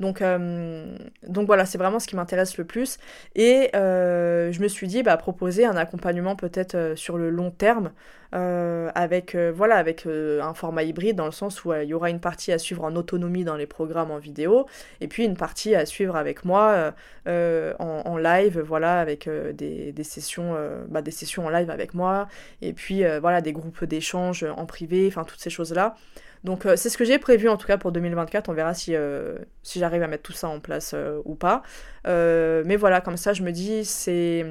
[0.00, 2.98] Donc, donc voilà, c'est vraiment ce qui m'intéresse le plus.
[3.34, 7.90] Et je me suis dit, bah, proposer un accompagnement peut-être sur le long terme
[8.34, 11.94] euh, avec, euh, voilà, avec euh, un format hybride dans le sens où il y
[11.94, 14.66] aura une partie à suivre en autonomie dans les programmes en vidéo
[15.00, 16.92] et puis une partie à suivre avec moi
[17.26, 20.56] en, live, voilà, avec des, des, sessions,
[20.88, 22.28] bah, des sessions en live avec moi
[22.62, 25.94] et puis voilà, des groupes d'échange en privé, enfin toutes ces choses-là.
[26.44, 28.48] Donc c'est ce que j'ai prévu en tout cas pour 2024.
[28.48, 28.94] On verra si,
[29.62, 30.94] si j'arrive à mettre tout ça en place
[31.24, 31.62] ou pas.
[32.04, 34.44] mais voilà, comme ça je me dis c'est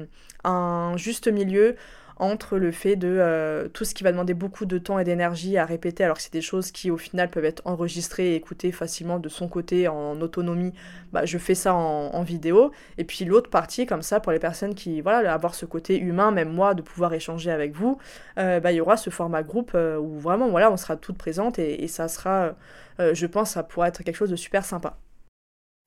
[0.44, 1.76] un juste milieu
[2.18, 5.56] entre le fait de euh, tout ce qui va demander beaucoup de temps et d'énergie
[5.56, 8.72] à répéter, alors que c'est des choses qui au final peuvent être enregistrées et écoutées
[8.72, 10.72] facilement de son côté en autonomie,
[11.12, 12.72] bah, je fais ça en, vidéo.
[12.98, 16.30] Et puis l'autre partie, comme ça, pour les personnes qui, voilà, avoir ce côté humain,
[16.30, 17.98] même moi, de pouvoir échanger avec vous,
[18.38, 21.18] euh, bah, il y aura ce format groupe euh, où vraiment, voilà, on sera toutes
[21.18, 22.54] présentes et, ça sera,
[22.98, 24.98] je pense, ça pourra être quelque chose de super sympa.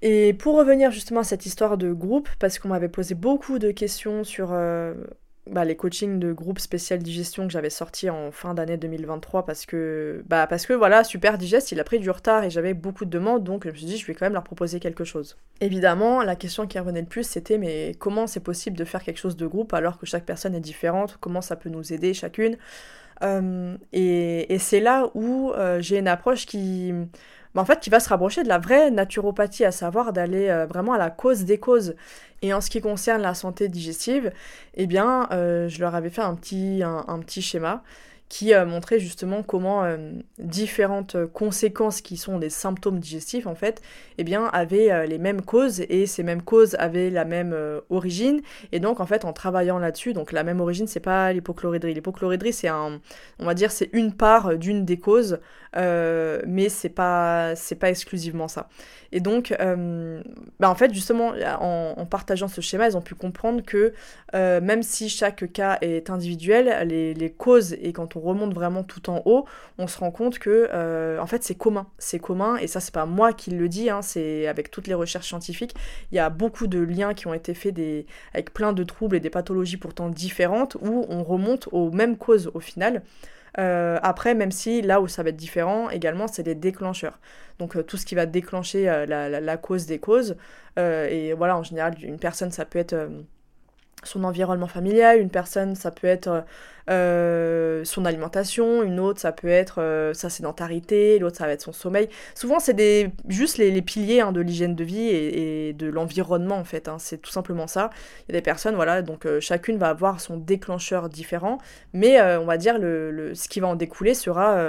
[0.01, 3.69] Et pour revenir justement à cette histoire de groupe, parce qu'on m'avait posé beaucoup de
[3.71, 4.51] questions sur
[5.47, 9.65] bah, les coachings de groupe spécial digestion que j'avais sortis en fin d'année 2023 parce
[9.65, 13.05] que, bah, parce que voilà, Super Digest, il a pris du retard et j'avais beaucoup
[13.05, 15.37] de demandes, donc je me suis dit, je vais quand même leur proposer quelque chose.
[15.59, 19.17] Évidemment, la question qui revenait le plus, c'était, mais comment c'est possible de faire quelque
[19.17, 21.17] chose de groupe alors que chaque personne est différente?
[21.19, 22.57] Comment ça peut nous aider chacune?
[23.23, 26.93] Euh, et, et c'est là où euh, j'ai une approche qui
[27.59, 30.93] en fait, qui va se rapprocher de la vraie naturopathie, à savoir d'aller euh, vraiment
[30.93, 31.95] à la cause des causes.
[32.41, 34.31] Et en ce qui concerne la santé digestive,
[34.75, 36.81] eh bien, euh, je leur avais fait un petit,
[37.41, 37.83] schéma
[38.31, 39.97] qui a montré justement comment euh,
[40.39, 43.81] différentes conséquences qui sont des symptômes digestifs en fait,
[44.17, 47.81] eh bien avaient euh, les mêmes causes et ces mêmes causes avaient la même euh,
[47.89, 48.39] origine
[48.71, 52.53] et donc en fait en travaillant là-dessus, donc la même origine c'est pas l'hypochloridrie, l'hypochloridrie
[52.53, 53.01] c'est un,
[53.37, 55.41] on va dire c'est une part d'une des causes,
[55.75, 58.69] mais c'est pas c'est pas exclusivement ça.
[59.11, 59.55] Et donc
[60.59, 63.93] bah en fait justement en, partageant ce schéma, ils ont pu comprendre que
[64.33, 69.09] même si chaque cas est individuel, les, les causes et quand on remonte vraiment tout
[69.09, 69.45] en haut,
[69.77, 72.93] on se rend compte que euh, en fait c'est commun, c'est commun et ça c'est
[72.93, 75.75] pas moi qui le dis, hein, c'est avec toutes les recherches scientifiques,
[76.11, 79.15] il y a beaucoup de liens qui ont été faits des, avec plein de troubles
[79.15, 83.03] et des pathologies pourtant différentes où on remonte aux mêmes causes au final.
[83.59, 87.19] Euh, après, même si là où ça va être différent également, c'est les déclencheurs.
[87.59, 90.37] Donc euh, tout ce qui va déclencher la, la, cause des causes.
[90.77, 92.95] et voilà, en général, une personne, ça peut être
[94.03, 96.43] son environnement familial, une personne ça peut être
[96.89, 101.61] euh, son alimentation, une autre ça peut être euh, sa sédentarité, l'autre ça va être
[101.61, 102.09] son sommeil.
[102.35, 106.87] Souvent c'est juste les, piliers hein, de l'hygiène de vie et, de l'environnement en fait,
[106.87, 106.97] hein.
[106.99, 107.91] c'est tout simplement ça.
[108.27, 111.59] Il y a des personnes, voilà, donc euh, chacune va avoir son déclencheur différent,
[111.93, 114.61] mais on va dire le, le, ce qui va en découler sera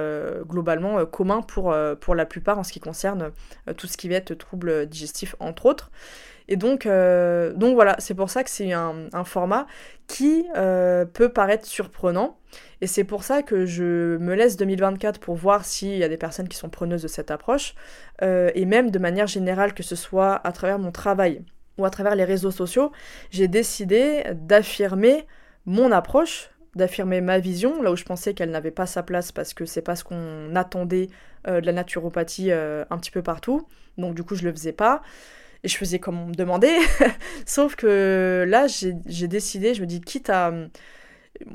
[0.47, 3.31] globalement commun pour, pour la plupart en ce qui concerne
[3.77, 5.91] tout ce qui va être troubles digestifs entre autres.
[6.49, 9.67] Et donc, donc voilà, c'est pour ça que c'est un, format
[10.07, 12.39] qui peut paraître surprenant.
[12.81, 16.17] Et c'est pour ça que je me laisse 2024 pour voir s'il y a des
[16.17, 17.75] personnes qui sont preneuses de cette approche,
[18.21, 21.43] et même de manière générale, que ce soit à travers mon travail
[21.79, 22.93] ou à travers les réseaux sociaux,
[23.31, 25.27] j'ai décidé d'affirmer
[25.67, 29.55] mon approche, d'affirmer ma vision, là où je pensais qu'elle n'avait pas sa place parce
[29.55, 31.09] que c'est pas ce qu'on attendait
[31.47, 33.67] euh, de la naturopathie euh, un petit peu partout.
[33.99, 35.03] Donc du coup, je le faisais pas.
[35.65, 36.79] Et je faisais comme on me demandait.
[37.47, 40.53] Sauf que là, j'ai décidé, je me dis, quitte à...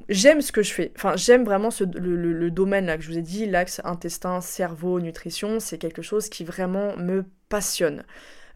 [0.09, 0.91] J'aime ce que je fais.
[0.95, 5.59] Enfin, j'aime vraiment le, domaine là que je vous ai dit, l'axe intestin, cerveau, nutrition.
[5.59, 8.03] C'est quelque chose qui vraiment me passionne.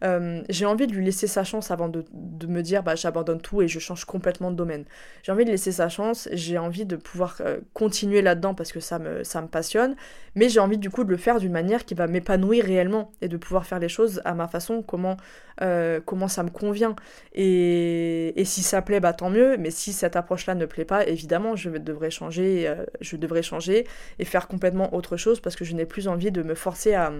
[0.02, 2.04] Euh, j'ai envie de lui laisser sa chance avant de,
[2.46, 4.84] me dire bah j'abandonne tout et je change complètement de domaine.
[5.22, 8.80] J'ai envie de laisser sa chance, j'ai envie de pouvoir euh, continuer là-dedans parce que
[8.80, 9.94] ça me, ça me passionne,
[10.34, 13.28] mais j'ai envie du coup de le faire d'une manière qui va m'épanouir réellement et
[13.28, 15.16] de pouvoir faire les choses à ma façon, comment,
[15.60, 16.96] euh, comment ça me convient.
[17.32, 21.06] Et, et, si ça plaît, bah tant mieux, mais si cette approche-là ne plaît pas,
[21.06, 23.86] évidemment, je devrais changer, je devrais changer
[24.18, 27.12] et faire complètement autre chose parce que je n'ai plus envie de me forcer à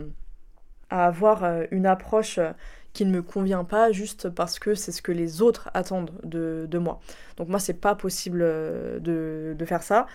[0.93, 2.53] avoir euh, une approche euh,
[2.93, 6.79] qui ne me convient pas juste parce que c'est ce que les autres attendent de,
[6.79, 7.01] moi.
[7.39, 10.07] Donc moi c'est pas possible euh, de, faire ça.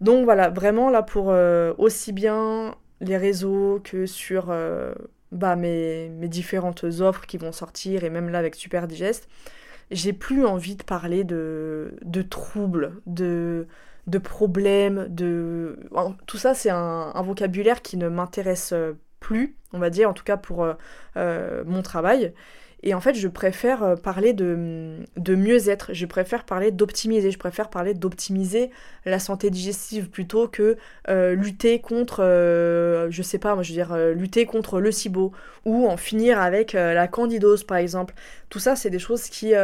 [0.00, 1.32] Donc voilà, vraiment là pour
[1.78, 4.52] aussi bien les réseaux que sur
[5.32, 9.28] bah, mes, mes, différentes offres qui vont sortir et même là avec Super Digest,
[9.90, 13.68] j'ai plus envie de parler de, de troubles, de,
[14.06, 15.78] de problèmes, de...
[16.26, 18.74] Tout ça c'est un, un, vocabulaire qui ne m'intéresse
[19.72, 20.74] on va dire, en tout cas pour euh,
[21.16, 22.32] euh, mon travail.
[22.82, 27.38] Et en fait, je préfère euh, parler de, de mieux-être, je préfère parler d'optimiser, je
[27.38, 28.70] préfère parler d'optimiser
[29.06, 30.76] la santé digestive plutôt que
[31.08, 32.18] lutter contre,
[33.10, 35.32] je sais pas, moi je veux dire, lutter contre le SIBO
[35.64, 38.14] ou en finir avec la candidose par exemple.
[38.50, 39.54] Tout ça, c'est des choses qui,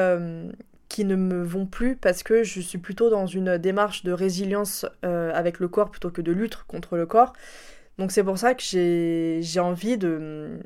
[0.88, 4.86] qui ne me vont plus parce que je suis plutôt dans une démarche de résilience
[5.02, 7.34] avec le corps plutôt que de lutte contre le corps.
[7.98, 10.58] Donc c'est pour ça que j'ai envie de,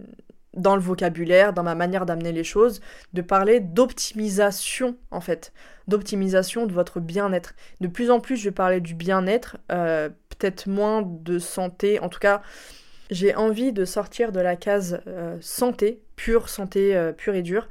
[0.55, 2.81] dans le vocabulaire, dans ma manière d'amener les choses,
[3.12, 5.53] de parler d'optimisation en fait,
[5.86, 7.55] d'optimisation de votre bien-être.
[7.81, 12.01] De plus en plus, je vais parler du bien-être, euh, peut-être moins de santé.
[12.01, 12.43] En tout cas,
[13.11, 17.69] j'ai envie de sortir de la case euh, santé, pure santé, euh, pure et dure,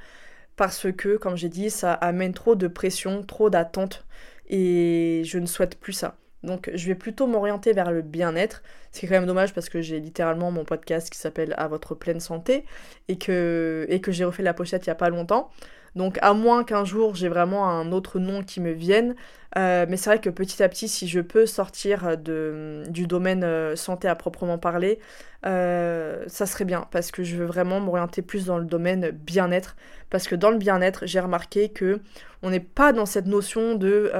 [0.56, 4.06] parce que, comme j'ai dit, ça amène trop de pression, trop d'attentes,
[4.48, 6.18] et je ne souhaite plus ça.
[6.44, 8.62] Donc je vais plutôt m'orienter vers le bien-être.
[8.96, 12.22] C'est quand même dommage parce que j'ai littéralement mon podcast qui s'appelle À votre pleine
[12.22, 12.64] santé
[13.10, 15.50] et que, et que j'ai refait la pochette il n'y a pas longtemps.
[15.96, 19.16] Donc à moins qu'un jour j'ai vraiment un autre nom qui me vienne.
[19.58, 23.76] Euh, mais c'est vrai que petit à petit, si je peux sortir du domaine euh,
[23.76, 25.00] santé à proprement parler,
[25.46, 26.88] euh, ça serait bien.
[26.92, 29.78] Parce que je veux vraiment m'orienter plus dans le domaine bien-être.
[30.10, 32.02] Parce que dans le bien-être, j'ai remarqué que
[32.42, 34.12] on n'est pas dans cette notion de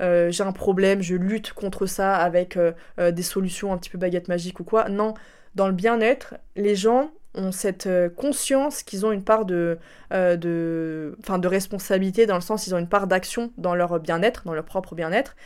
[0.00, 2.58] j'ai un problème, je lutte contre ça avec
[2.98, 4.88] des solutions un petit peu baguette magique ou quoi.
[4.88, 5.14] Non,
[5.54, 9.78] dans le bien-être, les gens ont cette euh, conscience qu'ils ont une part de,
[10.12, 14.54] euh, de responsabilité, dans le sens ils ont une part d'action dans leur bien-être, dans
[14.54, 15.36] leur propre bien-être,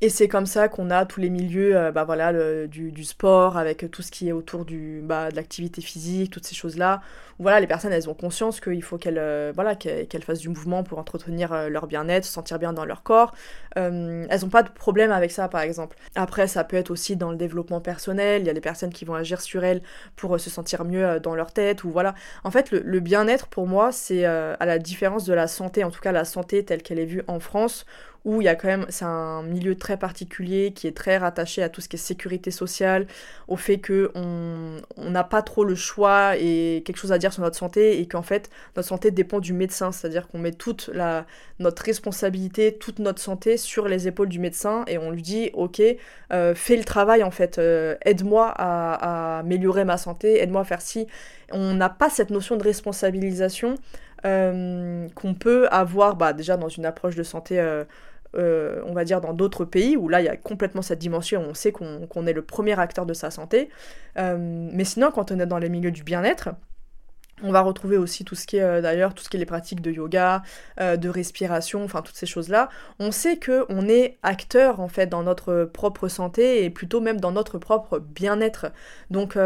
[0.00, 2.32] et c'est comme ça qu'on a tous les milieux euh, bah voilà,
[2.68, 6.54] du, sport, avec tout ce qui est autour du, bah, de l'activité physique, toutes ces
[6.54, 7.00] choses-là.
[7.40, 10.84] Voilà, les personnes, elles ont conscience qu'il faut qu'elles euh, voilà, qu'elles fassent du mouvement
[10.84, 13.34] pour entretenir euh, leur bien-être, se sentir bien dans leur corps.
[13.74, 15.96] elles n'ont pas de problème avec ça, par exemple.
[16.14, 18.42] Après, ça peut être aussi dans le développement personnel.
[18.42, 19.82] Il y a des personnes qui vont agir sur elles
[20.14, 22.14] pour se sentir mieux dans leur tête, ou voilà.
[22.44, 26.00] En fait, le bien-être, pour moi, c'est à la différence de la santé, en tout
[26.00, 27.84] cas la santé telle qu'elle est vue en France,
[28.24, 31.62] où il y a quand même, c'est un milieu très particulier qui est très rattaché
[31.62, 33.06] à tout ce qui est sécurité sociale,
[33.46, 37.42] au fait que on n'a pas trop le choix et quelque chose à dire sur
[37.42, 41.26] notre santé et qu'en fait notre santé dépend du médecin, c'est-à-dire qu'on met toute la,
[41.58, 45.80] notre responsabilité, toute notre santé sur les épaules du médecin et on lui dit ok,
[46.32, 50.80] euh, fais le travail en fait, euh, aide-moi à, améliorer ma santé, aide-moi à faire
[50.80, 51.06] ci.
[51.50, 53.76] On n'a pas cette notion de responsabilisation
[54.22, 57.84] qu'on peut avoir bah, déjà dans une approche de santé, euh,
[58.36, 61.42] euh, on va dire dans d'autres pays, où là il y a complètement cette dimension,
[61.48, 63.70] on sait qu'on est le premier acteur de sa santé.
[64.16, 66.50] mais sinon, quand on est dans les milieux du bien-être,
[67.44, 69.80] on va retrouver aussi tout ce qui est d'ailleurs tout ce qui est les pratiques
[69.80, 70.42] de yoga,
[70.78, 72.68] de respiration, enfin toutes ces choses-là.
[72.98, 77.20] On sait que on est acteur en fait dans notre propre santé et plutôt même
[77.20, 78.72] dans notre propre bien-être.
[79.10, 79.38] Donc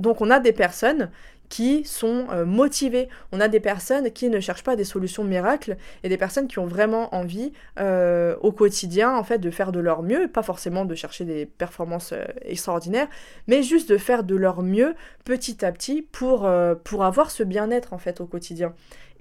[0.00, 1.10] donc on a des personnes
[1.50, 3.08] qui sont euh, motivés.
[3.32, 6.58] On a des personnes qui ne cherchent pas des solutions miracles et des personnes qui
[6.58, 10.86] ont vraiment envie euh, au quotidien en fait de faire de leur mieux, pas forcément
[10.86, 13.08] de chercher des performances euh, extraordinaires,
[13.48, 14.94] mais juste de faire de leur mieux
[15.24, 16.48] petit à petit pour,
[16.84, 18.72] pour avoir ce bien-être en fait au quotidien.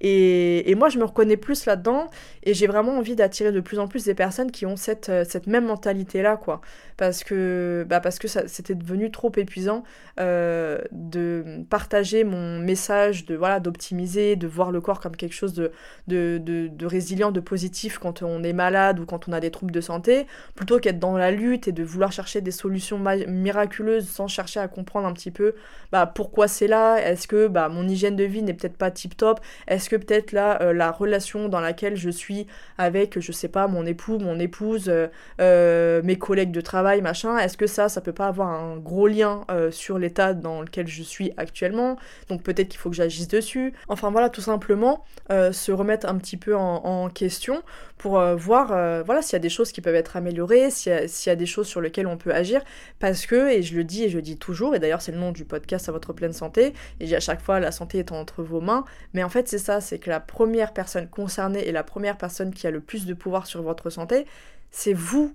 [0.01, 2.09] Et, moi, je me reconnais plus là-dedans
[2.43, 5.25] et j'ai vraiment envie d'attirer de plus en plus des personnes qui ont cette, euh,
[5.27, 6.61] cette même mentalité-là, quoi.
[6.95, 9.83] Parce que, bah parce que c'était devenu trop épuisant
[10.19, 15.53] euh, de partager mon message, de voilà, d'optimiser, de voir le corps comme quelque chose
[15.53, 15.71] de,
[16.07, 19.71] de, de, résilient, de positif quand on est malade ou quand on a des troubles
[19.71, 24.27] de santé, plutôt qu'être dans la lutte et de vouloir chercher des solutions miraculeuses sans
[24.27, 25.55] chercher à comprendre un petit peu
[25.91, 29.39] bah, pourquoi c'est là, est-ce que bah, mon hygiène de vie n'est peut-être pas tip-top,
[29.67, 32.47] est-ce que peut-être là, euh, la relation dans laquelle je suis
[32.77, 35.07] avec, je sais pas, mon époux, mon épouse, euh,
[35.41, 39.07] euh, mes collègues de travail, machin, est-ce que ça, ça peut pas avoir un gros
[39.07, 41.97] lien sur l'état dans lequel je suis actuellement?
[42.29, 43.73] Donc peut-être qu'il faut que j'agisse dessus.
[43.87, 47.63] Enfin voilà, tout simplement, se remettre un petit peu en, question
[47.97, 48.67] pour voir
[49.03, 51.45] voilà, s'il y a des choses qui peuvent être améliorées, s'il y, y, a des
[51.45, 52.61] choses sur lesquelles on peut agir,
[52.99, 55.17] parce que, et je le dis et je le dis toujours, et d'ailleurs c'est le
[55.17, 58.11] nom du podcast à votre pleine santé, et j'ai à chaque fois la santé est
[58.11, 61.71] entre vos mains, mais en fait c'est ça, c'est que la première personne concernée et
[61.71, 64.25] la première personne qui a le plus de pouvoir sur votre santé,
[64.71, 65.33] c'est vous.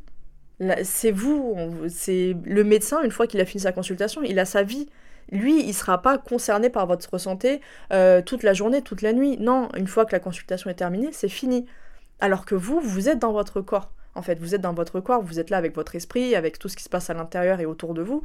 [0.84, 1.56] C'est vous,
[1.88, 4.88] c'est le médecin, une fois qu'il a fini sa consultation, il a sa vie.
[5.32, 7.60] Lui, il ne sera pas concerné par votre santé
[7.92, 9.36] euh, toute la journée, toute la nuit.
[9.40, 11.66] Non, une fois que la consultation est terminée, c'est fini.
[12.20, 13.90] Alors que vous, vous êtes dans votre corps.
[14.14, 16.68] En fait, vous êtes dans votre corps, vous êtes là avec votre esprit, avec tout
[16.68, 18.22] ce qui se passe à l'intérieur et autour de vous.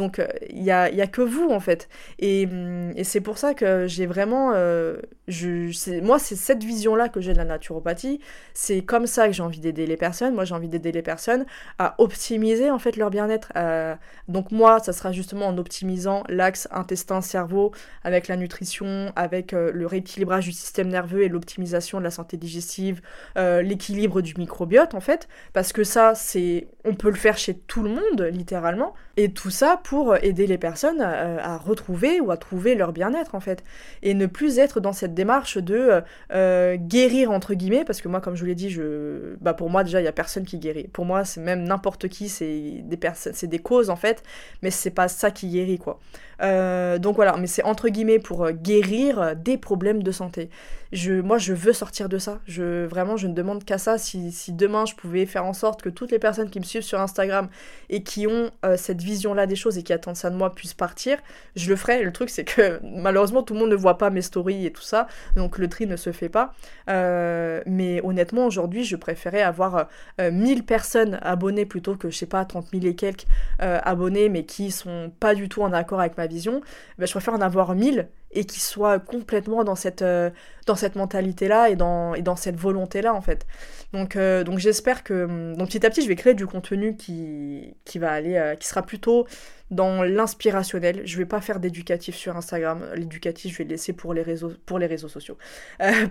[0.00, 1.90] Donc, il euh, n'y a, y a, que vous, en fait.
[2.18, 4.52] Et, hum, et c'est pour ça que j'ai vraiment...
[4.54, 4.96] Euh,
[5.28, 8.18] je, moi, c'est cette vision-là que j'ai de la naturopathie.
[8.54, 10.34] C'est comme ça que j'ai envie d'aider les personnes.
[10.34, 11.44] Moi, j'ai envie d'aider les personnes
[11.78, 13.52] à optimiser, en fait, leur bien-être.
[13.56, 13.94] Euh,
[14.26, 17.72] donc, moi, ça sera justement en optimisant l'axe intestin-cerveau
[18.02, 23.02] avec la nutrition, avec le rééquilibrage du système nerveux et l'optimisation de la santé digestive,
[23.36, 25.28] l'équilibre du microbiote, en fait.
[25.52, 26.68] Parce que ça, c'est...
[26.86, 28.94] On peut le faire chez tout le monde, littéralement.
[29.18, 29.89] Et tout ça pour
[30.22, 33.64] aider les personnes euh, à, retrouver ou à trouver leur bien-être en fait.
[34.02, 36.00] Et ne plus être dans cette démarche de euh,
[36.32, 39.36] euh, guérir entre guillemets, parce que moi comme je vous l'ai dit, je...
[39.40, 40.88] bah, pour moi déjà il n'y a personne qui guérit.
[40.88, 44.22] Pour moi c'est même n'importe qui, c'est des, personnes, c'est des causes en fait,
[44.62, 45.98] mais c'est pas ça qui guérit quoi.
[46.40, 50.50] Donc voilà, mais c'est entre guillemets pour guérir des problèmes de santé.
[50.92, 52.40] Je, moi je veux sortir de ça.
[52.46, 53.98] Je, vraiment je ne demande qu'à ça.
[53.98, 56.82] Si, si, demain je pouvais faire en sorte que toutes les personnes qui me suivent
[56.82, 57.48] sur Instagram
[57.90, 61.18] et qui ont cette vision-là des choses et qui attendent ça de moi puissent partir,
[61.56, 62.02] je le ferai.
[62.02, 64.82] Le truc, c'est que malheureusement, tout le monde ne voit pas mes stories et tout
[64.82, 65.06] ça,
[65.36, 66.54] donc le tri ne se fait pas.
[66.88, 69.88] Euh, mais honnêtement, aujourd'hui, je préférais avoir
[70.18, 73.26] 1000 euh, personnes abonnées plutôt que, je sais pas, 30 000 et quelques
[73.62, 76.62] euh, abonnés, mais qui sont pas du tout en accord avec ma vision.
[76.98, 80.30] Ben, je préfère en avoir 1000 et qui soit complètement dans cette, euh,
[80.76, 83.46] cette mentalité-là et dans, et dans cette volonté-là, en fait.
[83.92, 85.24] Donc, euh, donc j'espère que...
[85.24, 88.36] Hum, donc petit à petit, je vais créer du contenu qui, qui va aller...
[88.36, 89.26] Euh, qui sera plutôt
[89.70, 91.02] dans l'inspirationnel.
[91.04, 92.84] Je vais pas faire d'éducatif sur Instagram.
[92.94, 95.36] L'éducatif, je vais le laisser pour les réseaux, pour les réseaux sociaux.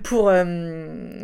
[0.04, 0.32] pour,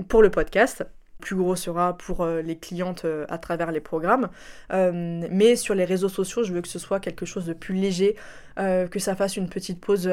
[0.08, 0.86] pour le podcast
[1.26, 4.30] plus gros sera pour euh, les clientes euh, à travers les programmes.
[4.72, 7.73] Euh, mais sur les réseaux sociaux, je veux que ce soit quelque chose de plus
[7.73, 8.15] léger,
[8.57, 10.10] que ça fasse une petite pause,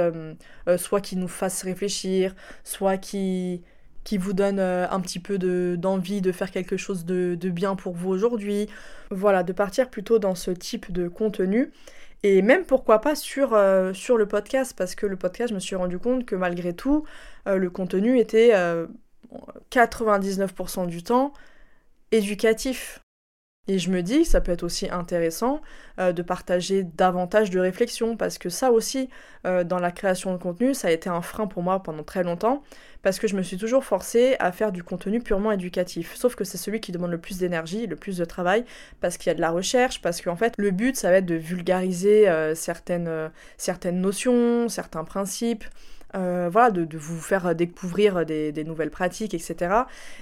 [0.77, 2.35] soit qui nous fasse réfléchir,
[2.65, 3.63] soit qui,
[4.19, 5.39] vous donne un petit peu
[5.77, 8.69] d'envie de, faire quelque chose de, bien pour vous aujourd'hui.
[9.13, 11.71] Voilà, de partir plutôt dans ce type de contenu.
[12.25, 13.57] Et même pourquoi pas sur,
[13.95, 17.05] sur le podcast, parce que le podcast, je me suis rendu compte que malgré tout,
[17.47, 18.53] le contenu était
[19.71, 21.33] 99% du temps
[22.11, 23.03] éducatif.
[23.69, 25.61] Et je me dis ça peut être aussi intéressant
[26.01, 29.09] euh, de partager davantage de réflexions, parce que ça aussi,
[29.47, 32.25] euh, dans la création de contenu, ça a été un frein pour moi pendant très
[32.25, 32.65] longtemps,
[33.03, 36.17] parce que je me suis toujours forcée à faire du contenu purement éducatif.
[36.17, 38.65] Sauf que c'est celui qui demande le plus d'énergie, le plus de travail,
[39.01, 41.27] parce qu'il y a de la recherche, parce qu'en fait, le but, ça va être
[41.27, 43.31] de vulgariser euh, certaines
[44.01, 45.65] notions, certains principes,
[46.15, 49.75] euh, voilà, de, vous faire découvrir des, nouvelles pratiques, etc.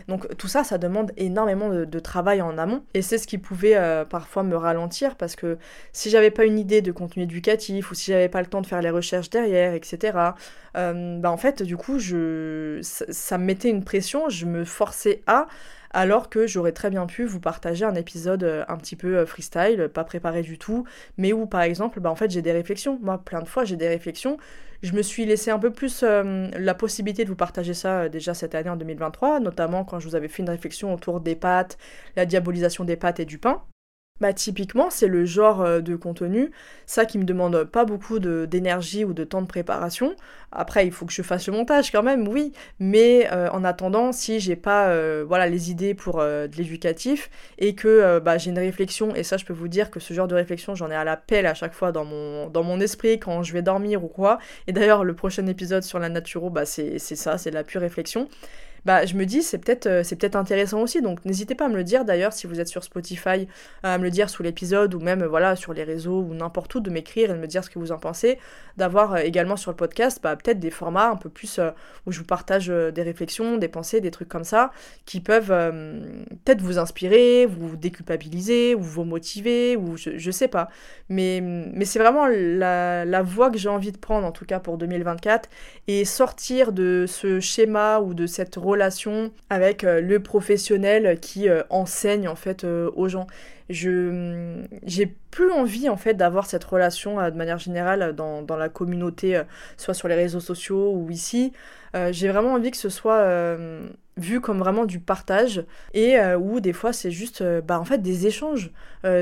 [0.08, 2.82] Donc tout ça, ça demande énormément de, travail en amont.
[2.94, 5.58] Et c'est ce qui pouvait euh, parfois me ralentir parce que
[5.92, 8.66] si j'avais pas une idée de contenu éducatif ou si j'avais pas le temps de
[8.66, 10.18] faire les recherches derrière, etc.
[10.76, 15.22] Euh, bah en fait, du coup, je, ça me mettait une pression, je me forçais
[15.26, 15.46] à
[15.90, 19.26] alors que j'aurais très bien pu vous partager un épisode euh, un petit peu euh,
[19.26, 20.84] freestyle, pas préparé du tout,
[21.18, 22.98] mais où par exemple, bah, en fait j'ai des réflexions.
[23.02, 24.38] Moi, plein de fois j'ai des réflexions.
[24.82, 28.34] Je me suis laissé un peu plus euh, la possibilité de vous partager ça déjà
[28.34, 31.76] cette année en 2023, notamment quand je vous avais fait une réflexion autour des pâtes,
[32.16, 33.62] la diabolisation des pâtes et du pain.
[34.20, 36.51] Bah typiquement c'est le genre euh, de contenu,
[36.86, 40.14] ça qui me demande pas beaucoup d'énergie ou de temps de préparation.
[40.52, 44.12] Après il faut que je fasse le montage quand même, oui, mais euh, en attendant
[44.12, 48.59] si j'ai pas euh, voilà les idées pour de l'éducatif et que bah, j'ai une
[48.59, 51.05] réflexion et ça je peux vous dire que ce genre de réflexion j'en ai à
[51.05, 54.09] la pelle à chaque fois dans mon dans mon esprit quand je vais dormir ou
[54.09, 54.38] quoi.
[54.66, 58.28] Et d'ailleurs le prochain épisode sur la naturo bah c'est ça, c'est la pure réflexion
[58.85, 61.02] bah je me dis c'est peut-être euh, c'est peut-être intéressant aussi.
[61.02, 63.48] Donc n'hésitez pas à me le dire d'ailleurs si vous êtes sur Spotify,
[63.82, 66.81] à me le dire sous l'épisode ou même voilà sur les réseaux ou n'importe où
[66.81, 68.39] de m'écrire et de me dire ce que vous en pensez.
[68.77, 71.70] D'avoir euh, également sur le podcast bah, peut-être des formats un peu plus euh,
[72.07, 74.70] où je vous partage des réflexions, des pensées, des trucs comme ça
[75.05, 80.69] qui peuvent peut-être vous inspirer, vous déculpabiliser ou vous motiver ou je, je sais pas.
[81.09, 81.43] Mais,
[81.85, 85.48] c'est vraiment la, la voie que j'ai envie de prendre en tout cas pour 2024
[85.89, 91.62] et sortir de ce schéma ou de cette relation avec euh, le professionnel qui euh,
[91.70, 93.26] enseigne en fait euh, aux gens.
[93.68, 98.68] Je j'ai plus envie en fait d'avoir cette relation de manière générale dans, dans, la
[98.68, 99.40] communauté,
[99.76, 101.52] soit sur les réseaux sociaux ou ici.
[102.10, 103.24] j'ai vraiment envie que ce soit
[104.16, 105.64] vu comme vraiment du partage
[105.94, 108.72] et où des fois c'est juste bah, en fait des échanges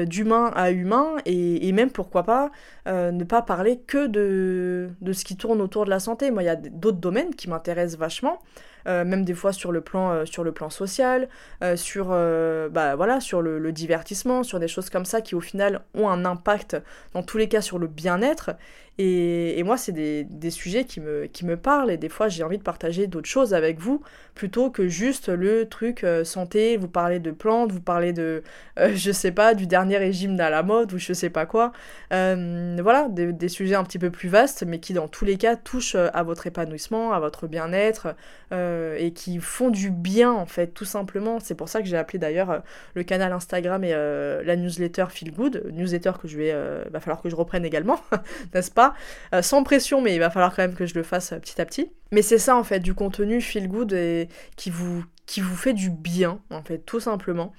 [0.06, 2.50] d'humain à humain et, et, même pourquoi pas
[2.86, 6.30] ne pas parler que de, de ce qui tourne autour de la santé.
[6.30, 8.40] Moi il y a d'autres domaines qui m'intéressent vachement.
[8.88, 11.28] Euh, même des fois sur le plan, euh, sur le plan social,
[11.62, 15.40] euh, sur, bah, voilà, sur le, le, divertissement, sur des choses comme ça qui au
[15.40, 16.76] final ont un impact
[17.12, 18.50] dans tous les cas sur le bien-être
[19.00, 22.58] et, moi, c'est des, sujets qui me, qui me parlent et des fois, j'ai envie
[22.58, 24.02] de partager d'autres choses avec vous
[24.38, 28.42] plutôt que juste le truc euh, santé, vous parler de plantes, vous parler de,
[28.78, 31.72] euh, je sais pas, du dernier régime à la mode ou je sais pas quoi.
[32.12, 35.56] Euh, voilà, des, sujets un petit peu plus vastes, mais qui dans tous les cas
[35.56, 38.14] touchent à votre épanouissement, à votre bien-être
[38.52, 41.40] et qui font du bien en fait, tout simplement.
[41.40, 42.62] C'est pour ça que j'ai appelé d'ailleurs
[42.94, 46.52] le canal Instagram et la newsletter Feel Good, newsletter que je vais,
[46.90, 48.00] va falloir que je reprenne également,
[48.54, 48.87] n'est-ce pas?
[49.34, 51.60] Euh, sans pression, mais il va falloir quand même que je le fasse euh, petit
[51.60, 51.90] à petit.
[52.12, 55.74] Mais c'est ça en fait, du contenu feel good et qui vous, qui vous fait
[55.74, 57.52] du bien, en fait, tout simplement.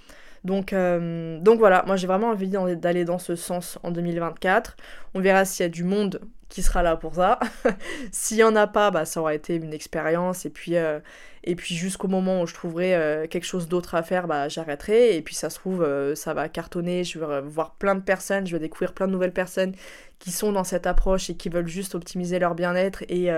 [0.43, 4.77] Donc, euh, donc voilà, moi j'ai vraiment envie d'aller dans ce sens en 2024.
[5.13, 7.39] On verra s'il y a du monde qui sera là pour ça.
[8.11, 10.47] S'il y en a pas, bah, ça aura été une expérience.
[10.47, 10.99] Et puis, euh,
[11.43, 15.15] et puis jusqu'au moment où je trouverai euh, quelque chose d'autre à faire, bah, j'arrêterai.
[15.15, 18.53] Et puis ça se trouve, ça va cartonner, je vais voir plein de personnes, je
[18.53, 19.73] vais découvrir plein de nouvelles personnes
[20.17, 23.03] qui sont dans cette approche et qui veulent juste optimiser leur bien-être.
[23.09, 23.29] Et,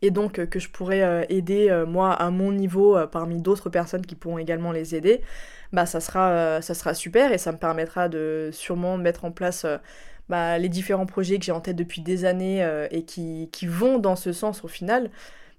[0.00, 4.38] et donc que je pourrais aider moi à mon niveau parmi d'autres personnes qui pourront
[4.38, 5.20] également les aider,
[5.74, 9.66] bah ça sera, ça sera super et ça me permettra de sûrement mettre en place
[10.28, 13.66] bah, les différents projets que j'ai en tête depuis des années euh, et qui, qui,
[13.66, 15.10] vont dans ce sens au final.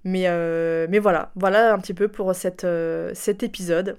[0.04, 3.96] Mais, euh, mais voilà, voilà un petit peu pour cette, euh, cet épisode.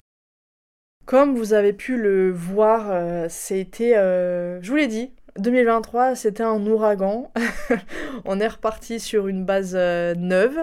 [1.06, 7.31] Comme vous avez pu le voir, c'était, je vous l'ai dit, 2023, c'était un ouragan.
[8.26, 10.60] on est reparti sur une base neuve.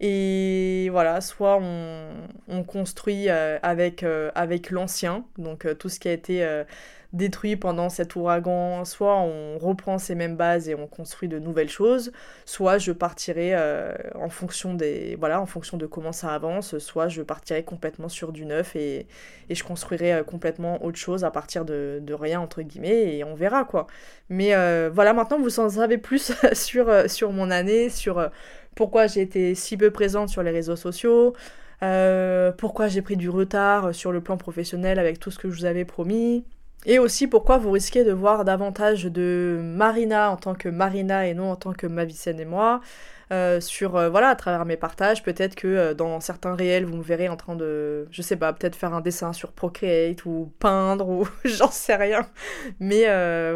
[0.00, 2.08] Et voilà, soit on,
[2.48, 4.04] on construit avec,
[4.34, 6.64] avec l'ancien, donc tout ce qui a été
[7.16, 11.68] détruit pendant cet ouragan, soit on reprend ces mêmes bases et on construit de nouvelles
[11.68, 12.12] choses,
[12.44, 17.08] soit je partirai euh, en fonction des voilà, en fonction de comment ça avance, soit
[17.08, 19.06] je partirai complètement sur du neuf et,
[19.48, 23.24] et je construirai euh, complètement autre chose à partir de, de, rien entre guillemets et
[23.24, 23.86] on verra quoi.
[24.28, 28.30] Mais euh, voilà, maintenant vous en savez plus sur, sur mon année, sur
[28.76, 31.34] pourquoi j'ai été si peu présente sur les réseaux sociaux.
[32.58, 35.64] pourquoi j'ai pris du retard sur le plan professionnel avec tout ce que je vous
[35.64, 36.44] avais promis,
[36.86, 41.34] et aussi pourquoi vous risquez de voir davantage de Marina en tant que Marina et
[41.34, 42.80] non en tant que Mavicenne et moi.
[43.32, 46.98] Euh, sur euh, voilà à travers mes partages peut-être que euh, dans certains réels vous
[46.98, 50.52] me verrez en train de je sais pas peut-être faire un dessin sur Procreate ou
[50.60, 52.24] peindre ou j'en sais rien
[52.78, 53.02] mais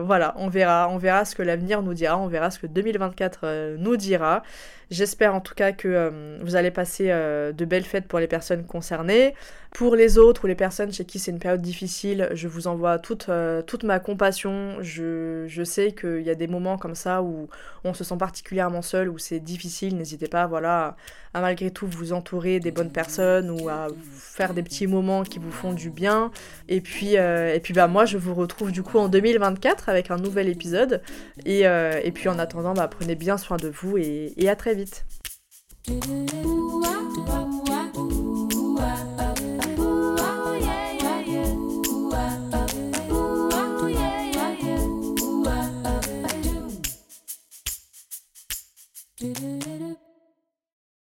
[0.01, 3.76] voilà on verra on verra ce que l'avenir nous dira on verra ce que 2024
[3.78, 4.42] nous dira
[4.90, 8.26] J'espère en tout cas que euh, vous allez passer euh, de belles fêtes pour les
[8.26, 9.34] personnes concernées.
[9.72, 12.98] Pour les autres ou les personnes chez qui c'est une période difficile, je vous envoie
[12.98, 14.76] toute, euh, toute ma compassion.
[14.80, 17.48] Je, je sais qu'il y a des moments comme ça où
[17.84, 19.97] on se sent particulièrement seul, où c'est difficile.
[19.97, 20.97] N'hésitez pas voilà,
[21.34, 25.38] à malgré tout vous entourer des bonnes personnes ou à faire des petits moments qui
[25.38, 26.32] vous font du bien.
[26.68, 30.16] Et puis, et puis bah, moi, je vous retrouve du coup en 2024 avec un
[30.16, 31.01] nouvel épisode.
[31.47, 35.05] Et, et puis en attendant, bah, prenez bien soin de vous et, à très vite.
[49.20, 49.80] Do-do-do-do.